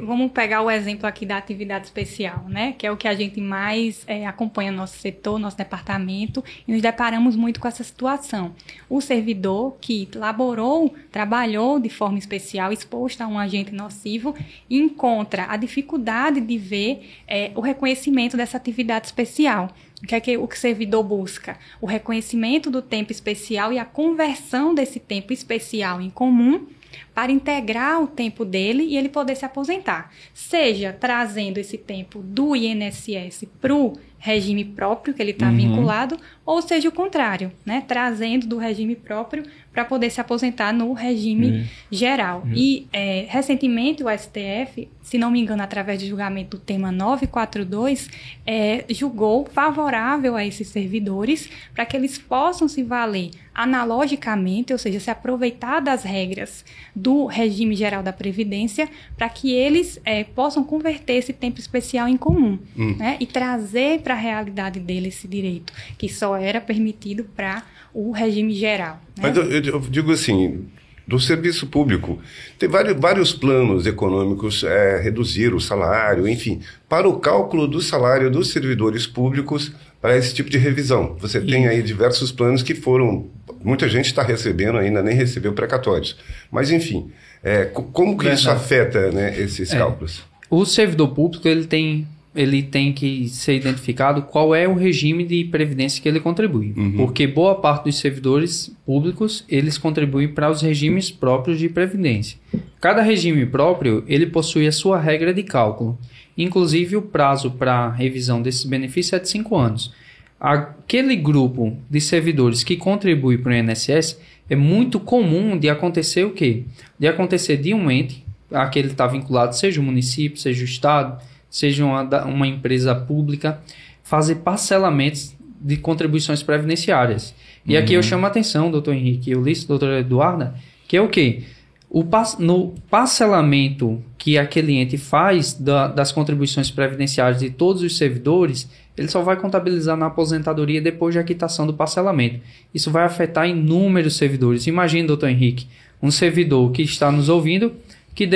vamos 0.00 0.32
pegar 0.32 0.62
o 0.62 0.70
exemplo 0.70 1.06
aqui 1.06 1.24
da 1.24 1.36
atividade 1.36 1.84
especial, 1.86 2.44
né? 2.48 2.74
Que 2.76 2.88
é 2.88 2.90
o 2.90 2.96
que 2.96 3.06
a 3.06 3.14
gente 3.14 3.40
mais 3.40 4.02
é, 4.08 4.26
acompanha 4.26 4.72
no 4.72 4.78
nosso 4.78 4.98
setor, 4.98 5.38
nosso 5.38 5.56
departamento, 5.56 6.42
e 6.66 6.72
nos 6.72 6.82
deparamos 6.82 7.36
muito 7.36 7.60
com 7.60 7.68
essa 7.68 7.84
situação. 7.84 8.52
O 8.90 9.00
servidor 9.00 9.76
que 9.80 10.08
laborou, 10.12 10.92
trabalhou 11.12 11.78
de 11.78 11.88
forma 11.88 12.18
especial, 12.18 12.72
exposto 12.72 13.20
a 13.20 13.28
um 13.28 13.38
agente 13.38 13.72
nocivo, 13.72 14.34
encontra 14.68 15.46
a 15.48 15.56
dificuldade 15.56 16.40
de 16.40 16.58
ver 16.58 17.08
é, 17.28 17.52
o 17.54 17.60
reconhecimento 17.60 18.36
dessa 18.36 18.56
atividade 18.56 19.06
especial. 19.06 19.70
O 20.02 20.06
que 20.06 20.14
é 20.14 20.20
que 20.20 20.36
o 20.36 20.48
servidor 20.52 21.04
busca? 21.04 21.56
O 21.80 21.86
reconhecimento 21.86 22.70
do 22.70 22.82
tempo 22.82 23.12
especial 23.12 23.72
e 23.72 23.78
a 23.78 23.84
conversão 23.84 24.74
desse 24.74 24.98
tempo 24.98 25.32
especial 25.32 26.00
em 26.00 26.10
comum 26.10 26.66
para 27.14 27.32
integrar 27.32 28.02
o 28.02 28.06
tempo 28.06 28.44
dele 28.44 28.84
e 28.84 28.96
ele 28.96 29.08
poder 29.08 29.36
se 29.36 29.44
aposentar. 29.44 30.12
Seja 30.32 30.92
trazendo 30.92 31.58
esse 31.58 31.76
tempo 31.76 32.20
do 32.22 32.54
INSS 32.54 33.44
para 33.60 33.74
o 33.74 33.98
regime 34.18 34.64
próprio 34.64 35.14
que 35.14 35.22
ele 35.22 35.30
está 35.30 35.46
uhum. 35.46 35.56
vinculado, 35.56 36.18
ou 36.44 36.60
seja 36.60 36.88
o 36.88 36.92
contrário, 36.92 37.52
né? 37.64 37.84
trazendo 37.86 38.46
do 38.46 38.58
regime 38.58 38.96
próprio 38.96 39.44
para 39.78 39.84
poder 39.84 40.10
se 40.10 40.20
aposentar 40.20 40.72
no 40.72 40.92
regime 40.92 41.50
uhum. 41.50 41.64
geral. 41.88 42.42
Uhum. 42.44 42.52
E 42.52 42.88
é, 42.92 43.26
recentemente 43.28 44.02
o 44.02 44.08
STF, 44.10 44.88
se 45.00 45.16
não 45.16 45.30
me 45.30 45.40
engano, 45.40 45.62
através 45.62 46.00
de 46.00 46.08
julgamento 46.08 46.56
do 46.56 46.60
tema 46.60 46.90
942, 46.90 48.10
é, 48.44 48.84
julgou 48.90 49.46
favorável 49.46 50.34
a 50.34 50.44
esses 50.44 50.66
servidores 50.66 51.48
para 51.72 51.86
que 51.86 51.96
eles 51.96 52.18
possam 52.18 52.66
se 52.66 52.82
valer 52.82 53.30
analogicamente, 53.54 54.72
ou 54.72 54.78
seja, 54.80 54.98
se 54.98 55.12
aproveitar 55.12 55.78
das 55.78 56.02
regras 56.02 56.64
do 56.94 57.26
regime 57.26 57.76
geral 57.76 58.02
da 58.02 58.12
Previdência 58.12 58.88
para 59.16 59.28
que 59.28 59.52
eles 59.52 60.00
é, 60.04 60.24
possam 60.24 60.64
converter 60.64 61.14
esse 61.14 61.32
tempo 61.32 61.60
especial 61.60 62.08
em 62.08 62.16
comum 62.16 62.58
hum. 62.76 62.96
né? 62.98 63.16
e 63.20 63.26
trazer 63.26 64.00
para 64.00 64.14
a 64.14 64.16
realidade 64.16 64.80
dele 64.80 65.06
esse 65.06 65.28
direito, 65.28 65.72
que 65.96 66.08
só 66.08 66.36
era 66.36 66.60
permitido 66.60 67.22
para 67.36 67.62
o 67.98 68.12
regime 68.12 68.54
geral. 68.54 69.00
Né? 69.16 69.22
Mas 69.22 69.36
eu, 69.36 69.50
eu, 69.50 69.80
digo 69.80 70.12
assim, 70.12 70.66
do 71.04 71.18
serviço 71.18 71.66
público. 71.66 72.20
Tem 72.56 72.68
vários, 72.68 72.96
vários 72.96 73.32
planos 73.32 73.86
econômicos, 73.86 74.62
é, 74.62 75.00
reduzir 75.00 75.52
o 75.52 75.60
salário, 75.60 76.28
enfim, 76.28 76.60
para 76.88 77.08
o 77.08 77.18
cálculo 77.18 77.66
do 77.66 77.80
salário 77.80 78.30
dos 78.30 78.50
servidores 78.50 79.04
públicos 79.04 79.72
para 80.00 80.16
esse 80.16 80.32
tipo 80.32 80.48
de 80.48 80.58
revisão. 80.58 81.16
Você 81.18 81.40
tem 81.40 81.66
aí 81.66 81.82
diversos 81.82 82.30
planos 82.30 82.62
que 82.62 82.74
foram. 82.74 83.26
Muita 83.64 83.88
gente 83.88 84.06
está 84.06 84.22
recebendo 84.22 84.78
ainda, 84.78 85.02
nem 85.02 85.16
recebeu 85.16 85.52
precatórios. 85.52 86.16
Mas, 86.52 86.70
enfim, 86.70 87.10
é, 87.42 87.64
como 87.64 88.16
que 88.16 88.24
Verdade. 88.24 88.40
isso 88.40 88.50
afeta 88.50 89.10
né, 89.10 89.36
esses 89.40 89.72
é, 89.72 89.78
cálculos? 89.78 90.22
O 90.48 90.64
servidor 90.64 91.08
público 91.08 91.48
ele 91.48 91.66
tem 91.66 92.06
ele 92.34 92.62
tem 92.62 92.92
que 92.92 93.28
ser 93.28 93.56
identificado 93.56 94.22
qual 94.22 94.54
é 94.54 94.68
o 94.68 94.74
regime 94.74 95.24
de 95.24 95.44
previdência 95.44 96.02
que 96.02 96.08
ele 96.08 96.20
contribui. 96.20 96.72
Uhum. 96.76 96.92
Porque 96.96 97.26
boa 97.26 97.54
parte 97.54 97.84
dos 97.84 97.98
servidores 97.98 98.74
públicos, 98.84 99.44
eles 99.48 99.78
contribuem 99.78 100.28
para 100.28 100.50
os 100.50 100.62
regimes 100.62 101.10
próprios 101.10 101.58
de 101.58 101.68
previdência. 101.68 102.38
Cada 102.80 103.02
regime 103.02 103.44
próprio, 103.46 104.04
ele 104.06 104.26
possui 104.26 104.66
a 104.66 104.72
sua 104.72 105.00
regra 105.00 105.32
de 105.32 105.42
cálculo. 105.42 105.98
Inclusive, 106.36 106.96
o 106.96 107.02
prazo 107.02 107.50
para 107.50 107.90
revisão 107.90 108.40
desses 108.40 108.64
benefícios 108.64 109.14
é 109.14 109.18
de 109.18 109.28
5 109.28 109.56
anos. 109.56 109.92
Aquele 110.40 111.16
grupo 111.16 111.76
de 111.90 112.00
servidores 112.00 112.62
que 112.62 112.76
contribui 112.76 113.38
para 113.38 113.50
o 113.50 113.56
INSS 113.56 114.20
é 114.48 114.54
muito 114.54 115.00
comum 115.00 115.58
de 115.58 115.68
acontecer 115.68 116.24
o 116.24 116.30
quê? 116.30 116.62
De 116.98 117.08
acontecer 117.08 117.56
de 117.56 117.74
um 117.74 117.90
ente, 117.90 118.24
aquele 118.52 118.88
está 118.88 119.06
vinculado, 119.06 119.56
seja 119.56 119.80
o 119.80 119.84
município, 119.84 120.38
seja 120.38 120.62
o 120.62 120.64
estado, 120.64 121.20
seja 121.50 121.84
uma, 121.84 122.02
uma 122.24 122.46
empresa 122.46 122.94
pública, 122.94 123.60
fazer 124.02 124.36
parcelamentos 124.36 125.36
de 125.60 125.76
contribuições 125.76 126.42
previdenciárias. 126.42 127.34
E 127.66 127.74
uhum. 127.74 127.82
aqui 127.82 127.92
eu 127.94 127.98
uhum. 127.98 128.02
chamo 128.02 128.26
a 128.26 128.28
atenção, 128.28 128.70
doutor 128.70 128.94
Henrique 128.94 129.30
e 129.30 129.36
Ulisses, 129.36 129.64
doutora 129.64 130.00
Eduarda, 130.00 130.54
que 130.86 130.96
é 130.96 131.00
o 131.00 131.08
quê? 131.08 131.42
O, 131.90 132.04
no 132.38 132.74
parcelamento 132.90 134.02
que 134.18 134.36
a 134.36 134.46
cliente 134.46 134.98
faz 134.98 135.54
da, 135.54 135.88
das 135.88 136.12
contribuições 136.12 136.70
previdenciárias 136.70 137.40
de 137.40 137.50
todos 137.50 137.82
os 137.82 137.96
servidores, 137.96 138.68
ele 138.96 139.08
só 139.08 139.22
vai 139.22 139.36
contabilizar 139.36 139.96
na 139.96 140.06
aposentadoria 140.06 140.82
depois 140.82 141.14
da 141.14 141.22
quitação 141.22 141.66
do 141.66 141.72
parcelamento. 141.72 142.40
Isso 142.74 142.90
vai 142.90 143.04
afetar 143.04 143.48
inúmeros 143.48 144.16
servidores. 144.16 144.66
Imagine, 144.66 145.06
doutor 145.06 145.28
Henrique, 145.28 145.66
um 146.02 146.10
servidor 146.10 146.70
que 146.72 146.82
está 146.82 147.10
nos 147.10 147.28
ouvindo, 147.28 147.72
que, 148.18 148.26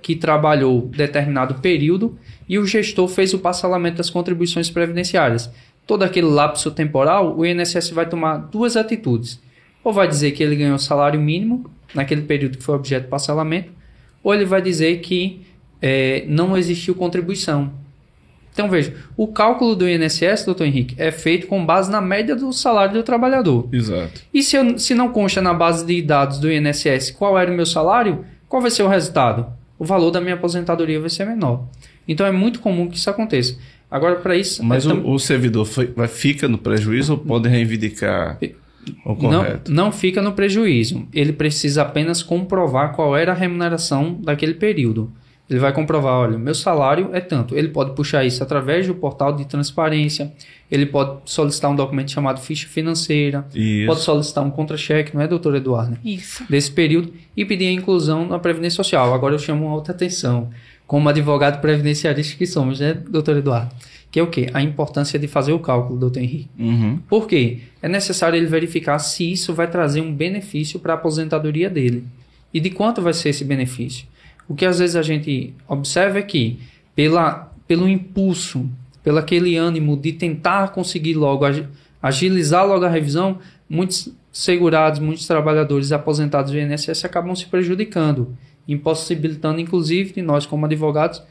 que 0.00 0.14
trabalhou 0.14 0.82
determinado 0.82 1.54
período 1.56 2.16
e 2.48 2.60
o 2.60 2.66
gestor 2.66 3.08
fez 3.08 3.34
o 3.34 3.40
parcelamento 3.40 3.96
das 3.96 4.08
contribuições 4.08 4.70
previdenciárias. 4.70 5.50
Todo 5.84 6.04
aquele 6.04 6.28
lapso 6.28 6.70
temporal, 6.70 7.36
o 7.36 7.44
INSS 7.44 7.90
vai 7.90 8.08
tomar 8.08 8.36
duas 8.36 8.76
atitudes. 8.76 9.40
Ou 9.82 9.92
vai 9.92 10.06
dizer 10.06 10.30
que 10.30 10.44
ele 10.44 10.54
ganhou 10.54 10.78
salário 10.78 11.20
mínimo 11.20 11.68
naquele 11.92 12.22
período 12.22 12.56
que 12.56 12.62
foi 12.62 12.76
objeto 12.76 13.04
de 13.04 13.08
parcelamento, 13.08 13.72
ou 14.22 14.32
ele 14.32 14.44
vai 14.44 14.62
dizer 14.62 15.00
que 15.00 15.40
é, 15.80 16.24
não 16.28 16.56
existiu 16.56 16.94
contribuição. 16.94 17.72
Então 18.52 18.68
veja, 18.68 18.94
o 19.16 19.26
cálculo 19.26 19.74
do 19.74 19.88
INSS, 19.88 20.44
doutor 20.44 20.66
Henrique, 20.66 20.94
é 20.98 21.10
feito 21.10 21.48
com 21.48 21.66
base 21.66 21.90
na 21.90 22.00
média 22.00 22.36
do 22.36 22.52
salário 22.52 22.94
do 22.94 23.02
trabalhador. 23.02 23.68
Exato. 23.72 24.22
E 24.32 24.40
se, 24.40 24.56
eu, 24.56 24.78
se 24.78 24.94
não 24.94 25.08
consta 25.08 25.42
na 25.42 25.52
base 25.52 25.84
de 25.84 26.00
dados 26.00 26.38
do 26.38 26.52
INSS 26.52 27.10
qual 27.10 27.36
era 27.36 27.50
o 27.50 27.54
meu 27.54 27.66
salário, 27.66 28.24
qual 28.52 28.60
vai 28.60 28.70
ser 28.70 28.82
o 28.82 28.88
resultado? 28.88 29.46
O 29.78 29.84
valor 29.86 30.10
da 30.10 30.20
minha 30.20 30.34
aposentadoria 30.34 31.00
vai 31.00 31.08
ser 31.08 31.24
menor. 31.24 31.64
Então 32.06 32.26
é 32.26 32.30
muito 32.30 32.60
comum 32.60 32.86
que 32.86 32.98
isso 32.98 33.08
aconteça. 33.08 33.56
Agora, 33.90 34.16
para 34.16 34.36
isso. 34.36 34.62
Mas 34.62 34.84
é 34.84 34.92
o, 34.92 35.12
o, 35.12 35.18
servidor 35.18 35.66
fica 36.06 36.46
no 36.46 36.58
prejuízo 36.58 37.14
ou 37.14 37.18
pode 37.18 37.48
reivindicar 37.48 38.38
o 39.06 39.16
correto? 39.16 39.72
Não, 39.72 39.84
não 39.84 39.92
fica 39.92 40.20
no 40.20 40.34
prejuízo. 40.34 41.08
Ele 41.14 41.32
precisa 41.32 41.80
apenas 41.80 42.22
comprovar 42.22 42.92
qual 42.92 43.16
era 43.16 43.32
a 43.32 43.34
remuneração 43.34 44.20
daquele 44.20 44.52
período. 44.52 45.10
Ele 45.52 45.60
vai 45.60 45.72
comprovar, 45.72 46.14
olha, 46.14 46.38
meu 46.38 46.54
salário 46.54 47.10
é 47.12 47.20
tanto. 47.20 47.56
Ele 47.56 47.68
pode 47.68 47.94
puxar 47.94 48.24
isso 48.24 48.42
através 48.42 48.86
do 48.86 48.94
portal 48.94 49.32
de 49.32 49.44
transparência. 49.44 50.32
Ele 50.70 50.86
pode 50.86 51.18
solicitar 51.26 51.70
um 51.70 51.76
documento 51.76 52.10
chamado 52.10 52.40
ficha 52.40 52.66
financeira. 52.66 53.46
Isso. 53.54 53.86
Pode 53.86 54.00
solicitar 54.00 54.42
um 54.44 54.50
contra-cheque, 54.50 55.14
não 55.14 55.20
é, 55.20 55.28
doutor 55.28 55.54
Eduardo? 55.54 55.98
Isso. 56.02 56.44
Desse 56.48 56.70
período 56.70 57.12
e 57.36 57.44
pedir 57.44 57.66
a 57.66 57.72
inclusão 57.72 58.26
na 58.26 58.38
Previdência 58.38 58.76
Social. 58.76 59.12
Agora 59.12 59.34
eu 59.34 59.38
chamo 59.38 59.66
uma 59.66 59.74
outra 59.74 59.92
atenção. 59.92 60.48
Como 60.86 61.08
advogado 61.08 61.60
previdenciarista 61.60 62.36
que 62.36 62.46
somos, 62.46 62.80
né, 62.80 62.94
doutor 62.94 63.36
Eduardo? 63.36 63.74
Que 64.10 64.20
é 64.20 64.22
o 64.22 64.26
quê? 64.26 64.48
A 64.52 64.62
importância 64.62 65.18
de 65.18 65.26
fazer 65.26 65.52
o 65.52 65.58
cálculo, 65.58 65.98
doutor 65.98 66.20
Henrique. 66.20 66.50
Uhum. 66.58 66.98
Por 67.08 67.26
quê? 67.26 67.60
É 67.80 67.88
necessário 67.88 68.36
ele 68.36 68.46
verificar 68.46 68.98
se 68.98 69.30
isso 69.30 69.54
vai 69.54 69.70
trazer 69.70 70.00
um 70.00 70.14
benefício 70.14 70.78
para 70.80 70.92
a 70.92 70.96
aposentadoria 70.96 71.70
dele. 71.70 72.04
E 72.52 72.60
de 72.60 72.68
quanto 72.70 73.00
vai 73.00 73.14
ser 73.14 73.30
esse 73.30 73.44
benefício? 73.44 74.06
O 74.52 74.54
que 74.54 74.66
às 74.66 74.80
vezes 74.80 74.96
a 74.96 75.00
gente 75.02 75.54
observa 75.66 76.18
é 76.18 76.22
que, 76.22 76.60
pela, 76.94 77.50
pelo 77.66 77.88
impulso, 77.88 78.68
pelo 79.02 79.16
aquele 79.16 79.56
ânimo 79.56 79.96
de 79.96 80.12
tentar 80.12 80.72
conseguir 80.72 81.14
logo, 81.14 81.46
agilizar 82.02 82.66
logo 82.66 82.84
a 82.84 82.88
revisão, 82.90 83.38
muitos 83.66 84.12
segurados, 84.30 85.00
muitos 85.00 85.26
trabalhadores 85.26 85.90
aposentados 85.90 86.52
do 86.52 86.58
INSS 86.58 87.02
acabam 87.02 87.34
se 87.34 87.46
prejudicando, 87.46 88.36
impossibilitando 88.68 89.58
inclusive 89.58 90.12
de 90.12 90.20
nós 90.20 90.44
como 90.44 90.66
advogados 90.66 91.22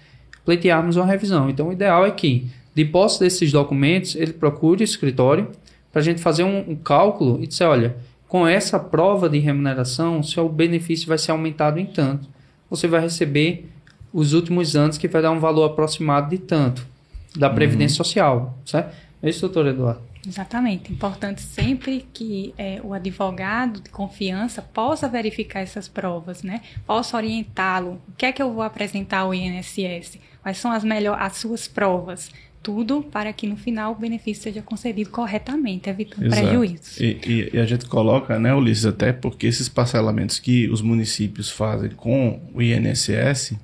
pleitearmos 0.43 0.95
uma 0.95 1.05
revisão. 1.05 1.47
Então 1.47 1.67
o 1.67 1.73
ideal 1.73 2.03
é 2.03 2.09
que, 2.09 2.49
de 2.73 2.85
posse 2.85 3.19
desses 3.19 3.51
documentos, 3.51 4.15
ele 4.15 4.33
procure 4.33 4.81
o 4.81 4.83
escritório 4.83 5.47
para 5.91 6.01
a 6.01 6.03
gente 6.03 6.19
fazer 6.19 6.43
um, 6.43 6.71
um 6.71 6.75
cálculo 6.75 7.39
e 7.39 7.45
dizer, 7.45 7.65
olha, 7.65 7.97
com 8.27 8.47
essa 8.47 8.79
prova 8.79 9.29
de 9.29 9.37
remuneração, 9.37 10.23
seu 10.23 10.49
benefício 10.49 11.07
vai 11.07 11.19
ser 11.19 11.29
aumentado 11.29 11.79
em 11.79 11.85
tanto 11.85 12.40
você 12.71 12.87
vai 12.87 13.01
receber 13.01 13.69
os 14.13 14.31
últimos 14.31 14.77
anos 14.77 14.97
que 14.97 15.07
vai 15.07 15.21
dar 15.21 15.31
um 15.31 15.39
valor 15.39 15.65
aproximado 15.65 16.29
de 16.29 16.37
tanto 16.37 16.87
da 17.35 17.49
uhum. 17.49 17.55
Previdência 17.55 18.01
uhum. 18.01 18.05
Social, 18.05 18.57
certo? 18.65 18.95
É 19.21 19.29
isso, 19.29 19.41
doutor 19.41 19.67
Eduardo? 19.67 20.01
Exatamente. 20.25 20.91
Importante 20.91 21.41
sempre 21.41 22.07
que 22.13 22.53
é, 22.57 22.79
o 22.83 22.93
advogado 22.93 23.81
de 23.81 23.89
confiança 23.89 24.61
possa 24.61 25.09
verificar 25.09 25.61
essas 25.61 25.87
provas, 25.87 26.43
né? 26.43 26.61
Possa 26.85 27.17
orientá-lo. 27.17 27.99
O 28.07 28.13
que 28.17 28.25
é 28.25 28.31
que 28.31 28.41
eu 28.41 28.53
vou 28.53 28.63
apresentar 28.63 29.19
ao 29.19 29.33
INSS? 29.33 30.19
Quais 30.41 30.57
são 30.57 30.71
as 30.71 30.83
melhores, 30.83 31.21
as 31.21 31.37
suas 31.37 31.67
provas? 31.67 32.29
Tudo 32.63 33.01
para 33.01 33.33
que 33.33 33.47
no 33.47 33.55
final 33.55 33.93
o 33.93 33.95
benefício 33.95 34.43
seja 34.43 34.61
concedido 34.61 35.09
corretamente, 35.09 35.89
evitando 35.89 36.25
Exato. 36.25 36.41
prejuízos. 36.41 36.99
E, 36.99 37.19
e, 37.25 37.49
e, 37.53 37.59
a 37.59 37.65
gente 37.65 37.85
coloca, 37.87 38.37
né, 38.37 38.53
Ulisses, 38.53 38.85
até 38.85 39.11
porque 39.11 39.47
esses 39.47 39.67
parcelamentos 39.67 40.39
que 40.39 40.69
os 40.69 40.81
municípios 40.81 41.49
fazem 41.49 41.89
com 41.89 42.39
o 42.53 42.61
INSS 42.61 43.55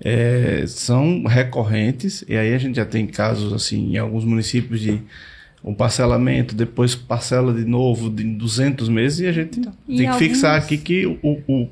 é, 0.00 0.64
são 0.66 1.24
recorrentes, 1.24 2.24
e 2.28 2.36
aí 2.36 2.52
a 2.52 2.58
gente 2.58 2.76
já 2.76 2.84
tem 2.84 3.06
casos 3.06 3.52
assim 3.52 3.94
em 3.94 3.98
alguns 3.98 4.24
municípios 4.24 4.80
de 4.80 5.00
um 5.62 5.72
parcelamento, 5.72 6.54
depois 6.54 6.94
parcela 6.94 7.52
de 7.54 7.64
novo 7.64 8.10
de 8.10 8.22
200 8.22 8.88
meses, 8.88 9.20
e 9.20 9.26
a 9.26 9.32
gente 9.32 9.60
então, 9.60 9.72
tem 9.86 9.96
que 9.96 10.06
alguns... 10.06 10.18
fixar 10.18 10.58
aqui 10.58 10.76
que 10.76 11.06
o, 11.06 11.42
o 11.48 11.68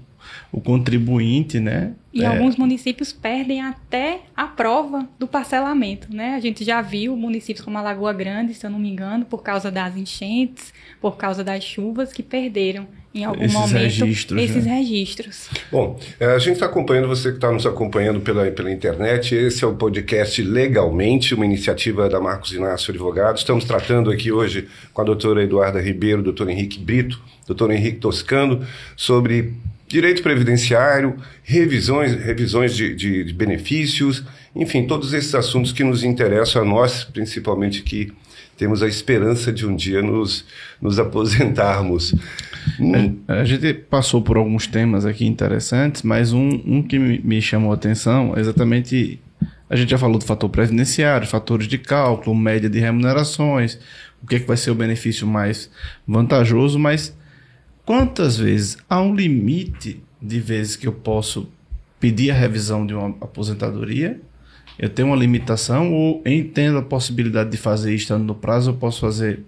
o 0.51 0.61
contribuinte, 0.61 1.59
né? 1.61 1.93
E 2.13 2.23
é... 2.23 2.27
alguns 2.27 2.57
municípios 2.57 3.13
perdem 3.13 3.63
até 3.63 4.21
a 4.37 4.47
prova 4.47 5.09
do 5.19 5.27
parcelamento, 5.27 6.15
né? 6.15 6.35
A 6.35 6.41
gente 6.41 6.65
já 6.65 6.83
viu 6.83 7.17
municípios 7.17 7.65
como 7.65 7.79
a 7.79 7.83
Lagoa 7.83 8.13
Grande, 8.13 8.55
se 8.55 8.67
eu 8.67 8.71
não 8.71 8.79
me 8.79 8.91
engano, 8.91 9.25
por 9.25 9.43
causa 9.43 9.71
das 9.71 9.97
enchentes, 9.97 10.73
por 11.01 11.17
causa 11.17 11.43
das 11.43 11.65
chuvas, 11.65 12.13
que 12.13 12.23
perderam 12.23 12.87
em 13.15 13.25
algum 13.25 13.43
esses 13.43 13.53
momento 13.53 13.75
registros, 13.75 14.43
esses 14.43 14.65
né? 14.65 14.79
registros. 14.79 15.49
Bom, 15.71 15.99
é, 16.19 16.27
a 16.27 16.39
gente 16.39 16.55
está 16.55 16.67
acompanhando, 16.67 17.09
você 17.09 17.31
que 17.31 17.37
está 17.37 17.51
nos 17.51 17.67
acompanhando 17.67 18.21
pela, 18.21 18.51
pela 18.51 18.71
internet, 18.71 19.35
esse 19.35 19.65
é 19.65 19.67
o 19.67 19.75
podcast 19.75 20.43
Legalmente, 20.43 21.35
uma 21.35 21.45
iniciativa 21.45 22.09
da 22.09 22.21
Marcos 22.21 22.53
Inácio 22.53 22.91
Advogados. 22.91 23.43
Estamos 23.43 23.65
tratando 23.65 24.11
aqui 24.11 24.33
hoje 24.33 24.69
com 24.95 25.03
a 25.03 25.05
doutora 25.05 25.43
Eduarda 25.43 25.81
Ribeiro, 25.81 26.23
doutor 26.23 26.49
Henrique 26.49 26.79
Brito, 26.79 27.21
doutor 27.47 27.71
Henrique 27.71 27.99
Toscano, 27.99 28.67
sobre 28.97 29.55
direito 29.93 30.23
previdenciário, 30.23 31.17
revisões, 31.43 32.15
revisões 32.15 32.75
de, 32.75 32.95
de, 32.95 33.25
de, 33.25 33.35
benefícios, 33.35 34.25
enfim, 34.57 34.87
todos 34.87 35.13
esses 35.13 35.35
assuntos 35.35 35.71
que 35.71 35.85
nos 35.85 36.03
interessam 36.03 36.63
a 36.63 36.65
nós, 36.65 37.05
principalmente 37.05 37.83
que 37.83 38.11
temos 38.57 38.83
a 38.83 38.89
esperança 38.89 39.53
de 39.53 39.67
um 39.67 39.77
dia 39.77 40.01
nos, 40.01 40.47
nos 40.81 40.97
aposentarmos. 40.99 42.15
Hum. 42.81 43.19
A, 43.29 43.41
a, 43.41 43.45
gente 43.45 43.75
passou 43.75 44.23
por 44.23 44.39
alguns 44.39 44.67
temas 44.67 45.05
aqui 45.05 45.27
interessantes, 45.27 46.01
mas 46.03 46.33
um, 46.33 46.49
um 46.65 46.83
que 46.83 46.99
me, 46.99 47.19
me 47.19 47.43
chamou 47.43 47.71
a 47.71 47.75
atenção 47.75 48.33
é 48.35 48.41
exatamente. 48.41 49.21
A 49.69 49.77
gente 49.77 49.91
já 49.91 49.99
falou 49.99 50.19
do 50.19 50.25
fator 50.25 50.49
previdenciário, 50.49 51.27
fatores 51.27 51.69
de 51.69 51.77
cálculo, 51.77 52.35
média 52.35 52.69
de 52.71 52.79
remunerações, 52.79 53.79
o 54.23 54.27
que, 54.27 54.37
é 54.37 54.41
que 54.41 54.47
vai 54.47 54.57
ser 54.57 54.71
o 54.71 54.75
benefício 54.75 55.27
mais 55.27 55.71
vantajoso, 56.07 56.79
mas 56.79 57.15
Quantas 57.85 58.37
vezes 58.37 58.79
há 58.89 59.01
um 59.01 59.15
limite 59.15 60.03
de 60.21 60.39
vezes 60.39 60.77
que 60.77 60.87
eu 60.87 60.93
posso 60.93 61.49
pedir 61.99 62.31
a 62.31 62.35
revisão 62.35 62.87
de 62.87 62.95
uma 62.95 63.09
aposentadoria? 63.21 64.21
Eu 64.79 64.89
tenho 64.89 65.09
uma 65.09 65.17
limitação 65.17 65.93
ou 65.93 66.23
entendo 66.25 66.79
a 66.79 66.83
possibilidade 66.83 67.51
de 67.51 67.57
fazer 67.57 67.95
estando 67.95 68.25
no 68.25 68.35
prazo, 68.35 68.71
eu 68.71 68.75
posso 68.75 69.01
fazer 69.01 69.45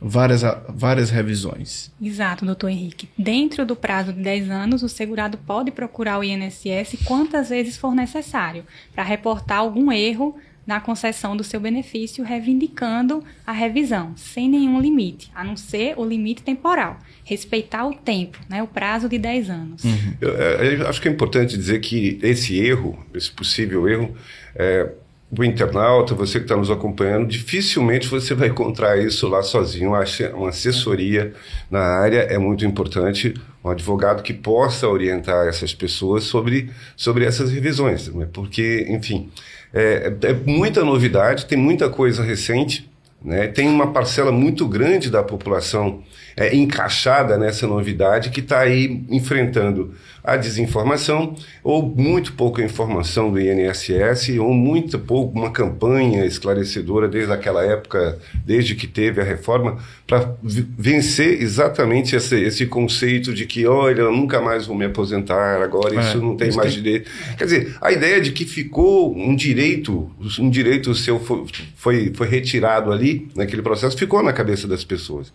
várias, 0.00 0.42
várias 0.68 1.10
revisões. 1.10 1.90
Exato, 2.00 2.44
doutor 2.44 2.68
Henrique. 2.68 3.08
Dentro 3.18 3.66
do 3.66 3.74
prazo 3.74 4.12
de 4.12 4.22
10 4.22 4.50
anos, 4.50 4.82
o 4.82 4.88
segurado 4.88 5.38
pode 5.38 5.70
procurar 5.70 6.18
o 6.18 6.24
INSS 6.24 6.98
quantas 7.04 7.48
vezes 7.48 7.76
for 7.76 7.94
necessário 7.94 8.64
para 8.94 9.02
reportar 9.02 9.58
algum 9.58 9.90
erro 9.90 10.36
na 10.68 10.80
concessão 10.80 11.34
do 11.34 11.42
seu 11.42 11.58
benefício, 11.58 12.22
reivindicando 12.22 13.24
a 13.46 13.52
revisão, 13.52 14.12
sem 14.16 14.50
nenhum 14.50 14.78
limite, 14.78 15.32
a 15.34 15.42
não 15.42 15.56
ser 15.56 15.94
o 15.96 16.04
limite 16.04 16.42
temporal. 16.42 16.98
Respeitar 17.24 17.86
o 17.86 17.94
tempo, 17.94 18.38
né, 18.50 18.62
o 18.62 18.66
prazo 18.66 19.08
de 19.08 19.18
10 19.18 19.48
anos. 19.48 19.82
Uhum. 19.82 20.14
Eu, 20.20 20.36
é, 20.36 20.74
eu, 20.74 20.86
acho 20.86 21.00
que 21.00 21.08
é 21.08 21.10
importante 21.10 21.56
dizer 21.56 21.80
que 21.80 22.18
esse 22.22 22.60
erro, 22.60 23.02
esse 23.14 23.30
possível 23.30 23.88
erro, 23.88 24.14
é, 24.54 24.92
do 25.32 25.42
internauta, 25.42 26.14
você 26.14 26.38
que 26.38 26.44
está 26.44 26.56
nos 26.56 26.70
acompanhando, 26.70 27.26
dificilmente 27.26 28.06
você 28.06 28.34
vai 28.34 28.48
encontrar 28.48 28.98
isso 28.98 29.26
lá 29.26 29.42
sozinho. 29.42 29.90
Uma 30.34 30.48
assessoria 30.48 31.32
na 31.70 31.80
área 31.80 32.20
é 32.20 32.36
muito 32.36 32.66
importante, 32.66 33.32
um 33.64 33.70
advogado 33.70 34.22
que 34.22 34.34
possa 34.34 34.86
orientar 34.86 35.46
essas 35.48 35.74
pessoas 35.74 36.24
sobre, 36.24 36.70
sobre 36.94 37.24
essas 37.24 37.50
revisões, 37.50 38.08
né? 38.08 38.28
porque, 38.32 38.86
enfim, 38.88 39.30
é, 39.72 40.12
é 40.22 40.32
muita 40.32 40.84
novidade, 40.84 41.46
tem 41.46 41.58
muita 41.58 41.88
coisa 41.88 42.22
recente. 42.22 42.88
Né? 43.22 43.48
Tem 43.48 43.68
uma 43.68 43.92
parcela 43.92 44.30
muito 44.30 44.66
grande 44.66 45.10
da 45.10 45.22
população 45.22 46.02
é, 46.36 46.54
encaixada 46.54 47.36
nessa 47.36 47.66
novidade 47.66 48.30
que 48.30 48.40
está 48.40 48.60
aí 48.60 49.04
enfrentando 49.10 49.94
a 50.28 50.36
desinformação 50.36 51.34
ou 51.64 51.82
muito 51.82 52.34
pouca 52.34 52.62
informação 52.62 53.32
do 53.32 53.40
INSS 53.40 54.38
ou 54.38 54.52
muito 54.52 54.98
pouco 54.98 55.38
uma 55.38 55.50
campanha 55.50 56.24
esclarecedora 56.26 57.08
desde 57.08 57.32
aquela 57.32 57.64
época, 57.64 58.18
desde 58.44 58.74
que 58.74 58.86
teve 58.86 59.20
a 59.20 59.24
reforma, 59.24 59.78
para 60.06 60.34
vencer 60.42 61.42
exatamente 61.42 62.14
esse, 62.14 62.38
esse 62.40 62.66
conceito 62.66 63.32
de 63.32 63.46
que, 63.46 63.66
olha, 63.66 64.02
eu 64.02 64.12
nunca 64.12 64.40
mais 64.40 64.66
vou 64.66 64.76
me 64.76 64.84
aposentar, 64.84 65.62
agora 65.62 65.96
é, 65.96 66.00
isso 66.00 66.18
não 66.18 66.36
tem 66.36 66.52
mais 66.52 66.74
tem... 66.74 66.82
direito. 66.82 67.10
Quer 67.36 67.44
dizer, 67.44 67.76
a 67.80 67.90
ideia 67.90 68.20
de 68.20 68.32
que 68.32 68.44
ficou 68.44 69.16
um 69.16 69.34
direito, 69.34 70.10
um 70.38 70.50
direito 70.50 70.94
seu 70.94 71.18
foi, 71.18 71.44
foi, 71.74 72.12
foi 72.14 72.28
retirado 72.28 72.92
ali, 72.92 73.28
naquele 73.34 73.62
processo, 73.62 73.96
ficou 73.96 74.22
na 74.22 74.32
cabeça 74.32 74.68
das 74.68 74.84
pessoas. 74.84 75.32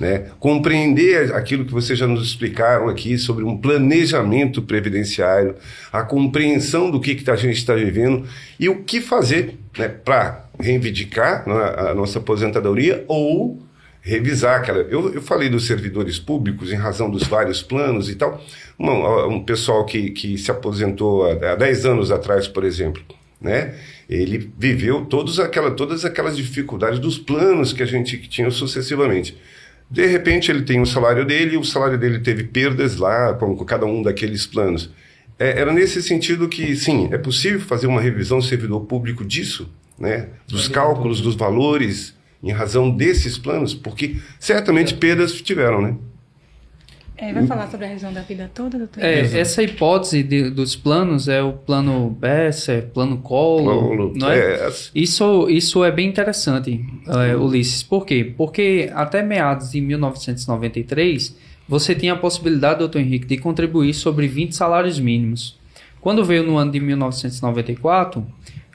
Né? 0.00 0.30
Compreender 0.40 1.34
aquilo 1.34 1.66
que 1.66 1.72
vocês 1.72 1.98
já 1.98 2.06
nos 2.06 2.26
explicaram 2.26 2.88
aqui 2.88 3.18
sobre 3.18 3.44
um 3.44 3.58
planejamento 3.58 4.62
previdenciário, 4.62 5.56
a 5.92 6.02
compreensão 6.02 6.90
do 6.90 6.98
que, 6.98 7.14
que 7.14 7.30
a 7.30 7.36
gente 7.36 7.58
está 7.58 7.74
vivendo 7.74 8.26
e 8.58 8.66
o 8.70 8.82
que 8.82 8.98
fazer 8.98 9.58
né, 9.78 9.88
para 9.88 10.46
reivindicar 10.58 11.46
né, 11.46 11.90
a 11.90 11.94
nossa 11.94 12.18
aposentadoria 12.18 13.04
ou 13.06 13.62
revisar 14.00 14.60
aquela. 14.60 14.78
Eu, 14.78 15.12
eu 15.12 15.20
falei 15.20 15.50
dos 15.50 15.66
servidores 15.66 16.18
públicos 16.18 16.72
em 16.72 16.76
razão 16.76 17.10
dos 17.10 17.24
vários 17.24 17.62
planos 17.62 18.08
e 18.08 18.14
tal. 18.14 18.42
Um, 18.78 19.34
um 19.34 19.44
pessoal 19.44 19.84
que, 19.84 20.12
que 20.12 20.38
se 20.38 20.50
aposentou 20.50 21.26
há, 21.26 21.52
há 21.52 21.54
10 21.56 21.84
anos 21.84 22.10
atrás, 22.10 22.48
por 22.48 22.64
exemplo, 22.64 23.02
né? 23.38 23.74
Ele 24.08 24.50
viveu 24.58 25.04
todos 25.04 25.38
aquela, 25.38 25.70
todas 25.70 26.04
aquelas 26.04 26.36
dificuldades 26.36 26.98
dos 26.98 27.18
planos 27.18 27.72
que 27.72 27.82
a 27.82 27.86
gente 27.86 28.16
tinha 28.28 28.50
sucessivamente. 28.50 29.36
De 29.90 30.06
repente 30.06 30.50
ele 30.50 30.62
tem 30.62 30.80
o 30.80 30.86
salário 30.86 31.24
dele 31.24 31.54
e 31.54 31.58
o 31.58 31.64
salário 31.64 31.98
dele 31.98 32.20
teve 32.20 32.44
perdas 32.44 32.96
lá 32.96 33.34
com, 33.34 33.56
com 33.56 33.64
cada 33.64 33.84
um 33.84 34.02
daqueles 34.02 34.46
planos. 34.46 34.90
É, 35.38 35.58
era 35.58 35.72
nesse 35.72 36.02
sentido 36.02 36.48
que, 36.48 36.76
sim, 36.76 37.08
é 37.10 37.18
possível 37.18 37.60
fazer 37.60 37.86
uma 37.86 38.00
revisão 38.00 38.38
do 38.38 38.44
servidor 38.44 38.82
público 38.82 39.24
disso, 39.24 39.68
né? 39.98 40.28
dos 40.46 40.68
cálculos, 40.68 41.20
dos 41.20 41.34
valores, 41.34 42.14
em 42.42 42.52
razão 42.52 42.90
desses 42.90 43.36
planos, 43.36 43.74
porque 43.74 44.16
certamente 44.38 44.94
perdas 44.94 45.32
tiveram, 45.40 45.82
né? 45.82 45.96
É, 47.20 47.34
vai 47.34 47.46
falar 47.46 47.70
sobre 47.70 47.84
a 47.84 47.88
revisão 47.90 48.10
da 48.10 48.22
vida 48.22 48.50
toda, 48.54 48.78
doutor? 48.78 49.04
É, 49.04 49.20
essa 49.38 49.62
hipótese 49.62 50.22
de, 50.22 50.48
dos 50.48 50.74
planos 50.74 51.28
é 51.28 51.42
o 51.42 51.52
plano 51.52 52.08
Besser, 52.08 52.86
plano 52.86 53.18
Collor, 53.18 54.16
não 54.16 54.30
é? 54.30 54.38
é? 54.38 54.72
Isso, 54.94 55.46
isso 55.50 55.84
é 55.84 55.92
bem 55.92 56.08
interessante, 56.08 56.82
é, 57.06 57.36
Ulisses. 57.36 57.82
Por 57.82 58.06
quê? 58.06 58.32
Porque 58.34 58.90
até 58.94 59.22
meados 59.22 59.72
de 59.72 59.82
1993, 59.82 61.36
você 61.68 61.94
tinha 61.94 62.14
a 62.14 62.16
possibilidade, 62.16 62.78
doutor 62.78 63.00
Henrique, 63.00 63.26
de 63.26 63.36
contribuir 63.36 63.92
sobre 63.92 64.26
20 64.26 64.56
salários 64.56 64.98
mínimos. 64.98 65.58
Quando 66.00 66.24
veio 66.24 66.42
no 66.42 66.56
ano 66.56 66.72
de 66.72 66.80
1994, 66.80 68.26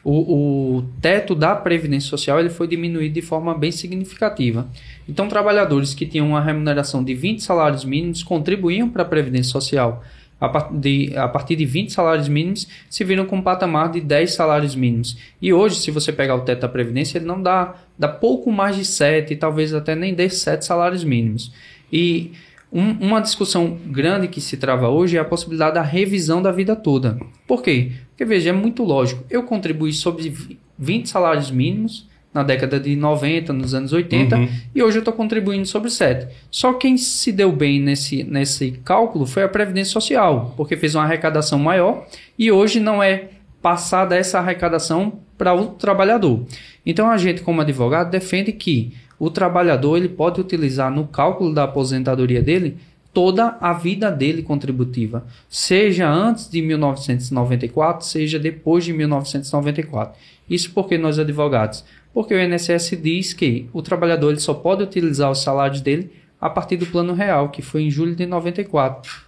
o, 0.05 0.77
o 0.77 0.81
teto 1.01 1.33
da 1.33 1.55
Previdência 1.55 2.07
Social 2.07 2.39
ele 2.39 2.51
foi 2.51 2.67
diminuído 2.67 3.15
de 3.15 3.23
forma 3.23 3.57
bem 3.57 3.71
significativa. 3.71 4.69
Então, 5.09 5.27
trabalhadores 5.27 5.95
que 5.95 6.05
tinham 6.05 6.27
uma 6.27 6.41
remuneração 6.41 7.03
de 7.03 7.15
20 7.15 7.41
salários 7.41 7.83
mínimos 7.83 8.21
contribuíam 8.21 8.87
para 8.87 9.01
a 9.01 9.05
Previdência 9.05 9.51
Social. 9.51 10.03
A, 10.39 10.47
part 10.47 10.71
de, 10.75 11.11
a 11.17 11.27
partir 11.27 11.55
de 11.55 11.65
20 11.65 11.91
salários 11.91 12.27
mínimos, 12.27 12.67
se 12.87 13.03
viram 13.03 13.25
com 13.25 13.37
um 13.37 13.41
patamar 13.41 13.89
de 13.89 13.99
10 13.99 14.31
salários 14.31 14.75
mínimos. 14.75 15.17
E 15.41 15.51
hoje, 15.51 15.77
se 15.77 15.89
você 15.89 16.13
pegar 16.13 16.35
o 16.35 16.41
teto 16.41 16.61
da 16.61 16.69
Previdência, 16.69 17.17
ele 17.17 17.25
não 17.25 17.41
dá, 17.41 17.73
dá 17.97 18.07
pouco 18.07 18.51
mais 18.51 18.75
de 18.75 18.85
7, 18.85 19.35
talvez 19.37 19.73
até 19.73 19.95
nem 19.95 20.13
dê 20.13 20.29
7 20.29 20.63
salários 20.63 21.03
mínimos. 21.03 21.51
E 21.91 22.31
um, 22.75 22.91
uma 22.99 23.21
discussão 23.21 23.77
grande 23.85 24.27
que 24.27 24.41
se 24.41 24.57
trava 24.57 24.89
hoje 24.89 25.15
é 25.15 25.19
a 25.21 25.25
possibilidade 25.25 25.75
da 25.75 25.81
revisão 25.81 26.41
da 26.41 26.51
vida 26.51 26.75
toda. 26.75 27.17
Por 27.47 27.63
quê? 27.63 27.93
Porque, 28.09 28.25
veja, 28.25 28.49
é 28.49 28.53
muito 28.53 28.83
lógico. 28.83 29.23
Eu 29.29 29.43
contribuí 29.43 29.93
sobre 29.93 30.35
20 30.77 31.07
salários 31.07 31.49
mínimos 31.49 32.05
na 32.33 32.43
década 32.43 32.77
de 32.77 32.93
90, 32.97 33.53
nos 33.53 33.73
anos 33.73 33.93
80, 33.93 34.35
uhum. 34.35 34.49
e 34.75 34.83
hoje 34.83 34.97
eu 34.97 34.99
estou 34.99 35.13
contribuindo 35.13 35.65
sobre 35.65 35.89
7. 35.89 36.27
Só 36.51 36.73
quem 36.73 36.97
se 36.97 37.31
deu 37.31 37.49
bem 37.49 37.79
nesse, 37.79 38.25
nesse 38.25 38.71
cálculo 38.83 39.25
foi 39.25 39.43
a 39.43 39.47
Previdência 39.47 39.93
Social, 39.93 40.53
porque 40.57 40.75
fez 40.75 40.95
uma 40.95 41.05
arrecadação 41.05 41.57
maior 41.57 42.05
e 42.37 42.51
hoje 42.51 42.81
não 42.81 43.01
é 43.01 43.29
passada 43.61 44.17
essa 44.17 44.37
arrecadação 44.37 45.21
para 45.37 45.53
o 45.53 45.67
trabalhador. 45.67 46.45
Então 46.85 47.09
a 47.09 47.15
gente, 47.15 47.41
como 47.41 47.61
advogado, 47.61 48.11
defende 48.11 48.51
que 48.51 48.93
o 49.19 49.29
trabalhador 49.29 49.97
ele 49.97 50.09
pode 50.09 50.41
utilizar 50.41 50.91
no 50.91 51.07
cálculo 51.07 51.53
da 51.53 51.63
aposentadoria 51.63 52.41
dele 52.41 52.77
toda 53.13 53.57
a 53.61 53.71
vida 53.71 54.11
dele 54.11 54.43
contributiva, 54.43 55.25
seja 55.47 56.09
antes 56.09 56.49
de 56.49 56.61
1994, 56.61 58.05
seja 58.05 58.37
depois 58.37 58.83
de 58.83 58.91
1994. 58.91 60.19
Isso 60.49 60.71
porque 60.73 60.97
nós 60.97 61.17
advogados, 61.17 61.85
porque 62.13 62.33
o 62.33 62.39
INSS 62.39 62.97
diz 63.01 63.33
que 63.33 63.69
o 63.71 63.81
trabalhador 63.81 64.31
ele 64.31 64.39
só 64.41 64.53
pode 64.53 64.83
utilizar 64.83 65.31
os 65.31 65.41
salários 65.41 65.79
dele 65.79 66.11
a 66.41 66.49
partir 66.49 66.75
do 66.75 66.85
plano 66.85 67.13
real, 67.13 67.49
que 67.49 67.61
foi 67.61 67.83
em 67.83 67.89
julho 67.89 68.15
de 68.15 68.25
94. 68.25 69.23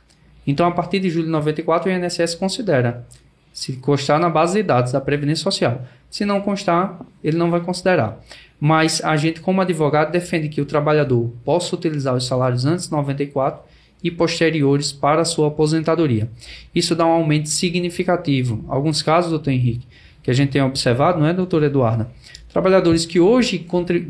Então, 0.46 0.68
a 0.68 0.72
partir 0.72 1.00
de 1.00 1.10
julho 1.10 1.26
de 1.26 1.32
94, 1.32 1.90
o 1.90 1.94
INSS 1.94 2.36
considera 2.36 3.08
se 3.54 3.74
constar 3.74 4.20
na 4.20 4.30
base 4.30 4.54
de 4.54 4.64
dados 4.64 4.92
da 4.92 5.02
Previdência 5.02 5.44
Social. 5.44 5.82
Se 6.10 6.26
não 6.26 6.42
constar, 6.42 7.00
ele 7.24 7.38
não 7.38 7.50
vai 7.50 7.60
considerar. 7.60 8.20
Mas 8.60 9.02
a 9.04 9.16
gente, 9.16 9.40
como 9.40 9.62
advogado, 9.62 10.12
defende 10.12 10.50
que 10.50 10.62
o 10.62 10.66
trabalhador 10.66 11.32
possa 11.46 11.76
utilizar 11.76 12.16
os 12.16 12.26
salários 12.26 12.66
antes 12.66 12.86
de 12.86 12.92
94 12.92 13.62
e 14.04 14.10
posteriores 14.10 14.92
para 14.92 15.22
a 15.22 15.26
sua 15.26 15.48
aposentadoria. 15.48 16.30
Isso 16.74 16.96
dá 16.96 17.06
um 17.06 17.12
aumento 17.12 17.50
significativo. 17.50 18.64
Alguns 18.68 19.02
casos, 19.02 19.32
doutor 19.32 19.52
Henrique, 19.52 19.88
que 20.24 20.32
a 20.32 20.34
gente 20.34 20.52
tem 20.52 20.62
observado, 20.62 21.20
não 21.20 21.28
é, 21.28 21.34
doutor 21.34 21.64
Eduardo? 21.64 22.08
Trabalhadores 22.50 23.06
que 23.06 23.20
hoje 23.20 23.66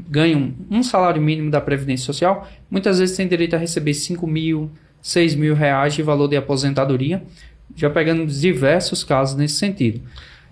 ganham 0.10 0.54
um 0.70 0.82
salário 0.82 1.22
mínimo 1.22 1.52
da 1.52 1.60
Previdência 1.60 2.06
Social, 2.06 2.48
muitas 2.70 3.00
vezes 3.00 3.18
têm 3.18 3.28
direito 3.28 3.56
a 3.56 3.60
receber 3.60 3.94
5 3.94 4.26
mil, 4.26 4.72
6 5.02 5.36
mil 5.36 5.54
reais 5.54 5.94
de 5.94 6.04
valor 6.04 6.28
de 6.28 6.38
aposentadoria, 6.38 7.24
já 7.76 7.90
pegando 7.90 8.26
diversos 8.26 9.04
casos 9.04 9.36
nesse 9.36 9.56
sentido. 9.56 10.02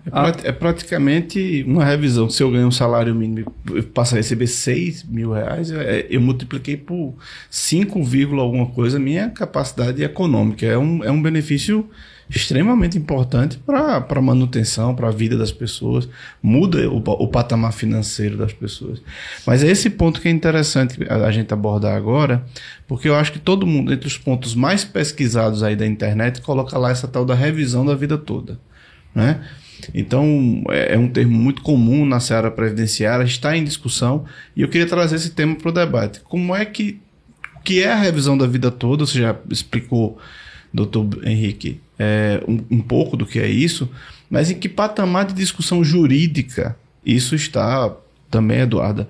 É, 0.06 0.10
ah. 0.12 0.32
é, 0.44 0.52
praticamente 0.52 1.64
uma 1.66 1.84
revisão. 1.84 2.30
Se 2.30 2.42
eu 2.42 2.50
ganho 2.50 2.68
um 2.68 2.72
salário 2.72 3.14
mínimo 3.14 3.52
e 3.74 3.82
passo 3.82 4.14
a 4.14 4.18
receber 4.18 4.46
6 4.46 5.04
mil 5.04 5.32
reais, 5.32 5.70
é, 5.70 6.06
eu 6.08 6.20
multipliquei 6.20 6.76
por 6.76 7.14
5, 7.50 8.00
alguma 8.38 8.66
coisa 8.66 8.98
minha 8.98 9.28
capacidade 9.30 10.02
econômica. 10.02 10.64
É 10.64 10.78
um, 10.78 11.02
é 11.02 11.10
um 11.10 11.20
benefício 11.20 11.88
extremamente 12.28 12.98
importante 12.98 13.56
para 13.58 14.04
a 14.08 14.20
manutenção, 14.20 14.94
para 14.94 15.08
a 15.08 15.12
vida 15.12 15.36
das 15.36 15.52
pessoas, 15.52 16.08
muda 16.42 16.90
o, 16.90 16.96
o, 16.96 17.28
patamar 17.28 17.72
financeiro 17.72 18.36
das 18.36 18.52
pessoas. 18.52 19.00
Mas 19.46 19.62
é 19.62 19.68
esse 19.68 19.88
ponto 19.90 20.20
que 20.20 20.26
é 20.26 20.30
interessante 20.30 20.98
a, 21.08 21.14
a 21.26 21.30
gente 21.30 21.54
abordar 21.54 21.94
agora, 21.96 22.44
porque 22.86 23.08
eu 23.08 23.14
acho 23.14 23.32
que 23.32 23.38
todo 23.38 23.66
mundo, 23.66 23.92
entre 23.92 24.08
os 24.08 24.18
pontos 24.18 24.56
mais 24.56 24.84
pesquisados 24.84 25.62
aí 25.62 25.76
da 25.76 25.86
internet, 25.86 26.40
coloca 26.40 26.76
lá 26.76 26.90
essa 26.90 27.06
tal 27.06 27.24
da 27.24 27.34
revisão 27.34 27.86
da 27.86 27.94
vida 27.94 28.18
toda. 28.18 28.58
Né? 29.14 29.40
Então, 29.94 30.62
é, 30.70 30.94
é 30.94 30.98
um 30.98 31.08
termo 31.08 31.36
muito 31.36 31.62
comum 31.62 32.04
na 32.04 32.20
seara 32.20 32.50
previdenciária, 32.50 33.24
está 33.24 33.56
em 33.56 33.64
discussão, 33.64 34.24
e 34.54 34.62
eu 34.62 34.68
queria 34.68 34.86
trazer 34.86 35.16
esse 35.16 35.30
tema 35.30 35.54
para 35.54 35.68
o 35.68 35.72
debate. 35.72 36.20
Como 36.20 36.54
é 36.54 36.64
que, 36.64 37.00
que 37.64 37.82
é 37.82 37.92
a 37.92 37.96
revisão 37.96 38.36
da 38.36 38.46
vida 38.46 38.70
toda? 38.70 39.06
Você 39.06 39.20
já 39.20 39.36
explicou, 39.50 40.18
doutor 40.72 41.06
Henrique, 41.24 41.80
é, 41.98 42.42
um, 42.46 42.62
um 42.70 42.80
pouco 42.80 43.16
do 43.16 43.26
que 43.26 43.38
é 43.38 43.48
isso, 43.48 43.88
mas 44.28 44.50
em 44.50 44.58
que 44.58 44.68
patamar 44.68 45.24
de 45.26 45.34
discussão 45.34 45.84
jurídica 45.84 46.76
isso 47.04 47.36
está, 47.36 47.94
também, 48.28 48.60
Eduarda, 48.60 49.08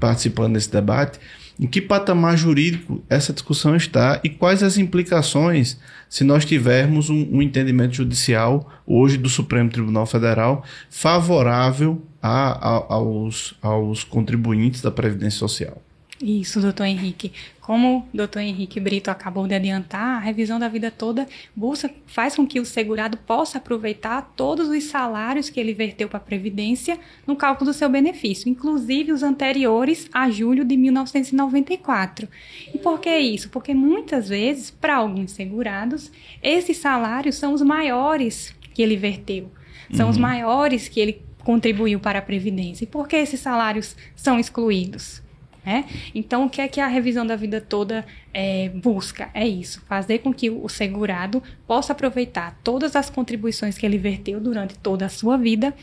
participando 0.00 0.54
desse 0.54 0.70
debate, 0.70 1.20
em 1.58 1.66
que 1.66 1.80
patamar 1.80 2.36
jurídico 2.36 3.02
essa 3.08 3.32
discussão 3.32 3.76
está 3.76 4.20
e 4.24 4.28
quais 4.28 4.62
as 4.62 4.76
implicações 4.76 5.78
se 6.08 6.24
nós 6.24 6.44
tivermos 6.44 7.10
um, 7.10 7.28
um 7.30 7.42
entendimento 7.42 7.94
judicial 7.94 8.68
hoje 8.86 9.16
do 9.16 9.28
Supremo 9.28 9.70
Tribunal 9.70 10.06
Federal 10.06 10.64
favorável 10.90 12.02
a, 12.22 12.52
a, 12.52 12.94
aos, 12.94 13.54
aos 13.62 14.02
contribuintes 14.02 14.80
da 14.80 14.90
Previdência 14.90 15.38
Social? 15.38 15.83
Isso, 16.26 16.58
doutor 16.58 16.84
Henrique. 16.84 17.32
Como 17.60 17.98
o 17.98 18.16
doutor 18.16 18.40
Henrique 18.40 18.80
Brito 18.80 19.10
acabou 19.10 19.46
de 19.46 19.54
adiantar, 19.54 20.16
a 20.16 20.18
revisão 20.18 20.58
da 20.58 20.68
vida 20.68 20.90
toda 20.90 21.28
busca, 21.54 21.90
faz 22.06 22.34
com 22.34 22.46
que 22.46 22.58
o 22.58 22.64
segurado 22.64 23.18
possa 23.18 23.58
aproveitar 23.58 24.32
todos 24.34 24.70
os 24.70 24.84
salários 24.84 25.50
que 25.50 25.60
ele 25.60 25.74
verteu 25.74 26.08
para 26.08 26.16
a 26.16 26.22
Previdência 26.22 26.98
no 27.26 27.36
cálculo 27.36 27.70
do 27.70 27.74
seu 27.74 27.90
benefício, 27.90 28.48
inclusive 28.48 29.12
os 29.12 29.22
anteriores 29.22 30.08
a 30.14 30.30
julho 30.30 30.64
de 30.64 30.78
1994. 30.78 32.26
E 32.72 32.78
por 32.78 33.00
que 33.00 33.14
isso? 33.18 33.50
Porque 33.50 33.74
muitas 33.74 34.30
vezes, 34.30 34.70
para 34.70 34.96
alguns 34.96 35.32
segurados, 35.32 36.10
esses 36.42 36.78
salários 36.78 37.34
são 37.34 37.52
os 37.52 37.60
maiores 37.60 38.56
que 38.72 38.80
ele 38.80 38.96
verteu, 38.96 39.52
são 39.92 40.06
uhum. 40.06 40.10
os 40.10 40.16
maiores 40.16 40.88
que 40.88 41.00
ele 41.00 41.20
contribuiu 41.40 42.00
para 42.00 42.20
a 42.20 42.22
Previdência. 42.22 42.84
E 42.84 42.86
por 42.86 43.06
que 43.06 43.16
esses 43.16 43.40
salários 43.40 43.94
são 44.16 44.40
excluídos? 44.40 45.22
É? 45.66 45.84
Então, 46.14 46.44
o 46.44 46.50
que 46.50 46.60
é 46.60 46.68
que 46.68 46.78
a 46.78 46.86
revisão 46.86 47.26
da 47.26 47.36
vida 47.36 47.58
toda 47.58 48.04
é, 48.34 48.68
busca? 48.68 49.30
É 49.32 49.46
isso, 49.48 49.82
fazer 49.88 50.18
com 50.18 50.32
que 50.32 50.50
o 50.50 50.68
segurado 50.68 51.42
possa 51.66 51.92
aproveitar 51.92 52.58
todas 52.62 52.94
as 52.94 53.08
contribuições 53.08 53.78
que 53.78 53.86
ele 53.86 53.96
verteu 53.96 54.38
durante 54.38 54.76
toda 54.76 55.06
a 55.06 55.08
sua 55.08 55.38
vida 55.38 55.74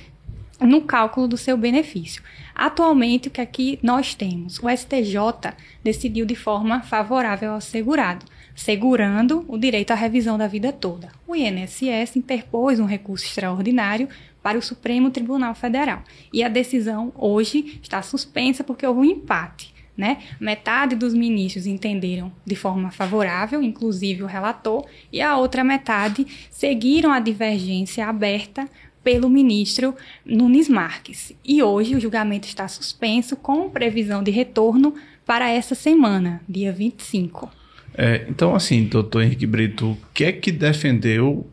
no 0.60 0.82
cálculo 0.82 1.28
do 1.28 1.38
seu 1.38 1.58
benefício. 1.58 2.22
Atualmente, 2.54 3.28
o 3.28 3.32
que 3.32 3.42
aqui 3.42 3.80
nós 3.82 4.14
temos? 4.14 4.60
O 4.60 4.70
STJ 4.70 5.56
decidiu 5.84 6.26
de 6.26 6.36
forma 6.36 6.82
favorável 6.82 7.54
ao 7.54 7.62
segurado, 7.62 8.26
segurando 8.56 9.44
o 9.48 9.58
direito 9.58 9.92
à 9.92 9.96
revisão 9.96 10.38
da 10.38 10.48
vida 10.48 10.72
toda. 10.72 11.10
O 11.28 11.36
INSS 11.36 12.16
interpôs 12.16 12.80
um 12.80 12.86
recurso 12.86 13.26
extraordinário 13.26 14.08
para 14.44 14.58
o 14.58 14.62
Supremo 14.62 15.10
Tribunal 15.10 15.56
Federal. 15.56 16.04
E 16.34 16.44
a 16.44 16.50
decisão 16.50 17.12
hoje 17.16 17.80
está 17.82 18.02
suspensa 18.02 18.64
porque 18.64 18.86
houve 18.86 19.00
um 19.00 19.06
empate. 19.06 19.71
Né? 19.98 20.20
Metade 20.40 20.96
dos 20.96 21.14
ministros 21.14 21.68
entenderam 21.68 22.32
de 22.46 22.56
forma 22.56 22.90
favorável, 22.92 23.62
inclusive 23.62 24.24
o 24.24 24.28
relator, 24.28 24.86
e 25.12 25.22
a 25.22 25.38
outra 25.38 25.64
metade 25.64 26.26
seguiram 26.50 27.12
a 27.12 27.20
divergência 27.20 28.08
aberta 28.08 28.68
pelo 29.04 29.30
ministro 29.30 29.96
Nunes 30.26 30.70
Marques. 30.70 31.34
E 31.44 31.62
hoje 31.62 31.96
o 31.96 32.00
julgamento 32.00 32.48
está 32.48 32.68
suspenso 32.68 33.36
com 33.36 33.70
previsão 33.70 34.24
de 34.24 34.32
retorno 34.32 34.96
para 35.26 35.50
essa 35.50 35.76
semana, 35.76 36.42
dia 36.48 36.72
25. 36.72 37.52
É, 37.94 38.26
então, 38.30 38.56
assim, 38.56 38.86
doutor 38.86 39.24
Henrique 39.24 39.46
Brito, 39.46 39.92
o 39.92 39.98
que 40.14 40.24
é 40.24 40.32
que 40.32 40.52
defendeu 40.52 41.48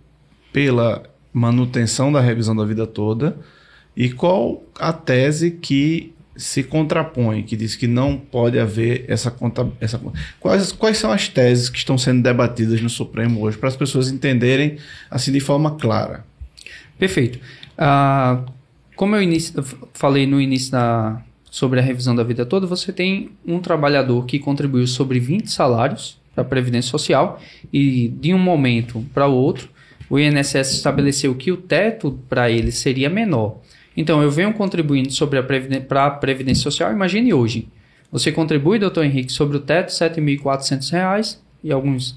pela 0.52 1.02
manutenção 1.32 2.12
da 2.12 2.20
revisão 2.20 2.54
da 2.54 2.64
vida 2.64 2.86
toda 2.86 3.38
e 3.96 4.10
qual 4.10 4.62
a 4.78 4.92
tese 4.92 5.50
que 5.50 6.12
se 6.38 6.62
contrapõe, 6.62 7.42
que 7.42 7.56
diz 7.56 7.74
que 7.74 7.88
não 7.88 8.16
pode 8.16 8.58
haver 8.58 9.04
essa 9.08 9.30
conta. 9.30 9.68
Essa, 9.80 10.00
quais, 10.38 10.72
quais 10.72 10.96
são 10.96 11.10
as 11.10 11.28
teses 11.28 11.68
que 11.68 11.76
estão 11.76 11.98
sendo 11.98 12.22
debatidas 12.22 12.80
no 12.80 12.88
Supremo 12.88 13.42
hoje, 13.42 13.58
para 13.58 13.68
as 13.68 13.76
pessoas 13.76 14.08
entenderem 14.08 14.78
assim 15.10 15.32
de 15.32 15.40
forma 15.40 15.72
clara? 15.72 16.24
Perfeito. 16.96 17.40
Ah, 17.76 18.44
como 18.94 19.16
eu 19.16 19.40
falei 19.92 20.26
no 20.26 20.40
início 20.40 20.72
da, 20.72 21.20
sobre 21.50 21.80
a 21.80 21.82
revisão 21.82 22.14
da 22.14 22.22
vida 22.22 22.46
toda, 22.46 22.66
você 22.66 22.92
tem 22.92 23.30
um 23.44 23.58
trabalhador 23.58 24.24
que 24.24 24.38
contribuiu 24.38 24.86
sobre 24.86 25.18
20 25.18 25.50
salários 25.50 26.18
para 26.34 26.42
a 26.42 26.44
Previdência 26.44 26.90
Social 26.90 27.40
e 27.72 28.08
de 28.08 28.32
um 28.32 28.38
momento 28.38 29.04
para 29.12 29.26
o 29.26 29.34
outro, 29.34 29.68
o 30.08 30.18
INSS 30.18 30.72
estabeleceu 30.72 31.34
que 31.34 31.50
o 31.50 31.56
teto 31.56 32.18
para 32.28 32.50
ele 32.50 32.70
seria 32.70 33.10
menor. 33.10 33.60
Então, 34.00 34.22
eu 34.22 34.30
venho 34.30 34.54
contribuindo 34.54 35.10
sobre 35.10 35.40
a 35.40 35.42
para 35.42 36.06
a 36.06 36.10
Previdência 36.12 36.62
Social. 36.62 36.92
Imagine 36.92 37.34
hoje, 37.34 37.66
você 38.12 38.30
contribui, 38.30 38.78
doutor 38.78 39.04
Henrique, 39.04 39.32
sobre 39.32 39.56
o 39.56 39.60
teto, 39.60 39.90
R$ 39.90 40.08
7.400 40.08 41.38
e 41.64 41.72
alguns, 41.72 42.16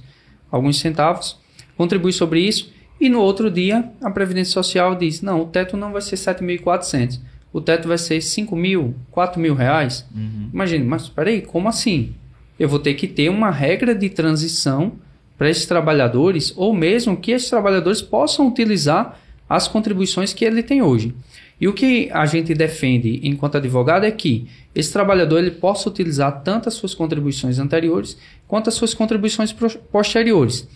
alguns 0.52 0.80
centavos, 0.80 1.40
contribui 1.76 2.14
sobre 2.14 2.40
isso 2.40 2.72
e 3.00 3.10
no 3.10 3.20
outro 3.20 3.50
dia, 3.50 3.90
a 4.00 4.12
Previdência 4.12 4.54
Social 4.54 4.94
diz: 4.94 5.24
não, 5.24 5.42
o 5.42 5.46
teto 5.48 5.76
não 5.76 5.92
vai 5.92 6.04
ser 6.04 6.18
7.400, 6.18 7.20
o 7.52 7.60
teto 7.60 7.88
vai 7.88 7.98
ser 7.98 8.22
5 8.22 8.56
mil, 8.56 8.94
4 9.10 9.42
mil 9.42 9.56
reais. 9.56 10.06
Uhum. 10.16 10.52
Imagine, 10.54 10.86
mas 10.86 11.10
peraí, 11.10 11.42
como 11.42 11.68
assim? 11.68 12.14
Eu 12.60 12.70
vou 12.70 12.78
ter 12.78 12.94
que 12.94 13.08
ter 13.08 13.28
uma 13.28 13.50
regra 13.50 13.96
de 13.96 14.08
transição 14.08 14.92
para 15.36 15.50
esses 15.50 15.66
trabalhadores, 15.66 16.54
ou 16.56 16.76
mesmo 16.76 17.18
que 17.18 17.32
esses 17.32 17.50
trabalhadores 17.50 18.04
possam 18.04 18.48
utilizar 18.48 19.20
as 19.56 19.68
contribuições 19.68 20.34
que 20.34 20.46
ele 20.46 20.64
tem 20.64 20.82
hoje. 20.82 21.14
E 21.60 21.68
o 21.68 21.74
que 21.74 22.10
a 22.12 22.26
gente 22.26 22.54
defende 22.54 23.20
enquanto 23.22 23.58
advogado 23.58 24.06
é 24.06 24.12
que 24.12 24.48
esse 24.74 24.92
trabalhador 24.92 25.40
ele 25.40 25.52
possa 25.52 25.90
utilizar 25.90 26.42
tanto 26.42 26.70
as 26.70 26.74
suas 26.74 26.96
contribuições 26.96 27.60
anteriores 27.60 28.18
quanto 28.48 28.70
as 28.70 28.76
suas 28.76 28.94
contribuições 28.94 29.54
posteriores. 29.92 30.68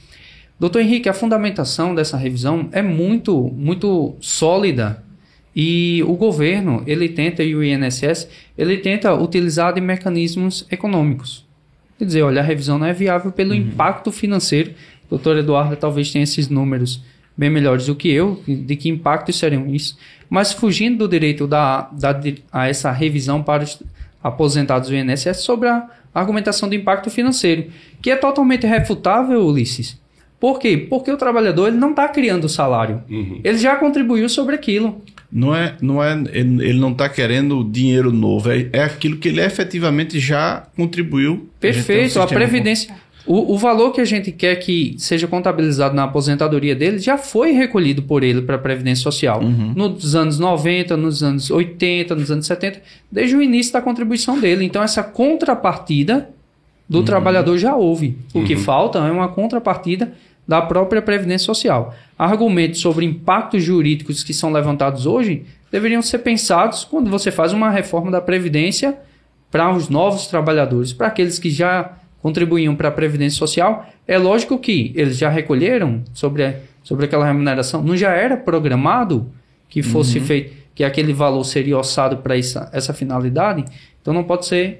Doutor 0.60 0.82
Henrique, 0.82 1.10
a 1.10 1.14
fundamentação 1.14 1.96
dessa 1.96 2.18
revisão 2.18 2.70
é 2.72 2.82
muito, 2.82 3.52
muito 3.56 4.16
sólida 4.20 5.04
e 5.56 6.04
o 6.04 6.14
governo, 6.14 6.84
ele 6.86 7.08
tenta, 7.08 7.42
e 7.42 7.56
o 7.56 7.64
INSS, 7.64 8.28
ele 8.58 8.78
tenta 8.78 9.14
utilizar 9.14 9.74
de 9.74 9.80
mecanismos 9.80 10.68
econômicos. 10.70 11.46
Quer 11.98 12.06
dizer, 12.06 12.22
olha, 12.24 12.42
a 12.42 12.44
revisão 12.44 12.78
não 12.78 12.88
é 12.88 12.94
viável 12.94 13.32
pelo 13.32 13.52
uhum. 13.52 13.58
impacto 13.58 14.12
financeiro. 14.12 14.72
O 15.08 15.12
doutor 15.12 15.38
Eduardo 15.38 15.78
talvez 15.78 16.12
tenha 16.12 16.24
esses 16.24 16.50
números 16.50 17.02
bem 17.38 17.50
melhores 17.50 17.88
do 17.88 17.96
que 17.96 18.10
eu, 18.10 18.42
de 18.48 18.76
que 18.76 18.90
impacto 18.90 19.32
seriam 19.34 19.68
isso. 19.68 19.98
Mas 20.30 20.52
fugindo 20.52 21.00
do 21.00 21.08
direito 21.08 21.48
da, 21.48 21.90
da, 21.92 22.20
a 22.52 22.68
essa 22.68 22.92
revisão 22.92 23.44
para 23.44 23.64
os 23.64 23.82
aposentados 24.24 24.90
do 24.90 24.96
INSS 24.96 25.38
sobre 25.42 25.68
a 25.68 25.88
argumentação 26.14 26.68
do 26.68 26.76
impacto 26.76 27.10
financeiro, 27.10 27.66
que 28.02 28.10
é 28.10 28.16
totalmente 28.16 28.66
refutável, 28.66 29.46
Ulisses. 29.46 30.00
Por 30.40 30.60
quê? 30.60 30.78
Porque 30.78 31.12
o 31.12 31.18
trabalhador 31.18 31.68
ele 31.68 31.78
não 31.78 31.92
está 31.92 32.08
criando 32.08 32.48
salário. 32.50 33.02
Uhum. 33.10 33.40
Ele 33.44 33.58
já 33.58 33.76
contribuiu 33.76 34.28
sobre 34.30 34.56
aquilo. 34.56 35.02
Não 35.32 35.56
é, 35.56 35.76
não 35.82 36.04
é, 36.04 36.14
ele 36.34 36.80
não 36.80 36.92
está 36.92 37.10
querendo 37.10 37.64
dinheiro 37.64 38.12
novo, 38.12 38.52
é, 38.52 38.70
é 38.72 38.84
aquilo 38.84 39.18
que 39.18 39.28
ele 39.28 39.42
efetivamente 39.42 40.20
já 40.20 40.66
contribuiu. 40.78 41.50
Perfeito, 41.60 42.20
a, 42.20 42.24
a 42.24 42.28
previdência. 42.28 42.96
O, 43.28 43.54
o, 43.54 43.58
valor 43.58 43.92
que 43.92 44.00
a 44.00 44.06
gente 44.06 44.32
quer 44.32 44.56
que 44.58 44.96
seja 45.00 45.28
contabilizado 45.28 45.96
na 45.96 46.04
aposentadoria 46.04 46.76
dele 46.76 47.00
já 47.00 47.18
foi 47.18 47.52
recolhido 47.54 48.04
por 48.04 48.24
ele 48.24 48.42
para 48.44 48.56
a 48.56 48.60
Previdência 48.60 49.02
Social. 49.02 49.42
Uhum. 49.42 49.74
Nos 49.76 50.16
anos 50.16 50.38
90, 50.38 50.96
nos 50.96 51.24
anos 51.24 51.50
80, 51.50 52.14
nos 52.14 52.30
anos 52.30 52.46
70, 52.46 52.82
desde 53.12 53.36
o 53.36 53.42
início 53.42 53.74
da 53.74 53.82
contribuição 53.82 54.40
dele. 54.40 54.64
Então, 54.64 54.84
essa 54.84 55.02
contrapartida 55.02 56.30
do 56.88 57.00
uhum. 57.00 57.06
trabalhador 57.06 57.58
já 57.58 57.76
houve. 57.76 58.18
O 58.34 58.40
uhum. 58.40 58.46
que 58.46 58.56
falta 58.56 59.00
é 59.00 59.12
uma 59.12 59.28
contrapartida 59.28 60.14
da 60.48 60.62
própria 60.62 61.02
Previdência 61.02 61.46
Social. 61.46 61.96
Argumentos 62.18 62.80
sobre 62.80 63.06
impactos 63.06 63.64
jurídicos 63.64 64.24
que 64.24 64.34
são 64.34 64.52
levantados 64.52 65.06
hoje 65.06 65.46
deveriam 65.72 66.02
ser 66.02 66.20
pensados 66.20 66.84
quando 66.86 67.10
você 67.10 67.32
faz 67.32 67.52
uma 67.52 67.70
reforma 67.70 68.12
da 68.12 68.22
Previdência 68.22 68.98
para 69.52 69.74
os 69.74 69.90
novos 69.90 70.28
trabalhadores, 70.28 70.94
para 70.94 71.08
aqueles 71.08 71.40
que 71.40 71.50
já 71.50 71.94
contribuíam 72.26 72.76
para 72.76 72.88
a 72.88 72.92
Previdência 72.92 73.38
Social. 73.38 73.88
É 74.08 74.18
lógico 74.18 74.58
que 74.58 74.92
eles 74.96 75.16
já 75.16 75.30
recolheram 75.30 76.02
sobre, 76.12 76.56
sobre 76.84 77.06
aquela 77.06 77.24
remuneração, 77.24 77.84
não 77.84 77.96
já 77.96 78.14
era 78.14 78.36
programado 78.36 79.30
que 79.70 79.84
fosse 79.84 80.18
uhum. 80.18 80.26
feito, 80.26 80.54
que 80.74 80.84
aquele 80.84 81.14
valor 81.14 81.44
seria 81.44 81.78
orçado 81.78 82.18
para 82.18 82.36
essa, 82.36 82.68
essa 82.74 82.96
finalidade, 82.96 83.64
então 84.02 84.12
não 84.12 84.24
pode 84.24 84.48
ser 84.48 84.80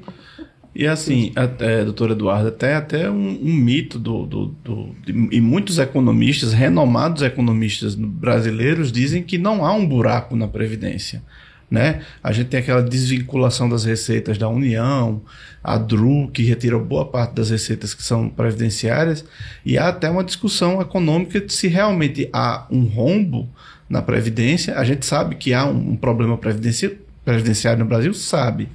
e 0.74 0.88
assim, 0.88 1.32
até, 1.36 1.86
doutor 1.86 2.12
Eduardo, 2.12 2.48
até, 2.48 2.74
até 2.74 3.10
um, 3.10 3.40
um 3.44 3.54
mito 3.54 4.00
do, 4.00 4.26
do, 4.26 4.46
do 4.64 4.96
e 5.32 5.40
muitos 5.40 5.78
economistas, 5.78 6.52
renomados 6.52 7.22
economistas 7.22 7.94
brasileiros, 7.94 8.92
dizem 8.92 9.22
que 9.22 9.38
não 9.38 9.64
há 9.64 9.72
um 9.72 9.88
buraco 9.88 10.36
na 10.36 10.48
Previdência. 10.48 11.22
Né? 11.70 12.02
A 12.24 12.32
gente 12.32 12.48
tem 12.48 12.60
aquela 12.60 12.84
desvinculação 12.84 13.68
das 13.68 13.84
receitas 13.86 14.38
da 14.38 14.48
União, 14.48 15.22
a 15.64 15.78
DRU, 15.78 16.30
que 16.32 16.44
retira 16.44 16.78
boa 16.78 17.06
parte 17.06 17.34
das 17.34 17.50
receitas 17.50 17.94
que 17.94 18.04
são 18.04 18.30
previdenciárias, 18.30 19.26
e 19.66 19.78
há 19.78 19.88
até 19.88 20.10
uma 20.10 20.24
discussão 20.24 20.80
econômica 20.80 21.42
de 21.42 21.52
se 21.52 21.68
realmente 21.68 22.30
há 22.32 22.68
um 22.70 22.84
rombo 22.84 23.50
na 23.90 24.02
Previdência. 24.02 24.78
A 24.78 24.84
gente 24.84 25.06
sabe 25.06 25.36
que 25.36 25.54
há 25.54 25.66
um, 25.66 25.92
um 25.92 25.96
problema 25.96 26.38
previdenciário 26.38 27.80
no 27.80 27.86
Brasil, 27.86 28.14
sabe. 28.14 28.70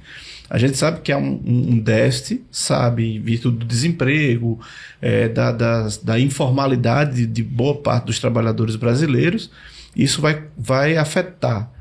A 0.49 0.57
gente 0.57 0.77
sabe 0.77 0.99
que 0.99 1.13
há 1.13 1.17
um, 1.17 1.41
um 1.45 1.79
déficit, 1.79 2.43
sabe, 2.51 3.19
visto 3.19 3.49
do 3.49 3.65
desemprego, 3.65 4.59
é, 5.01 5.29
da, 5.29 5.49
da, 5.49 5.87
da, 6.03 6.19
informalidade 6.19 7.25
de 7.25 7.41
boa 7.41 7.75
parte 7.75 8.07
dos 8.07 8.19
trabalhadores 8.19 8.75
brasileiros. 8.75 9.49
Isso 9.95 10.21
vai, 10.21 10.43
vai 10.57 10.97
afetar. 10.97 11.71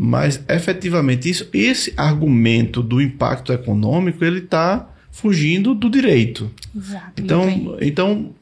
Mas, 0.00 0.40
efetivamente, 0.48 1.28
isso, 1.28 1.48
esse 1.52 1.92
argumento 1.96 2.84
do 2.84 3.02
impacto 3.02 3.52
econômico, 3.52 4.24
ele 4.24 4.38
está 4.38 4.88
fugindo 5.10 5.74
do 5.74 5.90
direito. 5.90 6.48
Exato. 6.72 7.20
Então, 7.20 7.76
então 7.80 8.34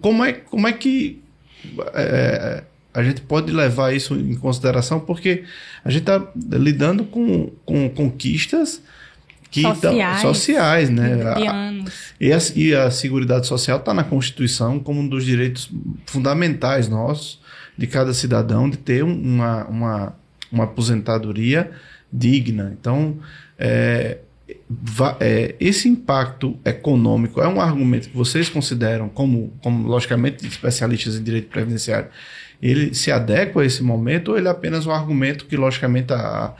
como, 0.00 0.24
é, 0.24 0.32
como 0.32 0.66
é 0.66 0.72
que 0.72 1.22
é, 1.94 2.64
a 2.92 3.02
gente 3.04 3.20
pode 3.20 3.52
levar 3.52 3.94
isso 3.94 4.16
em 4.16 4.34
consideração? 4.34 4.98
Porque 4.98 5.44
a 5.84 5.90
gente 5.90 6.02
está 6.02 6.26
lidando 6.36 7.04
com, 7.04 7.52
com 7.64 7.88
conquistas 7.90 8.82
que 9.52 9.62
sociais, 9.62 10.20
sociais 10.20 10.90
né? 10.90 11.16
E 12.20 12.32
a, 12.32 12.38
e 12.56 12.74
a 12.74 12.90
Seguridade 12.90 13.46
Social 13.46 13.78
está 13.78 13.94
na 13.94 14.02
Constituição 14.02 14.80
como 14.80 14.98
um 14.98 15.06
dos 15.06 15.24
direitos 15.24 15.70
fundamentais 16.06 16.88
nossos, 16.88 17.38
de 17.78 17.86
cada 17.86 18.12
cidadão, 18.12 18.68
de 18.68 18.78
ter 18.78 19.04
uma, 19.04 19.64
uma, 19.66 20.16
uma 20.54 20.64
aposentadoria 20.64 21.70
digna. 22.12 22.74
Então, 22.78 23.18
é, 23.58 24.18
é, 25.20 25.54
esse 25.58 25.88
impacto 25.88 26.58
econômico 26.64 27.40
é 27.40 27.48
um 27.48 27.60
argumento 27.60 28.08
que 28.08 28.16
vocês 28.16 28.48
consideram, 28.48 29.08
como, 29.08 29.52
como 29.62 29.86
logicamente 29.86 30.46
especialistas 30.46 31.16
em 31.16 31.22
direito 31.22 31.48
previdenciário, 31.48 32.08
ele 32.62 32.94
se 32.94 33.10
adequa 33.10 33.62
a 33.62 33.64
esse 33.64 33.82
momento 33.82 34.30
ou 34.30 34.38
ele 34.38 34.48
é 34.48 34.50
apenas 34.50 34.86
um 34.86 34.90
argumento 34.90 35.46
que, 35.46 35.56
logicamente, 35.56 36.12
a, 36.12 36.54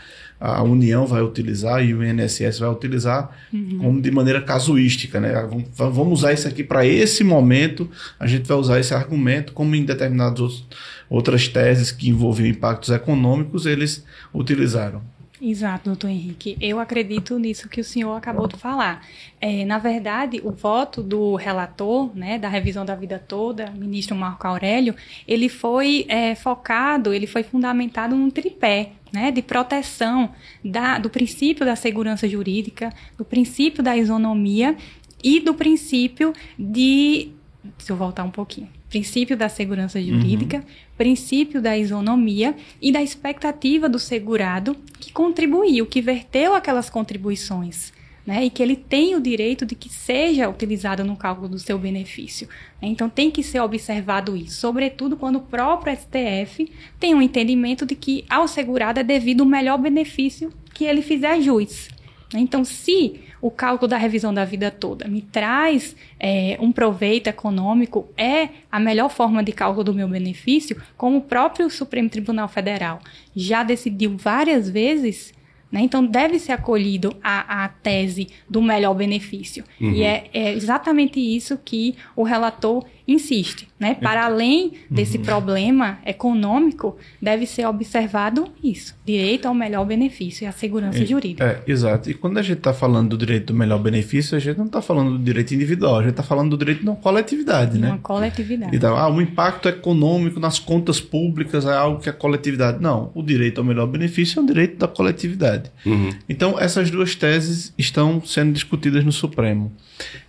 a 0.46 0.62
União 0.62 1.06
vai 1.06 1.22
utilizar 1.22 1.82
e 1.82 1.94
o 1.94 2.04
INSS 2.04 2.58
vai 2.58 2.68
utilizar 2.68 3.30
uhum. 3.50 3.78
como 3.78 4.02
de 4.02 4.10
maneira 4.10 4.42
casuística, 4.42 5.18
né? 5.18 5.32
Vamos 5.74 6.18
usar 6.18 6.34
isso 6.34 6.46
aqui 6.46 6.62
para 6.62 6.84
esse 6.84 7.24
momento, 7.24 7.88
a 8.20 8.26
gente 8.26 8.46
vai 8.46 8.58
usar 8.58 8.78
esse 8.78 8.92
argumento, 8.92 9.54
como 9.54 9.74
em 9.74 9.86
determinadas 9.86 10.62
outras 11.08 11.48
teses 11.48 11.90
que 11.90 12.10
envolviam 12.10 12.46
impactos 12.46 12.90
econômicos, 12.90 13.64
eles 13.64 14.04
utilizaram. 14.34 15.00
Exato, 15.46 15.90
doutor 15.90 16.08
Henrique. 16.08 16.56
Eu 16.58 16.80
acredito 16.80 17.38
nisso 17.38 17.68
que 17.68 17.78
o 17.78 17.84
senhor 17.84 18.14
acabou 18.14 18.48
de 18.48 18.56
falar. 18.56 19.06
É, 19.38 19.62
na 19.66 19.76
verdade, 19.76 20.40
o 20.42 20.50
voto 20.50 21.02
do 21.02 21.34
relator, 21.34 22.10
né, 22.16 22.38
da 22.38 22.48
revisão 22.48 22.82
da 22.82 22.94
vida 22.94 23.18
toda, 23.18 23.70
ministro 23.72 24.16
Marco 24.16 24.46
Aurélio, 24.46 24.94
ele 25.28 25.50
foi 25.50 26.06
é, 26.08 26.34
focado, 26.34 27.12
ele 27.12 27.26
foi 27.26 27.42
fundamentado 27.42 28.16
num 28.16 28.30
tripé, 28.30 28.92
né, 29.12 29.30
de 29.30 29.42
proteção 29.42 30.30
da, 30.64 30.98
do 30.98 31.10
princípio 31.10 31.66
da 31.66 31.76
segurança 31.76 32.26
jurídica, 32.26 32.90
do 33.18 33.24
princípio 33.24 33.82
da 33.82 33.94
isonomia 33.94 34.74
e 35.22 35.40
do 35.40 35.52
princípio 35.52 36.32
de. 36.58 37.32
Deixa 37.76 37.92
eu 37.92 37.96
voltar 37.96 38.24
um 38.24 38.30
pouquinho 38.30 38.70
princípio 38.88 39.36
da 39.36 39.48
segurança 39.48 40.00
jurídica, 40.00 40.58
uhum. 40.58 40.62
princípio 40.96 41.60
da 41.60 41.76
isonomia 41.76 42.54
e 42.80 42.92
da 42.92 43.02
expectativa 43.02 43.88
do 43.88 43.98
segurado 43.98 44.76
que 45.00 45.12
contribuiu, 45.12 45.86
que 45.86 46.00
verteu 46.00 46.54
aquelas 46.54 46.88
contribuições. 46.88 47.92
Né, 48.26 48.46
e 48.46 48.48
que 48.48 48.62
ele 48.62 48.74
tem 48.74 49.14
o 49.14 49.20
direito 49.20 49.66
de 49.66 49.74
que 49.74 49.90
seja 49.90 50.48
utilizado 50.48 51.04
no 51.04 51.14
cálculo 51.14 51.46
do 51.46 51.58
seu 51.58 51.78
benefício. 51.78 52.48
Então 52.80 53.06
tem 53.06 53.30
que 53.30 53.42
ser 53.42 53.60
observado 53.60 54.34
isso, 54.34 54.60
sobretudo 54.60 55.14
quando 55.14 55.36
o 55.36 55.42
próprio 55.42 55.94
STF 55.94 56.72
tem 56.98 57.14
um 57.14 57.20
entendimento 57.20 57.84
de 57.84 57.94
que 57.94 58.24
ao 58.30 58.48
segurado 58.48 58.98
é 58.98 59.02
devido 59.02 59.42
o 59.42 59.46
melhor 59.46 59.76
benefício 59.76 60.50
que 60.72 60.86
ele 60.86 61.02
fizer 61.02 61.38
jus. 61.42 61.90
Então, 62.34 62.64
se 62.64 63.20
o 63.44 63.50
cálculo 63.50 63.86
da 63.86 63.98
revisão 63.98 64.32
da 64.32 64.42
vida 64.42 64.70
toda 64.70 65.06
me 65.06 65.20
traz 65.20 65.94
é, 66.18 66.56
um 66.62 66.72
proveito 66.72 67.26
econômico, 67.26 68.08
é 68.16 68.48
a 68.72 68.80
melhor 68.80 69.10
forma 69.10 69.44
de 69.44 69.52
cálculo 69.52 69.84
do 69.84 69.92
meu 69.92 70.08
benefício, 70.08 70.80
como 70.96 71.18
o 71.18 71.20
próprio 71.20 71.68
Supremo 71.68 72.08
Tribunal 72.08 72.48
Federal 72.48 73.00
já 73.36 73.62
decidiu 73.62 74.16
várias 74.16 74.70
vezes, 74.70 75.34
né? 75.70 75.82
Então, 75.82 76.06
deve 76.06 76.38
ser 76.38 76.52
acolhido 76.52 77.14
a, 77.22 77.64
a 77.64 77.68
tese 77.68 78.28
do 78.48 78.62
melhor 78.62 78.94
benefício. 78.94 79.62
Uhum. 79.78 79.90
E 79.90 80.02
é, 80.02 80.24
é, 80.32 80.52
exatamente 80.54 81.20
isso 81.20 81.58
que 81.62 81.96
o 82.16 82.22
relator 82.22 82.82
insiste. 83.06 83.68
Né? 83.78 83.94
Para 83.94 84.24
além 84.24 84.72
desse 84.90 85.18
uhum. 85.18 85.24
problema 85.24 85.98
econômico, 86.06 86.96
deve 87.20 87.46
ser 87.46 87.66
observado 87.66 88.48
isso: 88.62 88.94
direito 89.04 89.46
ao 89.46 89.54
melhor 89.54 89.84
benefício 89.84 90.44
e 90.44 90.46
a 90.46 90.52
segurança 90.52 91.02
é, 91.02 91.06
jurídica. 91.06 91.44
É, 91.44 91.70
exato. 91.70 92.10
E 92.10 92.14
quando 92.14 92.38
a 92.38 92.42
gente 92.42 92.58
está 92.58 92.72
falando 92.72 93.10
do 93.10 93.18
direito 93.18 93.52
do 93.52 93.54
melhor 93.54 93.78
benefício, 93.78 94.36
a 94.36 94.40
gente 94.40 94.56
não 94.56 94.66
está 94.66 94.80
falando 94.80 95.18
do 95.18 95.18
direito 95.18 95.54
individual, 95.54 95.96
a 95.96 96.02
gente 96.02 96.12
está 96.12 96.22
falando 96.22 96.50
do 96.50 96.58
direito 96.58 96.84
da 96.84 96.94
coletividade. 96.96 97.78
Né? 97.78 97.88
Uma 97.88 97.98
coletividade. 97.98 98.74
Então, 98.74 98.96
ah, 98.96 99.08
o 99.08 99.20
impacto 99.20 99.68
econômico 99.68 100.40
nas 100.40 100.58
contas 100.58 101.00
públicas 101.00 101.66
é 101.66 101.74
algo 101.74 102.00
que 102.00 102.08
a 102.08 102.12
coletividade. 102.12 102.80
Não, 102.80 103.10
o 103.14 103.22
direito 103.22 103.58
ao 103.58 103.64
melhor 103.64 103.86
benefício 103.86 104.38
é 104.38 104.42
um 104.42 104.46
direito 104.46 104.78
da 104.78 104.88
coletividade. 104.88 105.70
Uhum. 105.84 106.10
Então, 106.28 106.58
essas 106.58 106.90
duas 106.90 107.14
teses 107.14 107.72
estão 107.76 108.22
sendo 108.24 108.52
discutidas 108.52 109.04
no 109.04 109.12
Supremo. 109.12 109.72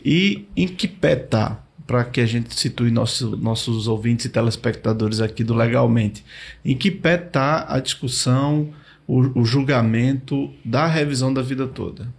E 0.03 0.45
em 0.55 0.67
que 0.67 0.87
pé 0.87 1.13
está? 1.13 1.64
Para 1.85 2.03
que 2.03 2.19
a 2.19 2.25
gente 2.25 2.53
situe 2.55 2.89
nosso, 2.89 3.35
nossos 3.37 3.87
ouvintes 3.87 4.25
e 4.25 4.29
telespectadores 4.29 5.19
aqui 5.19 5.43
do 5.43 5.53
Legalmente. 5.53 6.23
Em 6.63 6.75
que 6.75 6.89
pé 6.89 7.15
está 7.15 7.65
a 7.67 7.79
discussão, 7.79 8.73
o, 9.07 9.41
o, 9.41 9.45
julgamento 9.45 10.51
da 10.63 10.87
revisão 10.87 11.31
da 11.31 11.41
vida 11.41 11.67
toda? 11.67 12.11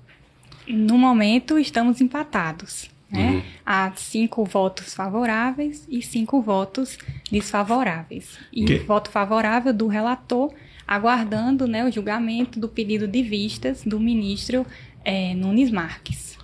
No 0.69 0.97
momento, 0.97 1.59
estamos 1.59 2.01
empatados. 2.01 2.89
Né? 3.11 3.31
Uhum. 3.31 3.43
Há 3.65 3.93
cinco 3.97 4.45
votos 4.45 4.95
favoráveis 4.95 5.87
e 5.89 6.03
cinco 6.03 6.41
votos 6.41 6.99
desfavoráveis. 7.31 8.39
E 8.53 8.65
que? 8.65 8.79
voto 8.79 9.11
favorável 9.11 9.73
do 9.73 9.89
relator, 9.89 10.53
aguardando 10.87 11.67
né, 11.67 11.85
o 11.85 11.91
julgamento 11.91 12.61
do 12.61 12.69
pedido 12.69 13.09
de 13.09 13.23
vistas 13.23 13.83
do 13.85 13.99
ministro 13.99 14.65
é, 15.05 15.35
Nunes 15.35 15.71
Marques. 15.71 16.36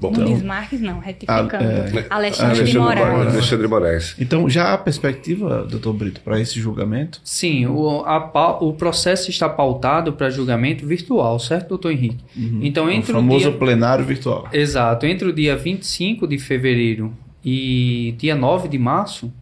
Bom, 0.00 0.10
Nunes 0.12 0.36
então, 0.36 0.46
Marques 0.46 0.80
não, 0.80 1.00
retificando. 1.00 1.56
A, 1.56 1.62
é, 1.62 1.80
Alexandre, 1.80 2.06
Alexandre 2.10 2.64
de 2.64 2.78
Moraes. 2.78 3.34
Alexandre 3.34 3.68
Moraes. 3.68 4.16
Então, 4.18 4.48
já 4.48 4.72
há 4.72 4.78
perspectiva, 4.78 5.66
doutor 5.68 5.92
Brito, 5.92 6.20
para 6.20 6.40
esse 6.40 6.60
julgamento? 6.60 7.20
Sim, 7.24 7.66
o, 7.66 8.02
a, 8.04 8.58
o 8.60 8.72
processo 8.72 9.30
está 9.30 9.48
pautado 9.48 10.12
para 10.12 10.30
julgamento 10.30 10.86
virtual, 10.86 11.38
certo, 11.38 11.70
doutor 11.70 11.92
Henrique? 11.92 12.24
Uhum. 12.36 12.60
Então, 12.62 12.90
entre 12.90 13.12
o 13.12 13.14
famoso 13.16 13.48
o 13.48 13.50
dia... 13.50 13.58
plenário 13.58 14.04
virtual. 14.04 14.48
Exato. 14.52 15.04
Entre 15.06 15.28
o 15.28 15.32
dia 15.32 15.56
25 15.56 16.26
de 16.28 16.38
fevereiro 16.38 17.12
e 17.44 18.14
dia 18.18 18.36
9 18.36 18.68
de 18.68 18.78
março, 18.78 19.32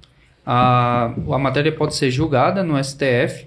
a, 0.45 1.13
a 1.33 1.39
matéria 1.39 1.73
pode 1.73 1.95
ser 1.95 2.11
julgada 2.11 2.63
no 2.63 2.83
STF. 2.83 3.47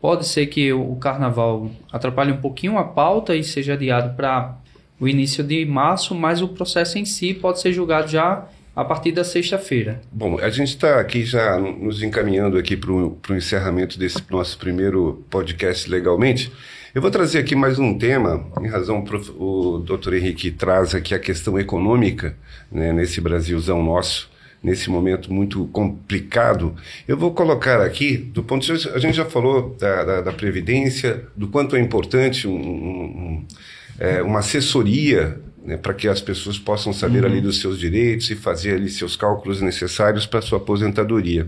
Pode 0.00 0.26
ser 0.26 0.46
que 0.46 0.72
o 0.72 0.96
carnaval 0.96 1.70
atrapalhe 1.92 2.32
um 2.32 2.38
pouquinho 2.38 2.78
a 2.78 2.84
pauta 2.84 3.36
e 3.36 3.44
seja 3.44 3.74
adiado 3.74 4.16
para 4.16 4.56
o 5.00 5.08
início 5.08 5.42
de 5.42 5.64
março, 5.64 6.14
mas 6.14 6.42
o 6.42 6.48
processo 6.48 6.98
em 6.98 7.04
si 7.06 7.32
pode 7.32 7.60
ser 7.60 7.72
julgado 7.72 8.08
já 8.08 8.46
a 8.76 8.84
partir 8.84 9.12
da 9.12 9.24
sexta-feira. 9.24 10.00
Bom, 10.12 10.38
a 10.38 10.50
gente 10.50 10.68
está 10.68 11.00
aqui 11.00 11.24
já 11.24 11.58
nos 11.58 12.02
encaminhando 12.02 12.56
aqui 12.56 12.76
para 12.76 12.92
o 12.92 13.18
encerramento 13.30 13.98
desse 13.98 14.22
nosso 14.30 14.58
primeiro 14.58 15.24
podcast 15.28 15.90
legalmente. 15.90 16.52
Eu 16.94 17.00
vou 17.00 17.10
trazer 17.10 17.38
aqui 17.38 17.54
mais 17.54 17.78
um 17.78 17.96
tema, 17.96 18.46
em 18.60 18.68
razão 18.68 19.04
o 19.38 19.78
doutor 19.78 20.14
Henrique 20.14 20.50
traz 20.50 20.94
aqui 20.94 21.14
a 21.14 21.18
questão 21.18 21.58
econômica 21.58 22.36
né, 22.70 22.92
nesse 22.92 23.20
Brasilzão 23.20 23.82
nosso, 23.82 24.28
nesse 24.62 24.90
momento 24.90 25.32
muito 25.32 25.66
complicado. 25.68 26.74
Eu 27.06 27.16
vou 27.16 27.32
colocar 27.32 27.80
aqui, 27.80 28.16
do 28.16 28.42
ponto 28.42 28.66
de 28.66 28.72
vista, 28.72 28.92
a 28.92 28.98
gente 28.98 29.16
já 29.16 29.24
falou 29.24 29.76
da, 29.78 30.04
da, 30.04 30.20
da 30.20 30.32
Previdência, 30.32 31.24
do 31.36 31.48
quanto 31.48 31.76
é 31.76 31.80
importante 31.80 32.48
um, 32.48 32.56
um 32.56 33.46
é, 33.98 34.22
uma 34.22 34.38
assessoria 34.38 35.38
né, 35.62 35.76
para 35.76 35.92
que 35.92 36.08
as 36.08 36.20
pessoas 36.20 36.58
possam 36.58 36.92
saber 36.92 37.20
uhum. 37.20 37.30
ali 37.30 37.40
dos 37.40 37.60
seus 37.60 37.78
direitos 37.78 38.30
e 38.30 38.34
fazer 38.34 38.74
ali 38.74 38.88
seus 38.88 39.14
cálculos 39.14 39.60
necessários 39.60 40.26
para 40.26 40.40
sua 40.40 40.58
aposentadoria. 40.58 41.46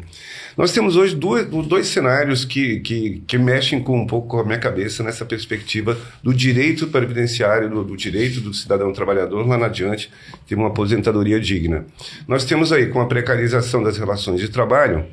Nós 0.57 0.71
temos 0.71 0.97
hoje 0.97 1.17
dois, 1.17 1.47
dois 1.47 1.87
cenários 1.87 2.45
que, 2.45 2.81
que, 2.81 3.23
que, 3.27 3.39
mexem 3.39 3.83
com 3.83 3.99
um 3.99 4.07
pouco 4.07 4.29
com 4.29 4.39
a 4.41 4.45
minha 4.45 4.59
cabeça 4.59 5.03
nessa 5.03 5.25
perspectiva 5.25 5.99
do 6.23 6.35
direito 6.35 6.87
previdenciário, 6.89 7.71
do, 7.71 7.83
do 7.83 7.97
direito 7.97 8.41
do 8.41 8.53
cidadão 8.53 8.93
trabalhador 8.93 9.47
lá 9.47 9.57
na 9.57 9.67
adiante 9.67 10.11
ter 10.47 10.55
uma 10.55 10.69
aposentadoria 10.69 11.41
digna. 11.41 11.87
Nós 12.29 12.45
temos 12.45 12.71
aí, 12.71 12.89
com 12.89 13.01
a 13.01 13.07
precarização 13.07 13.83
das 13.83 13.97
relações 13.97 14.41
de 14.41 14.51
trabalho, 14.51 15.07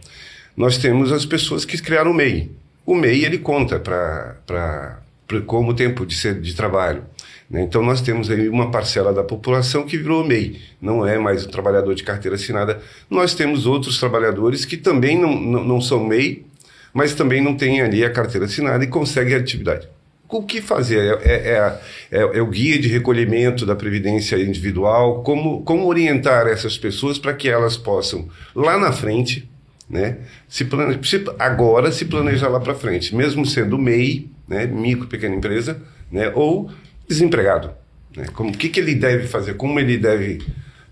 nós 0.58 0.78
temos 0.78 1.14
as 1.14 1.26
pessoas 1.26 1.64
que 1.64 1.82
criaram 1.82 2.12
o 2.12 2.14
MEI. 2.14 2.52
O 2.86 2.94
MEI, 2.94 3.24
ele 3.24 3.38
conta 3.38 3.80
para 3.80 5.00
como 5.46 5.74
tempo 5.74 6.06
de, 6.06 6.16
ser, 6.16 6.42
de 6.42 6.54
trabalho. 6.54 7.04
Né? 7.50 7.64
Então, 7.64 7.82
nós 7.82 8.02
temos 8.02 8.30
aí 8.30 8.48
uma 8.48 8.70
parcela 8.70 9.12
da 9.12 9.24
população 9.24 9.86
que 9.86 9.98
virou 9.98 10.26
MEI, 10.26 10.60
não 10.82 11.06
é 11.06 11.18
mais 11.18 11.46
um 11.46 11.50
trabalhador 11.50 11.96
de 11.96 12.04
carteira 12.04 12.36
assinada. 12.36 12.80
Nós 13.10 13.34
temos 13.34 13.66
outros 13.66 14.00
trabalhadores 14.00 14.66
que 14.66 14.78
também 14.78 15.20
não, 15.20 15.40
não, 15.40 15.64
não 15.64 15.82
são 15.82 16.06
MEI, 16.06 16.46
mas 16.94 17.14
também 17.14 17.42
não 17.42 17.56
têm 17.56 17.82
ali 17.82 18.04
a 18.04 18.10
carteira 18.10 18.46
assinada 18.46 18.84
e 18.84 18.88
conseguem 18.88 19.36
a 19.36 19.40
atividade. 19.40 19.88
O 20.32 20.44
que 20.44 20.62
fazer? 20.62 21.18
É, 21.24 21.32
é, 21.32 21.80
é, 22.12 22.38
é, 22.38 22.42
o 22.42 22.46
guia 22.46 22.78
de 22.78 22.88
recolhimento 22.88 23.66
da 23.66 23.76
previdência 23.76 24.36
individual? 24.38 25.24
Como, 25.24 25.64
como 25.64 25.88
orientar 25.88 26.46
essas 26.46 26.78
pessoas 26.78 27.18
para 27.18 27.34
que 27.34 27.50
elas 27.50 27.76
possam, 27.76 28.30
lá 28.56 28.78
na 28.78 28.92
frente, 28.92 29.50
né, 29.90 30.18
se 30.48 30.66
plane... 30.66 31.00
agora 31.40 31.92
se 31.92 32.06
planejar 32.06 32.48
lá 32.48 32.60
para 32.60 32.76
frente, 32.76 33.16
mesmo 33.16 33.44
sendo 33.44 33.76
MEI, 33.80 34.30
né, 34.48 34.68
micro 34.68 35.08
pequena 35.08 35.34
empresa, 35.34 35.82
né, 36.12 36.32
ou 36.36 36.70
desempregado. 37.10 37.72
Né? 38.16 38.28
Como, 38.34 38.52
o 38.52 38.54
que, 38.54 38.70
que 38.70 38.80
ele 38.80 38.96
deve 38.96 39.28
fazer? 39.28 39.56
Como 39.56 39.80
ele 39.80 39.98
deve 39.98 40.40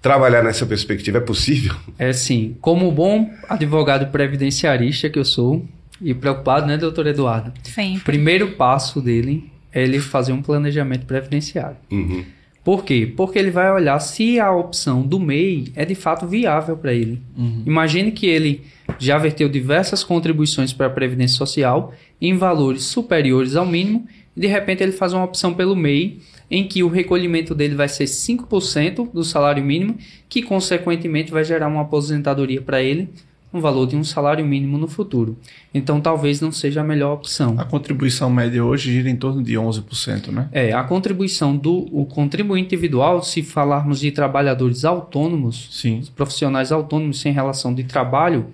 trabalhar 0.02 0.44
nessa 0.44 0.66
perspectiva? 0.66 1.20
É 1.20 1.22
possível? 1.22 1.76
É 1.98 2.12
sim. 2.12 2.58
Como 2.60 2.92
bom 2.92 3.32
advogado 3.48 4.12
previdenciarista 4.12 5.10
que 5.10 5.20
eu 5.20 5.26
sou, 5.26 5.66
e 6.02 6.14
preocupado, 6.14 6.68
né, 6.68 6.78
doutor 6.78 7.08
Eduardo? 7.08 7.54
Sim. 7.64 8.00
Primeiro 8.04 8.52
passo 8.52 9.02
dele 9.02 9.52
é 9.74 9.84
ele 9.84 10.00
fazer 10.00 10.32
um 10.32 10.42
planejamento 10.42 11.06
previdenciário. 11.06 11.78
Uhum. 11.92 12.24
Por 12.64 12.84
quê? 12.84 13.12
Porque 13.16 13.40
ele 13.40 13.50
vai 13.50 13.72
olhar 13.72 13.98
se 14.00 14.40
a 14.40 14.52
opção 14.52 15.02
do 15.02 15.20
MEI 15.20 15.72
é 15.76 15.86
de 15.86 15.96
fato 15.96 16.28
viável 16.28 16.76
para 16.76 16.94
ele. 16.94 17.22
Uhum. 17.38 17.64
Imagine 17.66 18.12
que 18.12 18.26
ele 18.26 18.62
já 19.00 19.18
verteu 19.18 19.48
diversas 19.48 20.04
contribuições 20.04 20.74
para 20.74 20.88
a 20.88 20.90
Previdência 20.90 21.38
Social 21.38 21.94
em 22.20 22.36
valores 22.36 22.84
superiores 22.84 23.56
ao 23.56 23.66
mínimo 23.66 24.06
de 24.38 24.48
repente 24.48 24.84
ele 24.84 24.92
faz 24.92 25.14
uma 25.14 25.24
opção 25.24 25.54
pelo 25.54 25.76
MEI 25.76 26.20
em 26.50 26.66
que 26.66 26.84
o 26.84 26.88
recolhimento 26.88 27.56
dele 27.56 27.76
vai 27.76 27.90
ser 27.90 28.06
5% 28.06 29.12
do 29.12 29.24
salário 29.24 29.64
mínimo, 29.64 29.98
que 30.30 30.42
consequentemente 30.42 31.32
vai 31.32 31.44
gerar 31.44 31.68
uma 31.68 31.82
aposentadoria 31.82 32.62
para 32.62 32.82
ele 32.82 33.10
no 33.52 33.62
valor 33.62 33.88
de 33.88 33.96
um 33.96 34.04
salário 34.04 34.46
mínimo 34.46 34.78
no 34.78 34.88
futuro. 34.88 35.38
Então 35.74 36.00
talvez 36.00 36.40
não 36.40 36.52
seja 36.52 36.82
a 36.82 36.84
melhor 36.84 37.14
opção. 37.14 37.56
A 37.58 37.66
contribuição 37.66 38.30
média 38.30 38.64
hoje 38.64 38.92
gira 38.92 39.10
em 39.10 39.16
torno 39.16 39.42
de 39.42 39.54
11%, 39.56 40.28
né? 40.28 40.50
É, 40.52 40.74
a 40.74 40.84
contribuição 40.84 41.56
do 41.56 41.88
o 41.92 42.06
contribuinte 42.06 42.76
individual, 42.76 43.24
se 43.24 43.42
falarmos 43.42 44.00
de 44.00 44.12
trabalhadores 44.12 44.86
autônomos, 44.86 45.70
Sim. 45.72 46.02
profissionais 46.16 46.72
autônomos 46.72 47.20
sem 47.20 47.34
relação 47.34 47.74
de 47.74 47.84
trabalho, 47.84 48.48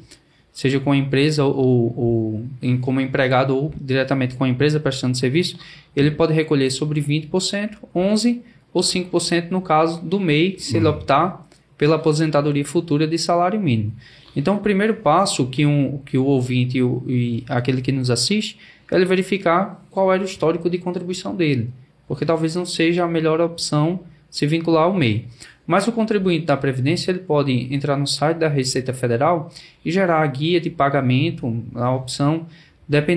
seja 0.54 0.80
com 0.80 0.92
a 0.92 0.98
empresa 0.98 1.44
ou, 1.44 1.94
ou 1.98 2.46
em, 2.62 2.78
como 2.78 3.02
empregado 3.02 3.58
ou 3.58 3.74
diretamente 3.76 4.36
com 4.36 4.44
a 4.44 4.50
empresa 4.50 4.80
prestando 4.80 5.18
serviço, 5.18 5.58
ele 5.96 6.12
pode 6.12 6.32
recolher 6.32 6.70
sobre 6.70 7.02
20%, 7.02 7.78
11% 7.94 8.42
ou 8.72 8.82
5% 8.82 9.50
no 9.50 9.62
caso 9.62 10.02
do 10.02 10.20
MEI, 10.20 10.56
se 10.60 10.74
uhum. 10.74 10.80
ele 10.80 10.88
optar 10.88 11.48
pela 11.78 11.96
aposentadoria 11.96 12.64
futura 12.64 13.08
de 13.08 13.18
salário 13.18 13.60
mínimo. 13.60 13.94
Então, 14.36 14.56
o 14.56 14.60
primeiro 14.60 14.96
passo 14.96 15.48
que, 15.48 15.66
um, 15.66 16.00
que 16.06 16.18
o 16.18 16.26
ouvinte 16.26 16.78
e, 16.78 16.84
o, 16.84 17.04
e 17.08 17.44
aquele 17.50 17.82
que 17.82 17.92
nos 17.92 18.10
assiste 18.10 18.58
é 18.92 18.96
ele 18.96 19.06
verificar 19.06 19.84
qual 19.90 20.14
era 20.14 20.22
o 20.22 20.26
histórico 20.26 20.70
de 20.70 20.78
contribuição 20.78 21.36
dele, 21.36 21.70
porque 22.08 22.26
talvez 22.26 22.56
não 22.56 22.66
seja 22.66 23.04
a 23.04 23.08
melhor 23.08 23.42
opção 23.42 24.02
se 24.30 24.48
vincular 24.48 24.84
ao 24.84 24.94
MEI. 24.94 25.26
Mas 25.66 25.88
o 25.88 25.92
contribuinte 25.92 26.46
da 26.46 26.58
Previdência 26.58 27.12
ele 27.12 27.20
pode 27.20 27.74
entrar 27.74 27.96
no 27.98 28.06
site 28.06 28.38
da 28.38 28.50
Receita 28.50 28.94
Federal 28.94 29.52
e 29.84 29.92
gerar 29.92 30.22
a 30.22 30.28
guia 30.28 30.60
de 30.60 30.70
pagamento, 30.70 31.64
a 31.76 31.92
opção 31.92 32.46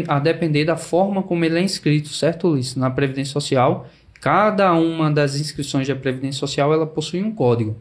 a 0.08 0.18
depender 0.20 0.64
da 0.64 0.76
forma 0.76 1.22
como 1.22 1.44
ele 1.44 1.58
é 1.58 1.62
inscrito, 1.62 2.08
certo, 2.08 2.48
Ulisses? 2.48 2.76
Na 2.76 2.88
Previdência 2.88 3.32
Social, 3.32 3.88
cada 4.20 4.72
uma 4.74 5.10
das 5.10 5.38
inscrições 5.38 5.88
da 5.88 5.96
Previdência 5.96 6.38
Social 6.38 6.72
ela 6.72 6.86
possui 6.86 7.22
um 7.22 7.32
código. 7.32 7.76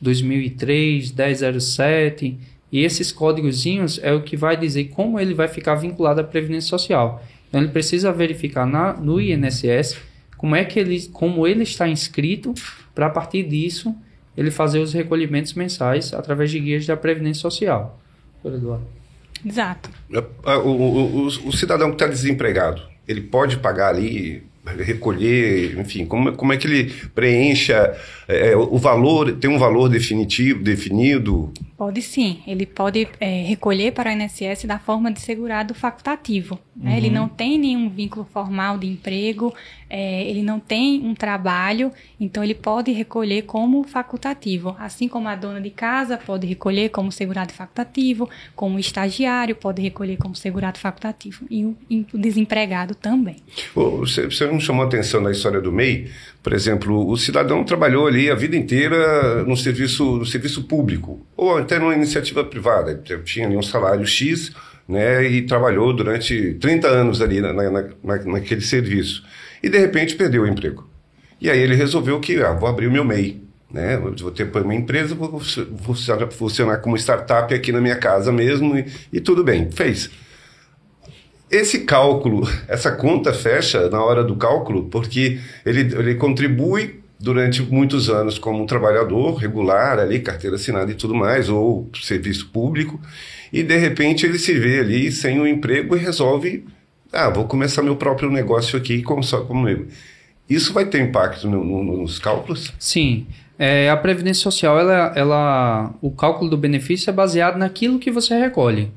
2003, 0.00 1.12
1007, 1.12 2.38
e 2.70 2.80
esses 2.84 3.12
códigozinhos 3.12 3.98
é 4.02 4.12
o 4.12 4.22
que 4.22 4.36
vai 4.36 4.56
dizer 4.56 4.84
como 4.88 5.18
ele 5.18 5.32
vai 5.32 5.48
ficar 5.48 5.74
vinculado 5.76 6.20
à 6.20 6.24
Previdência 6.24 6.68
Social. 6.68 7.22
Então 7.48 7.60
ele 7.60 7.70
precisa 7.70 8.12
verificar 8.12 8.66
na, 8.66 8.94
no 8.94 9.20
INSS 9.20 9.98
como 10.36 10.56
é 10.56 10.64
que 10.64 10.78
ele, 10.78 11.08
como 11.08 11.46
ele 11.46 11.62
está 11.62 11.88
inscrito, 11.88 12.54
para 12.94 13.06
a 13.06 13.10
partir 13.10 13.44
disso 13.44 13.94
ele 14.36 14.50
fazer 14.50 14.78
os 14.78 14.92
recolhimentos 14.92 15.54
mensais 15.54 16.12
através 16.12 16.50
de 16.50 16.58
guias 16.58 16.86
da 16.86 16.96
Previdência 16.96 17.40
Social. 17.42 17.98
Eduardo. 18.44 18.86
Exato. 19.44 19.90
O, 20.44 20.68
o, 20.68 21.06
o, 21.06 21.26
o 21.26 21.52
cidadão 21.52 21.88
que 21.88 21.94
está 21.94 22.06
desempregado, 22.06 22.82
ele 23.06 23.20
pode 23.20 23.58
pagar 23.58 23.88
ali 23.88 24.42
recolher, 24.64 25.78
enfim, 25.78 26.06
como, 26.06 26.32
como 26.32 26.52
é 26.52 26.56
que 26.56 26.66
ele 26.66 26.92
preencha 27.14 27.96
é, 28.32 28.56
o 28.56 28.78
valor, 28.78 29.32
tem 29.36 29.50
um 29.50 29.58
valor 29.58 29.88
definitivo, 29.88 30.62
definido? 30.62 31.52
Pode 31.76 32.00
sim, 32.00 32.40
ele 32.46 32.64
pode 32.64 33.08
é, 33.18 33.42
recolher 33.42 33.92
para 33.92 34.10
o 34.10 34.12
INSS 34.12 34.64
da 34.66 34.78
forma 34.78 35.10
de 35.10 35.20
segurado 35.20 35.74
facultativo. 35.74 36.58
Né? 36.76 36.92
Uhum. 36.92 36.96
Ele 36.96 37.10
não 37.10 37.28
tem 37.28 37.58
nenhum 37.58 37.88
vínculo 37.88 38.24
formal 38.32 38.78
de 38.78 38.86
emprego, 38.86 39.52
é, 39.90 40.22
ele 40.22 40.42
não 40.42 40.60
tem 40.60 41.04
um 41.04 41.14
trabalho, 41.14 41.90
então 42.20 42.44
ele 42.44 42.54
pode 42.54 42.92
recolher 42.92 43.42
como 43.42 43.82
facultativo. 43.82 44.76
Assim 44.78 45.08
como 45.08 45.28
a 45.28 45.34
dona 45.34 45.60
de 45.60 45.70
casa 45.70 46.16
pode 46.16 46.46
recolher 46.46 46.88
como 46.90 47.10
segurado 47.10 47.52
facultativo, 47.52 48.30
como 48.54 48.76
o 48.76 48.78
estagiário 48.78 49.56
pode 49.56 49.82
recolher 49.82 50.16
como 50.18 50.36
segurado 50.36 50.78
facultativo 50.78 51.44
e 51.50 51.64
o, 51.64 51.76
e 51.90 52.06
o 52.12 52.18
desempregado 52.18 52.94
também. 52.94 53.36
Você, 53.74 54.26
você 54.26 54.46
não 54.46 54.60
chamou 54.60 54.84
a 54.84 54.86
atenção 54.86 55.20
na 55.20 55.32
história 55.32 55.60
do 55.60 55.72
MEI? 55.72 56.08
Por 56.42 56.52
exemplo, 56.52 57.08
o 57.08 57.16
cidadão 57.16 57.62
trabalhou 57.62 58.06
ali 58.06 58.28
a 58.28 58.34
vida 58.34 58.56
inteira 58.56 59.44
no 59.44 59.56
serviço, 59.56 60.16
no 60.16 60.26
serviço 60.26 60.64
público, 60.64 61.24
ou 61.36 61.56
até 61.56 61.78
numa 61.78 61.94
iniciativa 61.94 62.42
privada. 62.42 63.00
Tinha 63.24 63.46
ali 63.46 63.56
um 63.56 63.62
salário 63.62 64.04
X, 64.04 64.52
né, 64.88 65.24
e 65.24 65.42
trabalhou 65.42 65.92
durante 65.92 66.54
30 66.54 66.88
anos 66.88 67.20
ali 67.20 67.40
na, 67.40 67.52
na, 67.52 67.70
na, 67.70 67.84
naquele 68.24 68.60
serviço. 68.60 69.24
E 69.62 69.68
de 69.68 69.78
repente 69.78 70.16
perdeu 70.16 70.42
o 70.42 70.46
emprego. 70.46 70.88
E 71.40 71.48
aí 71.48 71.60
ele 71.60 71.76
resolveu 71.76 72.18
que, 72.18 72.40
ah, 72.42 72.52
vou 72.52 72.68
abrir 72.68 72.88
o 72.88 72.90
meu 72.90 73.04
MEI. 73.04 73.42
Né? 73.72 73.96
Vou 73.96 74.30
ter 74.30 74.50
uma 74.54 74.74
empresa, 74.74 75.14
vou 75.14 75.40
funcionar, 75.40 76.30
funcionar 76.30 76.76
como 76.78 76.96
startup 76.96 77.54
aqui 77.54 77.72
na 77.72 77.80
minha 77.80 77.96
casa 77.96 78.30
mesmo, 78.30 78.76
e, 78.76 78.84
e 79.12 79.20
tudo 79.20 79.42
bem. 79.42 79.70
Fez. 79.70 80.10
Esse 81.52 81.80
cálculo, 81.80 82.48
essa 82.66 82.90
conta 82.90 83.30
fecha 83.30 83.90
na 83.90 84.02
hora 84.02 84.24
do 84.24 84.34
cálculo, 84.36 84.84
porque 84.84 85.38
ele, 85.66 85.80
ele 85.80 86.14
contribui 86.14 87.02
durante 87.20 87.60
muitos 87.60 88.08
anos 88.08 88.38
como 88.38 88.62
um 88.62 88.64
trabalhador 88.64 89.34
regular 89.34 89.98
ali, 89.98 90.18
carteira 90.18 90.56
assinada 90.56 90.90
e 90.90 90.94
tudo 90.94 91.14
mais, 91.14 91.50
ou 91.50 91.90
serviço 92.02 92.48
público, 92.48 92.98
e 93.52 93.62
de 93.62 93.76
repente 93.76 94.24
ele 94.24 94.38
se 94.38 94.58
vê 94.58 94.80
ali 94.80 95.12
sem 95.12 95.38
um 95.38 95.46
emprego 95.46 95.94
e 95.94 96.00
resolve, 96.00 96.64
ah, 97.12 97.28
vou 97.28 97.44
começar 97.44 97.82
meu 97.82 97.96
próprio 97.96 98.30
negócio 98.30 98.78
aqui 98.78 99.02
como 99.02 99.22
só 99.22 99.42
como 99.42 99.68
eu. 99.68 99.86
Isso 100.48 100.72
vai 100.72 100.86
ter 100.86 101.02
impacto 101.02 101.46
no, 101.48 101.62
no, 101.62 101.98
nos 101.98 102.18
cálculos? 102.18 102.72
Sim. 102.78 103.26
É, 103.58 103.90
a 103.90 103.96
Previdência 103.96 104.42
Social, 104.42 104.78
ela, 104.78 105.12
ela, 105.14 105.94
o 106.00 106.10
cálculo 106.10 106.48
do 106.48 106.56
benefício 106.56 107.10
é 107.10 107.12
baseado 107.12 107.58
naquilo 107.58 107.98
que 107.98 108.10
você 108.10 108.36
recolhe. 108.38 108.90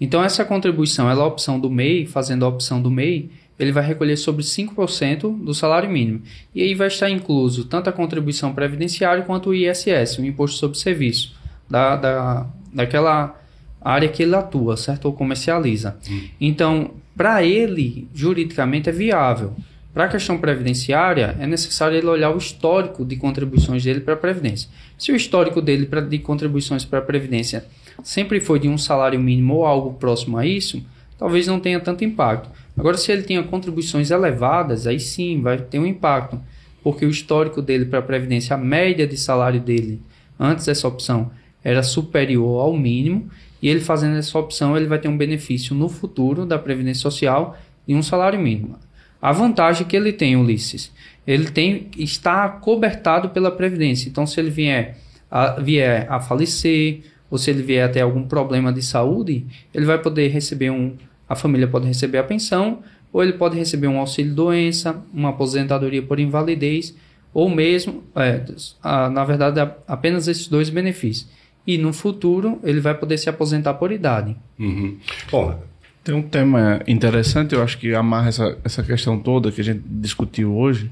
Então, 0.00 0.22
essa 0.22 0.44
contribuição, 0.44 1.08
ela 1.08 1.20
é 1.20 1.24
a 1.24 1.28
opção 1.28 1.58
do 1.58 1.70
MEI, 1.70 2.06
fazendo 2.06 2.44
a 2.44 2.48
opção 2.48 2.80
do 2.82 2.90
MEI, 2.90 3.30
ele 3.58 3.72
vai 3.72 3.84
recolher 3.84 4.16
sobre 4.16 4.42
5% 4.42 5.44
do 5.44 5.54
salário 5.54 5.88
mínimo. 5.88 6.22
E 6.54 6.62
aí 6.62 6.74
vai 6.74 6.88
estar 6.88 7.08
incluso 7.08 7.64
tanto 7.64 7.88
a 7.88 7.92
contribuição 7.92 8.52
previdenciária 8.52 9.22
quanto 9.22 9.50
o 9.50 9.54
ISS, 9.54 10.18
o 10.18 10.24
Imposto 10.24 10.58
sobre 10.58 10.78
Serviço, 10.78 11.36
da, 11.70 11.96
da, 11.96 12.46
daquela 12.72 13.40
área 13.80 14.08
que 14.08 14.22
ele 14.22 14.34
atua, 14.34 14.76
certo? 14.76 15.04
Ou 15.04 15.12
comercializa. 15.12 15.96
Hum. 16.10 16.28
Então, 16.40 16.90
para 17.16 17.44
ele, 17.44 18.08
juridicamente 18.12 18.88
é 18.88 18.92
viável. 18.92 19.54
Para 19.92 20.06
a 20.06 20.08
questão 20.08 20.36
previdenciária, 20.36 21.36
é 21.38 21.46
necessário 21.46 21.96
ele 21.96 22.08
olhar 22.08 22.34
o 22.34 22.38
histórico 22.38 23.04
de 23.04 23.14
contribuições 23.14 23.84
dele 23.84 24.00
para 24.00 24.14
a 24.14 24.16
Previdência. 24.16 24.68
Se 24.98 25.12
o 25.12 25.16
histórico 25.16 25.62
dele 25.62 25.86
pra, 25.86 26.00
de 26.00 26.18
contribuições 26.18 26.84
para 26.84 26.98
a 26.98 27.02
Previdência 27.02 27.64
sempre 28.02 28.40
foi 28.40 28.58
de 28.58 28.68
um 28.68 28.78
salário 28.78 29.20
mínimo 29.20 29.54
ou 29.54 29.66
algo 29.66 29.94
próximo 29.94 30.36
a 30.36 30.46
isso, 30.46 30.84
talvez 31.18 31.46
não 31.46 31.60
tenha 31.60 31.80
tanto 31.80 32.04
impacto. 32.04 32.50
Agora, 32.76 32.96
se 32.96 33.12
ele 33.12 33.22
tem 33.22 33.42
contribuições 33.44 34.10
elevadas, 34.10 34.86
aí 34.86 34.98
sim 34.98 35.40
vai 35.40 35.58
ter 35.58 35.78
um 35.78 35.86
impacto, 35.86 36.40
porque 36.82 37.06
o 37.06 37.10
histórico 37.10 37.62
dele 37.62 37.84
para 37.84 38.00
a 38.00 38.02
Previdência, 38.02 38.54
a 38.54 38.58
média 38.58 39.06
de 39.06 39.16
salário 39.16 39.60
dele 39.60 40.02
antes 40.38 40.66
dessa 40.66 40.88
opção 40.88 41.30
era 41.62 41.82
superior 41.82 42.60
ao 42.60 42.76
mínimo, 42.76 43.30
e 43.62 43.68
ele 43.68 43.80
fazendo 43.80 44.16
essa 44.18 44.38
opção, 44.38 44.76
ele 44.76 44.86
vai 44.86 44.98
ter 44.98 45.08
um 45.08 45.16
benefício 45.16 45.74
no 45.74 45.88
futuro 45.88 46.44
da 46.44 46.58
Previdência 46.58 47.00
Social 47.00 47.56
de 47.86 47.94
um 47.94 48.02
salário 48.02 48.38
mínimo. 48.38 48.76
A 49.22 49.32
vantagem 49.32 49.86
que 49.86 49.96
ele 49.96 50.12
tem, 50.12 50.36
Ulisses, 50.36 50.92
ele 51.26 51.50
tem 51.50 51.88
está 51.96 52.46
cobertado 52.48 53.30
pela 53.30 53.50
Previdência. 53.50 54.08
Então, 54.08 54.26
se 54.26 54.38
ele 54.38 54.50
vier 54.50 54.98
a, 55.30 55.58
vier 55.58 56.06
a 56.10 56.20
falecer, 56.20 57.04
ou 57.34 57.38
se 57.38 57.50
ele 57.50 57.64
vier 57.64 57.84
a 57.84 57.88
ter 57.88 58.00
algum 58.00 58.22
problema 58.22 58.72
de 58.72 58.80
saúde, 58.80 59.44
ele 59.74 59.84
vai 59.84 59.98
poder 60.00 60.28
receber 60.28 60.70
um. 60.70 60.92
A 61.28 61.34
família 61.34 61.66
pode 61.66 61.84
receber 61.84 62.18
a 62.18 62.22
pensão, 62.22 62.78
ou 63.12 63.24
ele 63.24 63.32
pode 63.32 63.58
receber 63.58 63.88
um 63.88 63.98
auxílio 63.98 64.32
doença, 64.32 65.02
uma 65.12 65.30
aposentadoria 65.30 66.00
por 66.00 66.20
invalidez, 66.20 66.94
ou 67.32 67.50
mesmo, 67.50 68.04
é, 68.14 68.44
a, 68.80 69.10
na 69.10 69.24
verdade, 69.24 69.58
a, 69.58 69.74
apenas 69.88 70.28
esses 70.28 70.46
dois 70.46 70.70
benefícios. 70.70 71.28
E 71.66 71.76
no 71.76 71.92
futuro 71.92 72.60
ele 72.62 72.78
vai 72.78 72.94
poder 72.94 73.18
se 73.18 73.28
aposentar 73.28 73.74
por 73.74 73.90
idade. 73.90 74.36
Uhum. 74.56 74.96
Bom, 75.28 75.60
tem 76.04 76.14
um 76.14 76.22
tema 76.22 76.82
interessante, 76.86 77.52
eu 77.52 77.64
acho 77.64 77.78
que 77.78 77.92
amarra 77.96 78.28
essa, 78.28 78.56
essa 78.62 78.84
questão 78.84 79.18
toda 79.18 79.50
que 79.50 79.60
a 79.60 79.64
gente 79.64 79.82
discutiu 79.84 80.54
hoje, 80.54 80.88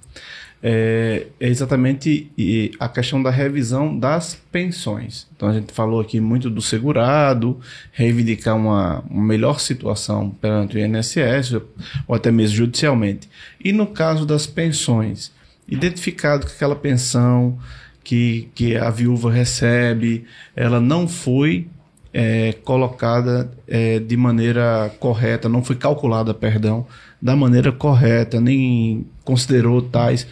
é, 0.63 1.27
é, 1.41 1.49
exatamente 1.49 2.31
a 2.79 2.89
questão 2.89 3.21
da 3.21 3.31
revisão 3.31 3.99
das 3.99 4.41
pensões. 4.53 5.27
Então 5.35 5.49
a 5.49 5.55
gente 5.55 5.73
falou 5.73 6.01
aqui 6.01 6.21
muito 6.21 6.49
do 6.49 6.63
segurado, 6.63 7.59
reivindicar 7.91 8.57
uma, 8.57 9.03
melhor 9.11 9.59
situação 9.59 10.31
perante 10.31 10.77
o 10.77 10.81
INSS 10.81 11.61
ou 12.07 12.15
até 12.15 12.31
mesmo 12.31 12.57
judicialmente. 12.57 13.29
E 13.63 13.73
no 13.73 13.89
caso 13.89 14.25
das 14.25 14.47
pensões, 14.47 15.33
identificado 15.67 16.47
que 16.47 16.53
aquela 16.53 16.77
pensão 16.77 17.59
que, 18.05 18.49
que 18.55 18.77
a 18.77 18.89
viúva 18.89 19.33
recebe, 19.33 20.25
ela 20.55 20.81
não 20.81 21.09
foi 21.09 21.67
é, 22.15 22.53
colocada 22.65 23.51
é, 23.67 23.99
de 23.99 24.17
maneira 24.17 24.93
correta, 25.01 25.49
não 25.49 25.65
foi 25.65 25.75
calculada, 25.75 26.33
perdão, 26.33 26.87
da 27.21 27.35
maneira 27.35 27.73
correta, 27.73 28.41
nem 28.41 29.07
considerou 29.25 29.83
tais 29.83 30.27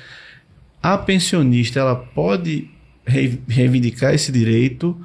a 0.82 0.96
pensionista 0.96 1.80
ela 1.80 1.94
pode 1.94 2.68
reivindicar 3.06 4.14
esse 4.14 4.32
direito? 4.32 4.96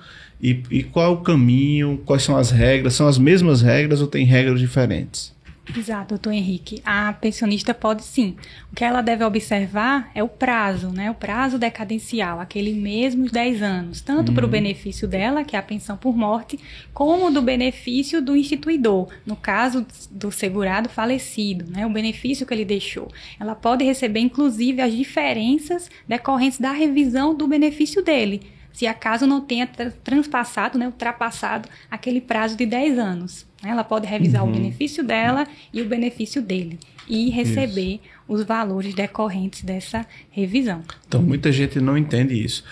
E, 0.41 0.63
e 0.69 0.83
qual 0.83 1.13
o 1.13 1.21
caminho, 1.21 2.01
quais 2.05 2.23
são 2.23 2.37
as 2.37 2.51
regras, 2.51 2.93
são 2.93 3.07
as 3.07 3.17
mesmas 3.17 3.61
regras 3.61 4.01
ou 4.01 4.07
tem 4.07 4.25
regras 4.25 4.59
diferentes? 4.59 5.34
Exato, 5.75 6.09
doutor 6.09 6.31
Henrique. 6.31 6.81
A 6.85 7.13
pensionista 7.13 7.73
pode 7.73 8.03
sim. 8.03 8.35
O 8.71 8.75
que 8.75 8.83
ela 8.83 9.01
deve 9.01 9.23
observar 9.23 10.11
é 10.13 10.23
o 10.23 10.27
prazo, 10.27 10.89
né? 10.89 11.09
O 11.09 11.15
prazo 11.15 11.57
decadencial, 11.57 12.39
aquele 12.39 12.73
mesmo 12.73 13.29
10 13.29 13.61
anos, 13.61 14.01
tanto 14.01 14.29
uhum. 14.29 14.35
para 14.35 14.45
o 14.45 14.49
benefício 14.49 15.07
dela, 15.07 15.43
que 15.43 15.55
é 15.55 15.59
a 15.59 15.63
pensão 15.63 15.97
por 15.97 16.15
morte, 16.15 16.59
como 16.93 17.31
do 17.31 17.41
benefício 17.41 18.21
do 18.21 18.35
instituidor, 18.35 19.09
no 19.25 19.35
caso 19.35 19.85
do 20.11 20.31
segurado 20.31 20.89
falecido, 20.89 21.65
né? 21.69 21.85
O 21.85 21.89
benefício 21.89 22.45
que 22.45 22.53
ele 22.53 22.65
deixou. 22.65 23.11
Ela 23.39 23.55
pode 23.55 23.83
receber, 23.83 24.19
inclusive, 24.19 24.81
as 24.81 24.93
diferenças 24.93 25.89
decorrentes 26.07 26.59
da 26.59 26.71
revisão 26.71 27.33
do 27.33 27.47
benefício 27.47 28.03
dele 28.03 28.55
se 28.75 28.85
acaso 28.85 29.25
não 29.25 29.39
tenha 29.39 29.65
transpassado, 30.03 30.77
né, 30.77 30.85
ultrapassado 30.85 31.69
aquele 31.89 32.19
prazo 32.19 32.57
de 32.57 32.65
10 32.65 32.99
anos. 32.99 33.47
Ela 33.65 33.83
pode 33.83 34.07
revisar 34.07 34.43
uhum. 34.43 34.49
o 34.49 34.53
benefício 34.53 35.03
dela 35.03 35.47
e 35.73 35.81
o 35.81 35.85
benefício 35.85 36.41
dele 36.41 36.79
e 37.07 37.29
receber 37.29 37.95
isso. 37.95 38.01
os 38.27 38.43
valores 38.43 38.93
decorrentes 38.93 39.63
dessa 39.63 40.05
revisão. 40.31 40.83
Então, 41.07 41.21
muita 41.21 41.51
gente 41.51 41.79
não 41.79 41.97
entende 41.97 42.33
isso. 42.33 42.63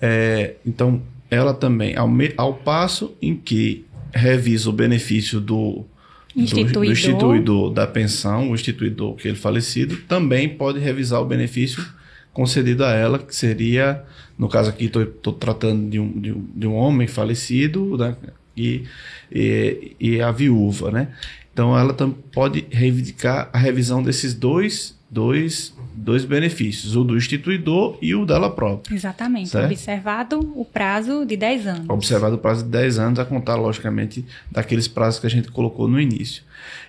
É, 0.00 0.54
então, 0.66 1.02
ela 1.30 1.54
também, 1.54 1.96
ao, 1.96 2.08
me, 2.08 2.32
ao 2.36 2.54
passo 2.54 3.14
em 3.20 3.34
que 3.34 3.84
revisa 4.12 4.70
o 4.70 4.72
benefício 4.72 5.40
do, 5.40 5.84
instituidor. 6.34 6.72
Do, 6.72 6.80
do 6.80 6.92
instituidor 6.92 7.70
da 7.72 7.86
pensão, 7.86 8.50
o 8.50 8.54
instituidor 8.54 9.14
que 9.16 9.28
ele 9.28 9.36
falecido, 9.36 9.96
também 10.08 10.48
pode 10.48 10.78
revisar 10.78 11.20
o 11.20 11.24
benefício 11.24 11.84
concedido 12.32 12.84
a 12.84 12.92
ela, 12.92 13.18
que 13.18 13.34
seria, 13.34 14.04
no 14.38 14.48
caso 14.48 14.70
aqui 14.70 14.84
estou 14.84 15.32
tratando 15.32 15.90
de 15.90 15.98
um, 15.98 16.12
de 16.12 16.32
um, 16.32 16.46
de, 16.54 16.66
um, 16.66 16.74
homem 16.74 17.08
falecido 17.08 17.96
né, 17.98 18.16
e, 18.58 18.84
e, 19.32 19.96
e, 19.98 20.20
a 20.20 20.30
viúva, 20.30 20.90
né? 20.90 21.08
Então 21.52 21.76
ela 21.76 21.94
pode 22.32 22.66
reivindicar 22.70 23.48
a 23.52 23.58
revisão 23.58 24.02
desses 24.02 24.34
dois, 24.34 24.96
dois 25.10 25.72
dois 25.98 26.24
benefícios, 26.24 26.96
o 26.96 27.02
do 27.02 27.16
instituidor 27.16 27.98
e 28.00 28.14
o 28.14 28.24
dela 28.24 28.50
própria. 28.50 28.94
Exatamente. 28.94 29.50
Certo? 29.50 29.70
Observado 29.70 30.52
o 30.54 30.64
prazo 30.64 31.26
de 31.26 31.36
10 31.36 31.66
anos. 31.66 31.88
Observado 31.88 32.36
o 32.36 32.38
prazo 32.38 32.64
de 32.64 32.70
10 32.70 32.98
anos, 32.98 33.18
a 33.18 33.24
contar, 33.24 33.56
logicamente, 33.56 34.24
daqueles 34.50 34.86
prazos 34.86 35.20
que 35.20 35.26
a 35.26 35.30
gente 35.30 35.50
colocou 35.50 35.88
no 35.88 36.00
início. 36.00 36.42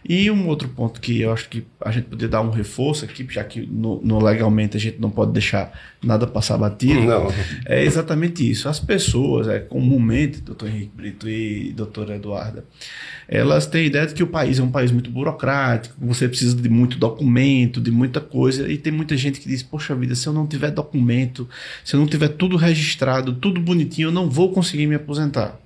E 0.08 0.32
um 0.32 0.48
outro 0.48 0.70
ponto 0.70 1.02
que 1.02 1.22
eu 1.22 1.32
acho 1.32 1.50
que 1.50 1.66
a 1.82 1.92
gente 1.92 2.06
poderia 2.06 2.30
dar 2.30 2.42
um 2.42 2.50
reforço 2.50 3.06
aqui, 3.06 3.28
já 3.30 3.44
que 3.44 3.66
no, 3.66 4.02
no 4.02 4.24
legalmente 4.24 4.78
a 4.78 4.80
gente 4.80 5.00
não 5.00 5.10
pode 5.10 5.34
deixar 5.34 5.72
nada 6.02 6.26
passar 6.26 6.58
batido, 6.58 7.02
não. 7.02 7.28
é 7.66 7.84
exatamente 7.84 8.50
isso. 8.50 8.70
As 8.70 8.80
pessoas, 8.80 9.48
é, 9.48 9.60
comumente, 9.60 10.42
doutor 10.42 10.70
Henrique 10.70 10.92
Brito 10.96 11.30
e 11.30 11.74
doutora 11.74 12.16
Eduarda, 12.16 12.64
elas 13.28 13.66
têm 13.66 13.82
a 13.82 13.86
ideia 13.86 14.08
de 14.08 14.14
que 14.14 14.24
o 14.24 14.28
país 14.28 14.60
é 14.60 14.64
um 14.64 14.72
país 14.72 14.92
muito 14.92 15.12
burocrático, 15.12 15.96
você 16.00 16.28
precisa 16.28 16.56
de 16.56 16.70
muito 16.70 16.98
documento, 16.98 17.82
de 17.82 17.92
muita 17.92 18.22
coisa, 18.22 18.72
e 18.72 18.78
tem 18.78 18.94
muita 18.94 19.18
gente 19.18 19.40
que 19.40 19.48
diz, 19.48 19.62
poxa 19.62 19.94
vida, 19.96 20.16
se 20.16 20.28
eu 20.28 20.34
não 20.34 20.48
tiver 20.48 20.72
documento, 20.72 21.48
se 21.84 21.96
eu 21.96 22.00
não 22.00 22.08
tiver 22.08 22.30
tudo 22.30 22.56
registrado, 22.56 23.34
tudo 23.34 23.60
bonitinho, 23.60 24.08
eu 24.08 24.12
não 24.12 24.30
vou 24.30 24.52
conseguir 24.52 24.88
me 24.88 24.96
aposentar. 24.96 25.60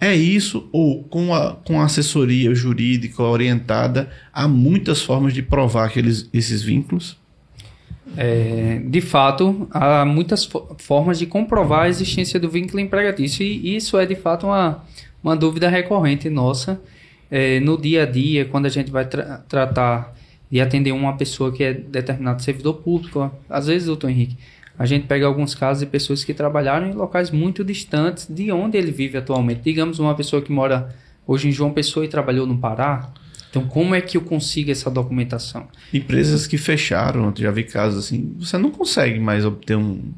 É 0.00 0.14
isso, 0.14 0.68
ou 0.72 1.02
com 1.04 1.34
a, 1.34 1.54
com 1.54 1.80
assessoria 1.80 2.54
jurídica 2.54 3.22
orientada, 3.22 4.10
há 4.32 4.46
muitas 4.46 5.00
formas 5.00 5.32
de 5.32 5.42
provar 5.42 5.86
aqueles, 5.86 6.28
esses 6.32 6.62
vínculos? 6.62 7.16
É, 8.16 8.80
de 8.84 9.00
fato, 9.00 9.66
há 9.70 10.04
muitas 10.04 10.48
formas 10.78 11.18
de 11.18 11.26
comprovar 11.26 11.84
a 11.84 11.88
existência 11.88 12.38
do 12.38 12.48
vínculo 12.48 12.80
empregatício 12.80 13.44
e 13.44 13.76
isso 13.76 13.98
é 13.98 14.06
de 14.06 14.14
fato 14.14 14.46
uma, 14.46 14.84
uma 15.22 15.36
dúvida 15.36 15.68
recorrente 15.68 16.28
nossa 16.30 16.80
é, 17.30 17.58
no 17.60 17.80
dia 17.80 18.04
a 18.04 18.06
dia, 18.06 18.44
quando 18.44 18.66
a 18.66 18.70
gente 18.70 18.90
vai 18.90 19.04
tra 19.06 19.38
tratar 19.48 20.14
de 20.50 20.60
atender 20.60 20.92
uma 20.92 21.16
pessoa 21.16 21.52
que 21.52 21.64
é 21.64 21.72
determinado 21.72 22.42
servidor 22.42 22.74
público. 22.74 23.30
Às 23.48 23.66
vezes, 23.66 23.86
doutor 23.86 24.10
Henrique, 24.10 24.36
a 24.78 24.84
gente 24.84 25.06
pega 25.06 25.26
alguns 25.26 25.54
casos 25.54 25.80
de 25.80 25.86
pessoas 25.86 26.22
que 26.22 26.34
trabalharam 26.34 26.86
em 26.86 26.92
locais 26.92 27.30
muito 27.30 27.64
distantes 27.64 28.26
de 28.28 28.52
onde 28.52 28.76
ele 28.76 28.90
vive 28.90 29.16
atualmente. 29.16 29.62
Digamos 29.62 29.98
uma 29.98 30.14
pessoa 30.14 30.42
que 30.42 30.52
mora 30.52 30.94
hoje 31.26 31.48
em 31.48 31.52
João 31.52 31.72
Pessoa 31.72 32.04
e 32.04 32.08
trabalhou 32.08 32.46
no 32.46 32.58
Pará. 32.58 33.10
Então, 33.48 33.66
como 33.66 33.94
é 33.94 34.00
que 34.00 34.16
eu 34.16 34.20
consigo 34.20 34.70
essa 34.70 34.90
documentação? 34.90 35.66
Empresas 35.92 36.46
que 36.46 36.58
fecharam, 36.58 37.32
já 37.34 37.50
vi 37.50 37.64
casos 37.64 38.04
assim, 38.04 38.34
você 38.38 38.58
não 38.58 38.70
consegue 38.70 39.18
mais 39.18 39.46
obter 39.46 39.76
um 39.76 40.12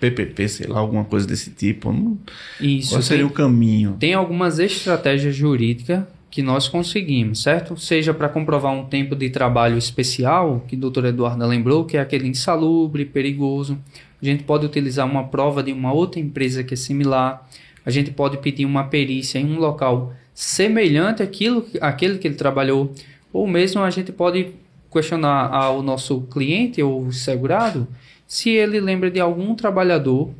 PPP, 0.00 0.48
sei 0.48 0.66
lá, 0.66 0.78
alguma 0.78 1.04
coisa 1.04 1.26
desse 1.26 1.50
tipo. 1.50 1.92
Não... 1.92 2.18
Isso. 2.60 2.90
Qual 2.90 3.02
seria 3.02 3.24
tem, 3.24 3.30
o 3.30 3.34
caminho? 3.34 3.96
Tem 3.98 4.14
algumas 4.14 4.58
estratégias 4.58 5.34
jurídicas 5.34 6.04
que 6.30 6.42
nós 6.42 6.68
conseguimos, 6.68 7.42
certo? 7.42 7.76
Seja 7.76 8.12
para 8.12 8.28
comprovar 8.28 8.72
um 8.72 8.84
tempo 8.84 9.16
de 9.16 9.30
trabalho 9.30 9.78
especial, 9.78 10.62
que 10.68 10.76
o 10.76 10.78
doutor 10.78 11.06
Eduardo 11.06 11.46
lembrou, 11.46 11.84
que 11.84 11.96
é 11.96 12.00
aquele 12.00 12.28
insalubre, 12.28 13.04
perigoso. 13.04 13.78
A 14.20 14.24
gente 14.24 14.44
pode 14.44 14.66
utilizar 14.66 15.06
uma 15.06 15.24
prova 15.24 15.62
de 15.62 15.72
uma 15.72 15.92
outra 15.92 16.20
empresa 16.20 16.62
que 16.62 16.74
é 16.74 16.76
similar. 16.76 17.48
A 17.84 17.90
gente 17.90 18.10
pode 18.10 18.36
pedir 18.38 18.66
uma 18.66 18.84
perícia 18.84 19.38
em 19.38 19.46
um 19.46 19.58
local 19.58 20.12
semelhante 20.34 21.22
àquilo, 21.22 21.66
àquele 21.80 22.18
que 22.18 22.28
ele 22.28 22.34
trabalhou. 22.34 22.92
Ou 23.32 23.46
mesmo 23.46 23.82
a 23.82 23.90
gente 23.90 24.12
pode 24.12 24.48
questionar 24.92 25.52
ao 25.52 25.82
nosso 25.82 26.20
cliente 26.22 26.82
ou 26.82 27.10
segurado 27.12 27.86
se 28.26 28.50
ele 28.50 28.80
lembra 28.80 29.10
de 29.10 29.20
algum 29.20 29.54
trabalhador 29.54 30.30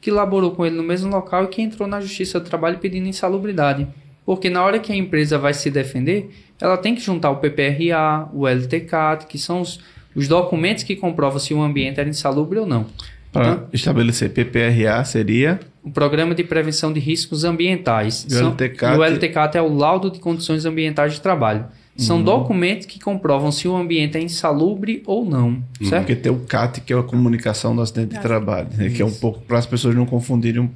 que 0.00 0.10
laborou 0.10 0.52
com 0.52 0.66
ele 0.66 0.76
no 0.76 0.82
mesmo 0.82 1.10
local 1.10 1.44
e 1.44 1.48
que 1.48 1.62
entrou 1.62 1.88
na 1.88 2.00
Justiça 2.00 2.40
do 2.40 2.46
Trabalho 2.46 2.78
pedindo 2.78 3.08
insalubridade. 3.08 3.86
Porque 4.24 4.48
na 4.48 4.64
hora 4.64 4.78
que 4.78 4.92
a 4.92 4.96
empresa 4.96 5.38
vai 5.38 5.52
se 5.52 5.70
defender, 5.70 6.30
ela 6.60 6.76
tem 6.76 6.94
que 6.94 7.00
juntar 7.00 7.30
o 7.30 7.36
PPRA, 7.36 8.28
o 8.32 8.46
LTCAT, 8.46 9.26
que 9.26 9.36
são 9.36 9.60
os, 9.60 9.80
os 10.14 10.28
documentos 10.28 10.84
que 10.84 10.94
comprovam 10.94 11.38
se 11.38 11.52
o 11.52 11.60
ambiente 11.60 11.98
era 11.98 12.08
insalubre 12.08 12.58
ou 12.58 12.66
não. 12.66 12.86
Para 13.32 13.52
então, 13.52 13.68
estabelecer 13.72 14.30
PPRA 14.30 15.04
seria? 15.04 15.58
O 15.82 15.90
Programa 15.90 16.34
de 16.34 16.44
Prevenção 16.44 16.92
de 16.92 17.00
Riscos 17.00 17.44
Ambientais. 17.44 18.26
E 18.30 18.34
o, 18.36 18.50
LTCAT... 18.50 18.94
e 18.94 18.98
o 18.98 19.02
LTCAT 19.02 19.56
é 19.56 19.62
o 19.62 19.74
Laudo 19.74 20.10
de 20.10 20.20
Condições 20.20 20.64
Ambientais 20.64 21.14
de 21.14 21.20
Trabalho. 21.20 21.64
São 21.96 22.18
uhum. 22.18 22.24
documentos 22.24 22.86
que 22.86 22.98
comprovam 22.98 23.52
se 23.52 23.68
o 23.68 23.76
ambiente 23.76 24.16
é 24.16 24.22
insalubre 24.22 25.02
ou 25.04 25.26
não, 25.26 25.48
uhum. 25.48 25.62
certo? 25.82 26.06
Porque 26.06 26.16
tem 26.16 26.32
o 26.32 26.38
CAT, 26.40 26.80
que 26.80 26.92
é 26.92 26.98
a 26.98 27.02
comunicação 27.02 27.76
do 27.76 27.82
acidente 27.82 28.14
de 28.14 28.20
trabalho, 28.20 28.68
né? 28.74 28.88
que 28.88 29.02
é 29.02 29.04
um 29.04 29.12
pouco 29.12 29.40
para 29.40 29.58
as 29.58 29.66
pessoas 29.66 29.94
não 29.94 30.06
confundirem 30.06 30.70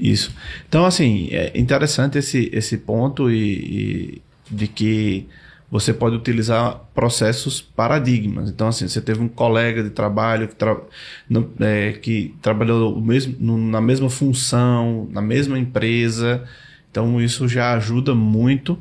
isso. 0.00 0.34
Então, 0.66 0.86
assim, 0.86 1.28
é 1.32 1.52
interessante 1.54 2.16
esse, 2.16 2.48
esse 2.50 2.78
ponto 2.78 3.30
e, 3.30 3.42
e 3.42 4.22
de 4.50 4.66
que 4.66 5.26
você 5.70 5.92
pode 5.92 6.16
utilizar 6.16 6.80
processos 6.94 7.60
paradigmas. 7.60 8.48
Então, 8.48 8.68
assim, 8.68 8.88
você 8.88 9.02
teve 9.02 9.20
um 9.20 9.28
colega 9.28 9.82
de 9.82 9.90
trabalho 9.90 10.48
que, 10.48 10.54
tra 10.54 10.80
no, 11.28 11.50
é, 11.60 11.92
que 11.92 12.34
trabalhou 12.40 12.98
mesmo, 13.00 13.36
no, 13.38 13.58
na 13.58 13.82
mesma 13.82 14.08
função, 14.08 15.08
na 15.10 15.20
mesma 15.20 15.58
empresa. 15.58 16.42
Então, 16.90 17.20
isso 17.20 17.46
já 17.46 17.74
ajuda 17.74 18.14
muito 18.14 18.78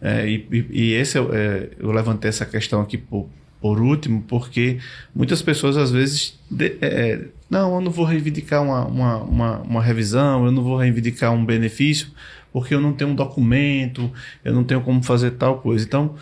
é, 0.00 0.28
e, 0.28 0.66
e, 0.70 0.92
esse 0.92 1.18
é, 1.18 1.70
eu 1.78 1.90
levantei 1.90 2.28
essa 2.28 2.44
questão 2.44 2.80
aqui 2.80 2.98
por, 2.98 3.28
por 3.60 3.80
último, 3.80 4.22
porque 4.28 4.78
muitas 5.14 5.42
pessoas 5.42 5.76
às 5.76 5.90
vezes. 5.90 6.38
De, 6.50 6.76
é, 6.80 7.24
não, 7.48 7.74
eu 7.76 7.80
não 7.80 7.90
vou 7.90 8.04
reivindicar 8.04 8.62
uma, 8.62 8.84
uma, 8.84 9.16
uma, 9.18 9.58
uma, 9.60 9.82
revisão, 9.82 10.44
eu 10.44 10.52
não 10.52 10.62
vou 10.62 10.76
reivindicar 10.76 11.32
um 11.32 11.44
benefício, 11.44 12.08
porque 12.52 12.74
eu 12.74 12.80
não 12.80 12.92
tenho 12.92 13.10
um 13.10 13.14
documento, 13.14 14.10
eu 14.44 14.52
não 14.52 14.64
tenho 14.64 14.80
como 14.80 15.02
fazer 15.02 15.32
tal 15.32 15.58
coisa. 15.58 15.84
Então, 15.84 16.16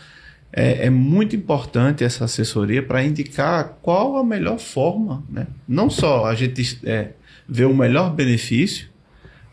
é, 0.53 0.87
é 0.87 0.91
muito 0.91 1.35
importante 1.35 2.05
essa 2.05 2.27
assessoria 2.27 2.83
para 2.83 3.03
indicar 3.03 3.79
qual 3.83 4.17
a 4.19 4.25
melhor 4.25 4.59
forma. 4.59 5.25
Né? 5.29 5.47
Não 5.67 5.91
só 5.91 6.27
a 6.27 6.35
gente 6.35 6.79
é, 6.85 7.11
ver 7.49 7.65
o 7.65 7.75
melhor 7.75 8.15
benefício, 8.15 8.89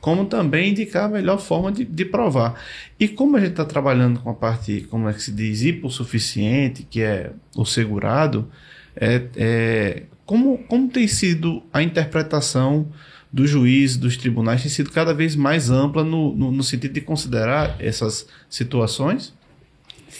como 0.02 0.26
também 0.26 0.72
indicar 0.72 1.06
a 1.06 1.08
melhor 1.08 1.40
forma 1.40 1.72
de, 1.72 1.86
de 1.86 2.04
provar. 2.04 2.60
E 3.00 3.08
como 3.08 3.38
a 3.38 3.40
gente 3.40 3.52
está 3.52 3.64
trabalhando 3.64 4.20
com 4.20 4.32
a 4.32 4.34
parte, 4.34 4.88
como 4.90 5.08
é 5.08 5.14
que 5.14 5.22
se 5.22 5.32
diz, 5.32 5.62
hipossuficiente, 5.62 6.84
que 6.90 7.02
é 7.02 7.32
o 7.56 7.64
segurado, 7.64 8.50
é, 8.96 9.22
é, 9.38 10.04
como, 10.26 10.58
como 10.58 10.90
tem 10.90 11.08
sido 11.08 11.62
a 11.72 11.84
interpretação 11.84 12.92
do 13.32 13.48
juiz, 13.48 13.96
dos 13.96 14.18
tribunais, 14.18 14.62
tem 14.62 14.72
sido 14.72 14.92
cada 14.92 15.14
vez 15.14 15.36
mais 15.36 15.70
ampla 15.70 16.04
no, 16.04 16.36
no, 16.36 16.52
no 16.52 16.64
sentido 16.64 16.94
de 16.94 17.02
considerar 17.02 17.76
essas 17.80 18.28
situações? 18.50 19.34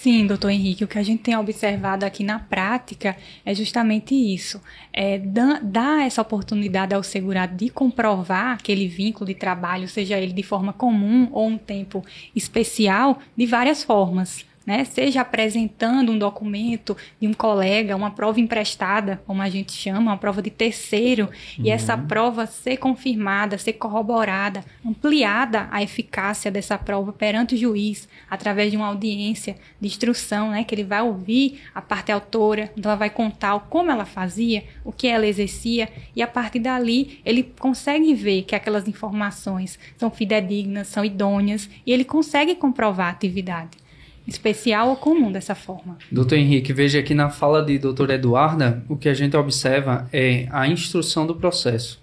Sim, 0.02 0.26
doutor 0.26 0.50
Henrique, 0.50 0.84
o 0.84 0.88
que 0.88 0.98
a 0.98 1.04
gente 1.04 1.22
tem 1.22 1.38
observado 1.38 2.04
aqui 2.04 2.24
na 2.24 2.40
prática 2.40 3.16
é 3.46 3.54
justamente 3.54 4.16
isso. 4.16 4.60
É, 4.92 5.20
dar 5.20 6.08
essa 6.08 6.24
oportunidade 6.24 6.96
ao 6.96 7.04
segurado 7.04 7.56
de 7.56 7.70
comprovar 7.70 8.56
aquele 8.56 8.88
vínculo 8.88 9.28
de 9.28 9.36
trabalho, 9.36 9.88
seja 9.88 10.18
ele 10.18 10.34
de 10.34 10.42
forma 10.42 10.74
comum 10.74 11.30
ou 11.32 11.48
um 11.48 11.56
tempo 11.56 12.04
especial, 12.36 13.20
de 13.38 13.46
várias 13.46 13.84
formas. 13.84 14.44
Né? 14.66 14.86
Seja 14.86 15.22
apresentando 15.22 16.12
um 16.12 16.18
documento 16.18 16.96
de 17.20 17.28
um 17.28 17.34
colega, 17.34 17.96
uma 17.96 18.12
prova 18.12 18.40
emprestada, 18.40 19.22
como 19.26 19.42
a 19.42 19.50
gente 19.50 19.72
chama, 19.72 20.12
uma 20.12 20.18
prova 20.18 20.42
de 20.42 20.50
terceiro, 20.50 21.26
uhum. 21.58 21.66
e 21.66 21.70
essa 21.70 21.98
prova 21.98 22.46
ser 22.46 22.78
confirmada, 22.78 23.58
ser 23.58 23.74
corroborada, 23.74 24.64
ampliada 24.86 25.68
a 25.72 25.82
eficácia 25.82 26.52
dessa 26.52 26.78
prova 26.78 27.12
perante 27.12 27.56
o 27.56 27.58
juiz, 27.58 28.08
através 28.30 28.72
de 28.72 28.78
uma 28.78 28.88
audiência 28.88 29.56
de 29.80 29.88
instrução, 29.88 30.52
né? 30.52 30.64
Que 30.64 30.76
ele 30.76 30.84
vai 30.84 31.02
ouvir 31.02 31.62
a 31.74 31.82
parte 31.82 32.12
autora, 32.12 32.72
então 32.78 32.92
ela 32.92 33.00
vai 33.00 33.10
contar 33.10 33.60
como 33.70 33.92
ela 33.92 34.06
fazia, 34.06 34.64
o 34.84 34.92
que 34.92 35.08
ela 35.08 35.26
exercia, 35.26 35.90
e 36.16 36.22
a 36.22 36.28
partir 36.28 36.60
dali 36.60 37.20
ele 37.26 37.44
consegue 37.44 38.14
ver 38.14 38.44
que 38.44 38.56
aquelas 38.56 38.88
informações 38.88 39.80
são 39.98 40.12
fidedignas, 40.12 40.88
são 40.88 41.04
idôneas, 41.04 41.70
e 41.86 41.92
ele 41.92 42.06
consegue 42.06 42.56
comprovar 42.56 43.08
a 43.08 43.12
atividade 43.12 43.82
especial 44.28 44.90
ou 44.90 44.96
comum 44.96 45.32
dessa 45.32 45.56
forma. 45.56 45.98
Doutor 46.12 46.36
Henrique, 46.36 46.74
veja 46.74 47.00
aqui 47.00 47.14
na 47.14 47.30
fala 47.30 47.64
de 47.64 47.78
doutora 47.78 48.16
Eduarda, 48.16 48.84
o 48.88 48.96
que 48.96 49.10
a 49.10 49.14
gente 49.14 49.36
observa 49.36 50.08
é 50.14 50.48
a 50.52 50.68
instrução 50.68 51.26
do 51.26 51.36
processo. 51.36 52.02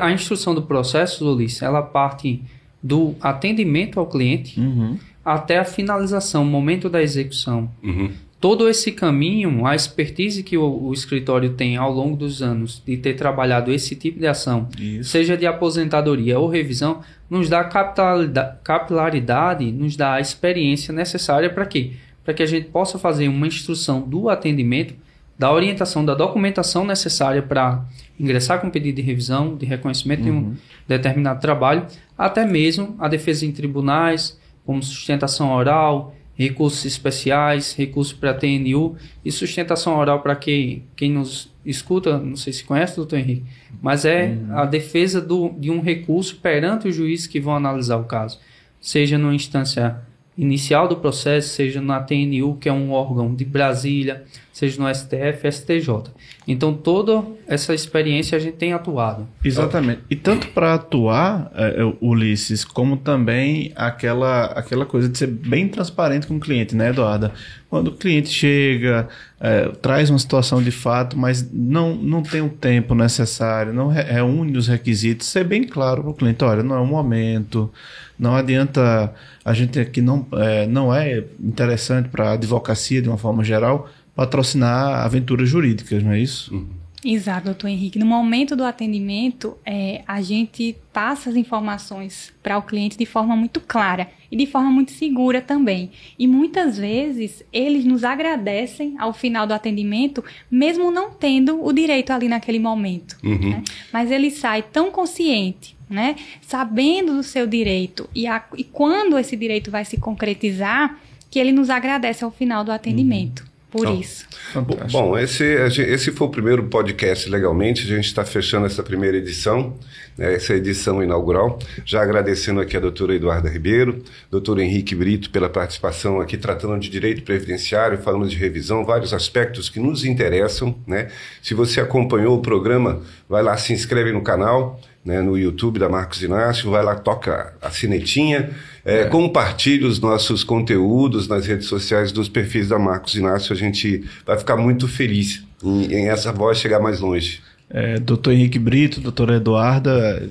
A 0.00 0.10
instrução 0.10 0.54
do 0.54 0.62
processo, 0.62 1.24
Luiz, 1.24 1.62
ela 1.62 1.82
parte 1.82 2.42
do 2.82 3.14
atendimento 3.20 4.00
ao 4.00 4.06
cliente 4.06 4.58
uhum. 4.58 4.98
até 5.24 5.58
a 5.58 5.64
finalização, 5.64 6.42
o 6.42 6.46
momento 6.46 6.88
da 6.88 7.02
execução. 7.02 7.70
Uhum 7.82 8.10
todo 8.40 8.68
esse 8.68 8.92
caminho, 8.92 9.66
a 9.66 9.74
expertise 9.74 10.42
que 10.42 10.56
o, 10.56 10.64
o, 10.64 10.92
escritório 10.92 11.54
tem 11.54 11.76
ao 11.76 11.92
longo 11.92 12.16
dos 12.16 12.42
anos 12.42 12.82
de 12.84 12.96
ter 12.96 13.14
trabalhado 13.14 13.72
esse 13.72 13.96
tipo 13.96 14.18
de 14.18 14.26
ação, 14.26 14.68
Isso. 14.78 15.10
seja 15.10 15.36
de 15.36 15.46
aposentadoria 15.46 16.38
ou 16.38 16.48
revisão, 16.48 17.00
nos 17.28 17.48
dá 17.48 17.64
capilaridade, 17.64 19.70
nos 19.72 19.96
dá 19.96 20.14
a 20.14 20.20
experiência 20.20 20.94
necessária 20.94 21.50
para 21.50 21.66
quê? 21.66 21.92
Para 22.24 22.34
que 22.34 22.42
a 22.42 22.46
gente 22.46 22.68
possa 22.68 22.98
fazer 22.98 23.28
uma 23.28 23.46
instrução 23.46 24.02
do 24.02 24.28
atendimento, 24.28 24.94
da 25.36 25.52
orientação, 25.52 26.04
da 26.04 26.14
documentação 26.14 26.84
necessária 26.84 27.42
para 27.42 27.84
ingressar 28.18 28.60
com 28.60 28.70
pedido 28.70 28.96
de 28.96 29.02
revisão, 29.02 29.56
de 29.56 29.66
reconhecimento 29.66 30.20
uhum. 30.20 30.24
de 30.24 30.30
um 30.30 30.36
uhum. 30.36 30.56
determinado 30.86 31.40
trabalho, 31.40 31.86
até 32.16 32.44
mesmo 32.44 32.96
a 32.98 33.08
defesa 33.08 33.46
em 33.46 33.52
tribunais, 33.52 34.38
como 34.64 34.82
sustentação 34.82 35.52
oral, 35.52 36.14
recursos 36.38 36.84
especiais, 36.84 37.74
recursos 37.74 38.12
para 38.12 38.32
TNU 38.32 38.96
e 39.24 39.32
sustentação 39.32 39.98
oral 39.98 40.20
para 40.20 40.36
quem, 40.36 40.84
quem 40.94 41.10
nos 41.10 41.52
escuta, 41.66 42.16
não 42.16 42.36
sei 42.36 42.52
se 42.52 42.62
conhece, 42.62 42.94
doutor 42.94 43.18
Henrique, 43.18 43.44
mas 43.82 44.04
é 44.04 44.28
uhum. 44.28 44.56
a 44.56 44.64
defesa 44.64 45.20
do, 45.20 45.50
de 45.58 45.68
um 45.68 45.80
recurso 45.80 46.36
perante 46.36 46.86
os 46.86 46.94
juízes 46.94 47.26
que 47.26 47.40
vão 47.40 47.56
analisar 47.56 47.96
o 47.96 48.04
caso, 48.04 48.38
seja 48.80 49.18
numa 49.18 49.34
instância 49.34 49.98
inicial 50.36 50.86
do 50.86 50.96
processo, 50.96 51.48
seja 51.48 51.80
na 51.80 51.98
TNU, 52.00 52.56
que 52.60 52.68
é 52.68 52.72
um 52.72 52.92
órgão 52.92 53.34
de 53.34 53.44
Brasília, 53.44 54.22
seja 54.58 54.82
no 54.82 54.92
STF, 54.92 55.46
STJ. 55.52 56.10
Então, 56.48 56.74
toda 56.74 57.24
essa 57.46 57.72
experiência 57.72 58.34
a 58.34 58.40
gente 58.40 58.56
tem 58.56 58.72
atuado. 58.72 59.28
Exatamente. 59.44 60.00
E 60.10 60.16
tanto 60.16 60.48
para 60.48 60.74
atuar, 60.74 61.48
é, 61.54 61.80
é, 61.80 61.94
Ulisses, 62.00 62.64
como 62.64 62.96
também 62.96 63.72
aquela, 63.76 64.46
aquela 64.46 64.84
coisa 64.84 65.08
de 65.08 65.16
ser 65.16 65.28
bem 65.28 65.68
transparente 65.68 66.26
com 66.26 66.36
o 66.36 66.40
cliente, 66.40 66.74
né, 66.74 66.88
Eduarda? 66.88 67.32
Quando 67.70 67.88
o 67.88 67.92
cliente 67.92 68.30
chega, 68.30 69.08
é, 69.40 69.68
traz 69.80 70.10
uma 70.10 70.18
situação 70.18 70.60
de 70.60 70.72
fato, 70.72 71.16
mas 71.16 71.48
não, 71.52 71.94
não 71.94 72.20
tem 72.20 72.40
o 72.40 72.48
tempo 72.48 72.96
necessário, 72.96 73.72
não 73.72 73.86
reúne 73.86 74.58
os 74.58 74.66
requisitos, 74.66 75.28
ser 75.28 75.44
bem 75.44 75.62
claro 75.62 76.02
para 76.02 76.10
o 76.10 76.14
cliente: 76.14 76.42
olha, 76.42 76.64
não 76.64 76.74
é 76.74 76.80
o 76.80 76.86
momento 76.86 77.70
não 78.18 78.34
adianta 78.34 79.14
a 79.44 79.54
gente 79.54 79.78
aqui 79.78 80.00
não 80.00 80.26
é, 80.32 80.66
não 80.66 80.92
é 80.92 81.22
interessante 81.38 82.08
para 82.08 82.30
a 82.30 82.32
advocacia 82.32 83.00
de 83.00 83.08
uma 83.08 83.16
forma 83.16 83.44
geral 83.44 83.88
patrocinar 84.18 85.04
aventuras 85.04 85.48
jurídicas, 85.48 86.02
não 86.02 86.10
é 86.10 86.18
isso? 86.18 86.52
Uhum. 86.52 86.66
Exato, 87.04 87.44
doutor 87.44 87.68
Henrique. 87.68 88.00
No 88.00 88.04
momento 88.04 88.56
do 88.56 88.64
atendimento, 88.64 89.56
é, 89.64 90.02
a 90.08 90.20
gente 90.20 90.76
passa 90.92 91.30
as 91.30 91.36
informações 91.36 92.32
para 92.42 92.58
o 92.58 92.62
cliente 92.62 92.98
de 92.98 93.06
forma 93.06 93.36
muito 93.36 93.60
clara 93.60 94.10
e 94.28 94.36
de 94.36 94.44
forma 94.44 94.70
muito 94.72 94.90
segura 94.90 95.40
também. 95.40 95.92
E 96.18 96.26
muitas 96.26 96.76
vezes 96.76 97.44
eles 97.52 97.84
nos 97.84 98.02
agradecem 98.02 98.96
ao 98.98 99.12
final 99.12 99.46
do 99.46 99.54
atendimento, 99.54 100.24
mesmo 100.50 100.90
não 100.90 101.12
tendo 101.12 101.64
o 101.64 101.72
direito 101.72 102.12
ali 102.12 102.26
naquele 102.26 102.58
momento. 102.58 103.16
Uhum. 103.22 103.50
Né? 103.50 103.62
Mas 103.92 104.10
ele 104.10 104.32
sai 104.32 104.62
tão 104.62 104.90
consciente 104.90 105.78
né? 105.88 106.16
Sabendo 106.42 107.14
do 107.14 107.22
seu 107.22 107.46
direito 107.46 108.10
e, 108.14 108.26
a, 108.26 108.44
e 108.54 108.62
quando 108.62 109.16
esse 109.16 109.34
direito 109.34 109.70
vai 109.70 109.86
se 109.86 109.96
concretizar, 109.96 110.98
que 111.30 111.38
ele 111.38 111.50
nos 111.50 111.70
agradece 111.70 112.24
ao 112.24 112.30
final 112.30 112.62
do 112.62 112.72
atendimento. 112.72 113.40
Uhum. 113.40 113.47
Por 113.70 113.86
oh, 113.86 113.94
isso. 113.94 114.26
Fantástico. 114.52 114.90
Bom, 114.90 115.18
esse, 115.18 115.44
esse 115.44 116.10
foi 116.10 116.26
o 116.26 116.30
primeiro 116.30 116.64
podcast 116.64 117.28
legalmente. 117.28 117.82
A 117.82 117.96
gente 117.96 118.06
está 118.06 118.24
fechando 118.24 118.66
essa 118.66 118.82
primeira 118.82 119.16
edição, 119.16 119.78
né, 120.18 120.34
essa 120.34 120.52
edição 120.54 121.02
inaugural. 121.02 121.58
Já 121.84 122.02
agradecendo 122.02 122.60
aqui 122.60 122.76
a 122.76 122.80
doutora 122.80 123.14
Eduarda 123.14 123.48
Ribeiro, 123.48 124.02
doutor 124.30 124.58
Henrique 124.58 124.94
Brito 124.94 125.30
pela 125.30 125.48
participação 125.48 126.20
aqui, 126.20 126.36
tratando 126.36 126.78
de 126.78 126.90
direito 126.90 127.22
previdenciário, 127.22 127.98
falando 127.98 128.28
de 128.28 128.36
revisão, 128.36 128.84
vários 128.84 129.14
aspectos 129.14 129.70
que 129.70 129.78
nos 129.78 130.04
interessam. 130.04 130.74
Né? 130.86 131.08
Se 131.40 131.54
você 131.54 131.80
acompanhou 131.80 132.36
o 132.36 132.42
programa, 132.42 133.00
vai 133.28 133.42
lá, 133.42 133.56
se 133.56 133.72
inscreve 133.72 134.12
no 134.12 134.20
canal 134.20 134.80
né, 135.08 135.22
no 135.22 135.38
YouTube 135.38 135.78
da 135.78 135.88
Marcos 135.88 136.22
Inácio, 136.22 136.70
vai 136.70 136.84
lá, 136.84 136.94
toca 136.94 137.54
a 137.62 137.70
sinetinha, 137.70 138.50
é, 138.84 139.00
é. 139.00 139.04
compartilhe 139.06 139.86
os 139.86 139.98
nossos 139.98 140.44
conteúdos 140.44 141.26
nas 141.26 141.46
redes 141.46 141.66
sociais 141.66 142.12
dos 142.12 142.28
perfis 142.28 142.68
da 142.68 142.78
Marcos 142.78 143.14
Inácio, 143.14 143.54
a 143.54 143.56
gente 143.56 144.04
vai 144.26 144.36
ficar 144.36 144.58
muito 144.58 144.86
feliz 144.86 145.42
em, 145.64 145.94
em 145.94 146.08
essa 146.08 146.30
voz 146.30 146.58
chegar 146.58 146.78
mais 146.78 147.00
longe. 147.00 147.40
É, 147.70 147.98
doutor 147.98 148.32
Henrique 148.32 148.58
Brito, 148.58 149.00
doutora 149.00 149.36
Eduarda, 149.36 150.30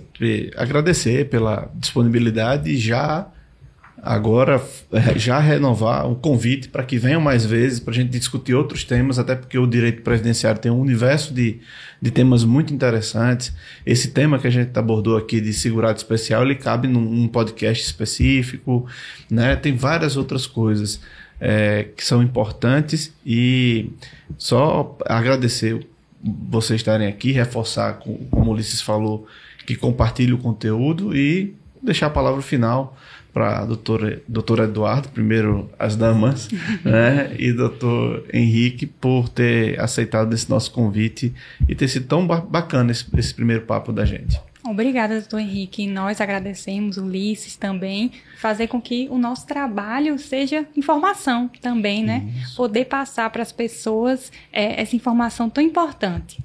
agradecer 0.55 1.29
pela 1.29 1.69
disponibilidade 1.75 2.71
e 2.71 2.77
já 2.77 3.27
agora 4.01 4.63
é, 4.91 5.17
já 5.17 5.39
renovar 5.39 6.09
o 6.09 6.15
convite 6.15 6.69
para 6.69 6.83
que 6.83 6.97
venham 6.97 7.19
mais 7.19 7.45
vezes 7.45 7.79
para 7.79 7.91
a 7.91 7.95
gente 7.95 8.09
discutir 8.09 8.53
outros 8.53 8.83
temas, 8.83 9.19
até 9.19 9.35
porque 9.35 9.57
o 9.57 9.67
direito 9.67 10.01
previdenciário 10.01 10.59
tem 10.59 10.71
um 10.71 10.79
universo 10.79 11.33
de, 11.33 11.59
de 12.01 12.09
temas 12.09 12.43
muito 12.43 12.73
interessantes. 12.73 13.53
Esse 13.85 14.09
tema 14.09 14.39
que 14.39 14.47
a 14.47 14.51
gente 14.51 14.77
abordou 14.77 15.17
aqui 15.17 15.41
de 15.41 15.53
segurado 15.53 15.97
especial, 15.97 16.43
ele 16.43 16.55
cabe 16.55 16.87
num, 16.87 17.01
num 17.01 17.27
podcast 17.27 17.83
específico, 17.83 18.87
né? 19.29 19.55
Tem 19.55 19.75
várias 19.75 20.15
outras 20.15 20.47
coisas 20.47 21.01
é, 21.39 21.87
que 21.95 22.03
são 22.03 22.23
importantes 22.23 23.13
e 23.25 23.91
só 24.37 24.97
agradecer 25.05 25.85
vocês 26.23 26.81
estarem 26.81 27.07
aqui, 27.07 27.31
reforçar, 27.31 27.93
como 27.93 28.51
o 28.51 28.53
Ulisses 28.53 28.81
falou, 28.81 29.27
que 29.65 29.75
compartilhe 29.75 30.33
o 30.33 30.37
conteúdo 30.37 31.15
e 31.15 31.55
deixar 31.81 32.07
a 32.07 32.09
palavra 32.09 32.41
final 32.41 32.97
para 33.33 33.65
doutor, 33.65 34.21
doutor 34.27 34.61
Eduardo, 34.61 35.09
primeiro 35.09 35.69
as 35.77 35.95
damas, 35.95 36.49
né? 36.83 37.35
E 37.37 37.53
doutor 37.53 38.25
Henrique 38.33 38.87
por 38.87 39.29
ter 39.29 39.79
aceitado 39.79 40.33
esse 40.33 40.49
nosso 40.49 40.71
convite 40.71 41.33
e 41.67 41.75
ter 41.75 41.87
sido 41.87 42.07
tão 42.07 42.25
bacana 42.25 42.91
esse, 42.91 43.05
esse 43.15 43.33
primeiro 43.33 43.61
papo 43.63 43.93
da 43.93 44.05
gente. 44.05 44.39
Obrigada, 44.69 45.19
doutor 45.19 45.39
Henrique. 45.39 45.87
Nós 45.87 46.19
agradecemos, 46.19 46.97
Ulisses 46.97 47.55
também, 47.55 48.11
fazer 48.37 48.67
com 48.67 48.81
que 48.81 49.07
o 49.09 49.17
nosso 49.17 49.47
trabalho 49.47 50.17
seja 50.19 50.65
informação 50.75 51.49
também, 51.61 52.03
né? 52.03 52.27
Isso. 52.41 52.57
Poder 52.57 52.85
passar 52.85 53.29
para 53.29 53.41
as 53.41 53.51
pessoas 53.51 54.31
é, 54.51 54.81
essa 54.81 54.95
informação 54.95 55.49
tão 55.49 55.63
importante. 55.63 56.39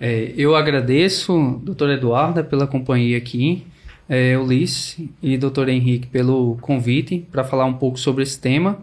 É, 0.00 0.32
eu 0.36 0.56
agradeço, 0.56 1.60
doutor 1.62 1.90
Eduarda, 1.90 2.42
pela 2.42 2.66
companhia 2.66 3.18
aqui 3.18 3.64
é, 4.08 4.36
Ulisses 4.36 4.98
e 5.22 5.36
Dr. 5.36 5.68
Henrique 5.68 6.06
pelo 6.06 6.56
convite 6.60 7.24
para 7.30 7.44
falar 7.44 7.64
um 7.64 7.74
pouco 7.74 7.98
sobre 7.98 8.22
esse 8.22 8.38
tema. 8.38 8.78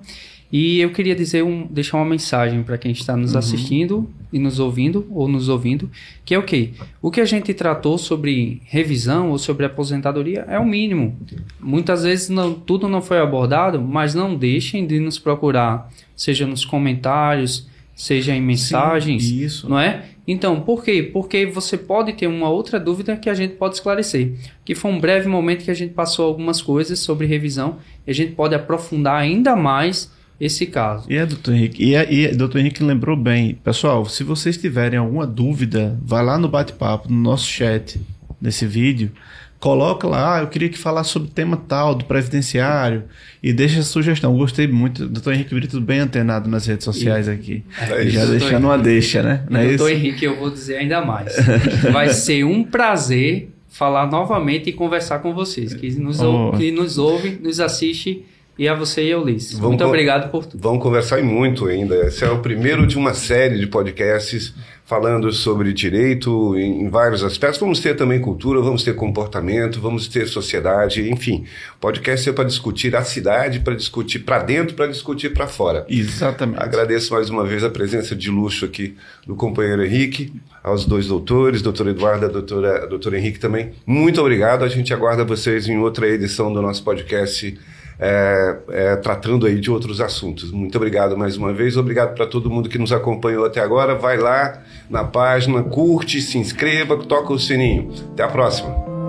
E 0.52 0.80
eu 0.80 0.92
queria 0.92 1.16
dizer 1.16 1.44
um, 1.44 1.66
deixar 1.68 1.98
uma 1.98 2.06
mensagem 2.06 2.64
para 2.64 2.78
quem 2.78 2.92
está 2.92 3.16
nos 3.16 3.34
uhum. 3.34 3.40
assistindo 3.40 4.10
e 4.32 4.40
nos 4.40 4.60
ouvindo 4.60 5.08
ou 5.12 5.28
nos 5.28 5.50
ouvindo, 5.50 5.90
que 6.24 6.34
é 6.34 6.40
o 6.40 6.44
quê? 6.44 6.72
O 7.02 7.12
que 7.12 7.22
a 7.22 7.26
gente 7.26 7.54
tratou 7.54 7.98
sobre 7.98 8.62
revisão 8.66 9.32
ou 9.32 9.38
sobre 9.38 9.66
aposentadoria 9.66 10.46
é 10.48 10.58
o 10.58 10.66
mínimo. 10.66 11.18
Muitas 11.60 12.04
vezes 12.04 12.30
não, 12.30 12.54
tudo 12.54 12.88
não 12.88 13.02
foi 13.02 13.20
abordado, 13.20 13.82
mas 13.82 14.16
não 14.16 14.36
deixem 14.36 14.86
de 14.86 15.00
nos 15.00 15.20
procurar, 15.20 15.92
seja 16.16 16.48
nos 16.48 16.64
comentários, 16.64 17.68
seja 17.94 18.36
em 18.36 18.42
mensagens, 18.42 19.26
Sim, 19.26 19.44
isso. 19.44 19.70
não 19.70 19.80
é? 19.80 20.06
Então, 20.28 20.62
por 20.62 20.84
quê? 20.84 21.04
Porque 21.04 21.46
você 21.46 21.78
pode 21.78 22.14
ter 22.14 22.28
uma 22.28 22.50
outra 22.50 22.80
dúvida 22.80 23.18
que 23.18 23.30
a 23.30 23.34
gente 23.34 23.56
pode 23.56 23.76
esclarecer. 23.76 24.34
Que 24.64 24.74
foi 24.74 24.92
um 24.92 25.00
breve 25.00 25.28
momento 25.28 25.66
que 25.66 25.72
a 25.72 25.76
gente 25.76 25.94
passou 25.94 26.26
algumas 26.26 26.62
coisas 26.62 27.00
sobre 27.00 27.28
revisão 27.28 27.78
e 28.06 28.12
a 28.12 28.14
gente 28.14 28.34
pode 28.34 28.56
aprofundar 28.56 29.20
ainda 29.20 29.56
mais 29.56 30.12
esse 30.42 30.66
caso. 30.66 31.06
E 31.08 31.16
é, 31.16 31.24
doutor 31.24 31.54
Henrique, 31.54 31.84
e, 31.84 31.94
é, 31.94 32.12
e 32.12 32.26
é, 32.26 32.32
doutor 32.34 32.58
Henrique 32.58 32.84
lembrou 32.84 33.16
bem. 33.16 33.54
Pessoal, 33.64 34.04
se 34.08 34.24
vocês 34.24 34.58
tiverem 34.58 34.98
alguma 34.98 35.28
dúvida, 35.28 36.00
vai 36.04 36.26
lá 36.26 36.36
no 36.40 36.50
bate-papo, 36.50 37.08
no 37.14 37.22
nosso 37.22 37.46
chat, 37.46 38.02
nesse 38.42 38.66
vídeo, 38.66 39.12
coloca 39.60 40.08
lá, 40.08 40.38
ah, 40.38 40.42
eu 40.42 40.48
queria 40.48 40.68
que 40.68 40.80
falasse 40.80 41.12
sobre 41.12 41.30
o 41.30 41.32
tema 41.32 41.56
tal, 41.56 41.94
do 41.94 42.06
previdenciário, 42.06 43.04
e 43.44 43.54
deixa 43.54 43.82
a 43.82 43.84
sugestão. 43.84 44.36
Gostei 44.36 44.68
muito, 44.68 45.08
doutor 45.08 45.36
Henrique 45.36 45.54
Brito 45.54 45.80
bem 45.80 46.00
antenado 46.00 46.50
nas 46.50 46.66
redes 46.66 46.86
sociais 46.86 47.28
e, 47.28 47.32
aqui. 47.32 47.64
É, 47.80 48.10
já 48.10 48.26
deixando 48.26 48.64
uma 48.64 48.80
deixa, 48.80 49.22
né? 49.22 49.46
Não 49.48 49.60
é 49.60 49.68
doutor 49.68 49.92
Henrique, 49.92 50.26
eu 50.26 50.40
vou 50.40 50.50
dizer 50.50 50.78
ainda 50.78 51.06
mais. 51.06 51.36
Vai 51.94 52.10
ser 52.10 52.44
um 52.44 52.64
prazer 52.64 53.52
falar 53.70 54.10
novamente 54.10 54.72
e 54.72 54.74
conversar 54.74 55.20
com 55.20 55.36
vocês, 55.36 55.72
que 55.76 55.88
nos, 56.00 56.20
oh. 56.20 56.52
que 56.58 56.72
nos 56.72 56.98
ouve, 56.98 57.40
nos 57.40 57.60
assiste 57.60 58.26
e 58.58 58.68
a 58.68 58.76
você 58.76 59.08
e 59.08 59.14
ao 59.14 59.22
Ulisses. 59.22 59.54
Vamos 59.54 59.70
muito 59.70 59.86
obrigado 59.86 60.30
por 60.30 60.46
tudo. 60.46 60.62
Vamos 60.62 60.84
conversar 60.84 61.20
e 61.20 61.24
muito 61.24 61.68
ainda. 61.68 61.96
Esse 62.08 62.24
é 62.24 62.30
o 62.30 62.40
primeiro 62.40 62.86
de 62.86 62.98
uma 62.98 63.14
série 63.14 63.58
de 63.58 63.68
podcasts 63.68 64.54
falando 64.92 65.32
sobre 65.32 65.72
direito 65.72 66.54
em, 66.58 66.82
em, 66.82 66.90
vários 66.90 67.24
aspectos. 67.24 67.60
Vamos 67.62 67.80
ter 67.80 67.96
também 67.96 68.20
cultura, 68.20 68.60
vamos 68.60 68.84
ter 68.84 68.94
comportamento, 68.94 69.80
vamos 69.80 70.06
ter 70.10 70.28
sociedade, 70.28 71.10
enfim. 71.10 71.46
Podcast 71.80 72.30
é 72.30 72.34
para 72.34 72.44
discutir 72.44 72.94
a 72.94 73.02
cidade, 73.02 73.62
para 73.62 73.74
discutir 73.74 74.20
para 74.20 74.40
dentro, 74.44 74.76
para 74.76 74.88
discutir 74.88 75.34
para 75.34 75.48
fora. 75.48 75.86
Exatamente. 75.88 76.62
Agradeço 76.62 77.14
mais 77.14 77.30
uma 77.30 77.46
vez 77.46 77.64
a 77.64 77.70
presença 77.70 78.14
de 78.14 78.30
luxo 78.30 78.66
aqui 78.66 78.98
do 79.26 79.34
companheiro 79.34 79.86
Henrique, 79.86 80.34
aos 80.62 80.86
dois 80.86 81.08
doutores, 81.08 81.62
doutor 81.62 81.88
Eduardo 81.88 82.26
e 82.26 82.30
doutora, 82.30 82.86
doutor 82.86 83.14
Henrique 83.14 83.40
também. 83.40 83.72
Muito 83.86 84.20
obrigado. 84.20 84.66
A 84.66 84.68
gente 84.68 84.94
aguarda 84.94 85.24
vocês 85.24 85.70
em 85.70 85.78
outra 85.78 86.06
edição 86.06 86.52
do 86.52 86.62
nosso 86.62 86.84
podcast 86.84 87.58
é, 88.02 88.58
é, 88.70 88.96
tratando 88.96 89.46
aí 89.46 89.60
de 89.60 89.70
outros 89.70 90.02
assuntos. 90.02 90.52
Muito 90.52 90.76
obrigado 90.76 91.16
mais 91.16 91.38
uma 91.38 91.54
vez, 91.54 91.78
obrigado 91.78 92.16
para 92.16 92.26
todo 92.26 92.50
mundo 92.50 92.68
que 92.68 92.80
nos 92.80 92.92
acompanhou 92.92 93.46
até 93.46 93.62
agora. 93.62 93.94
Vai 93.94 94.18
lá 94.18 94.60
na 94.90 95.04
página, 95.04 95.62
curte, 95.62 96.20
se 96.20 96.40
inscreva, 96.40 96.98
toca 96.98 97.32
o 97.32 97.38
sininho. 97.38 97.92
Até 98.12 98.24
a 98.24 98.28
próxima. 98.28 99.01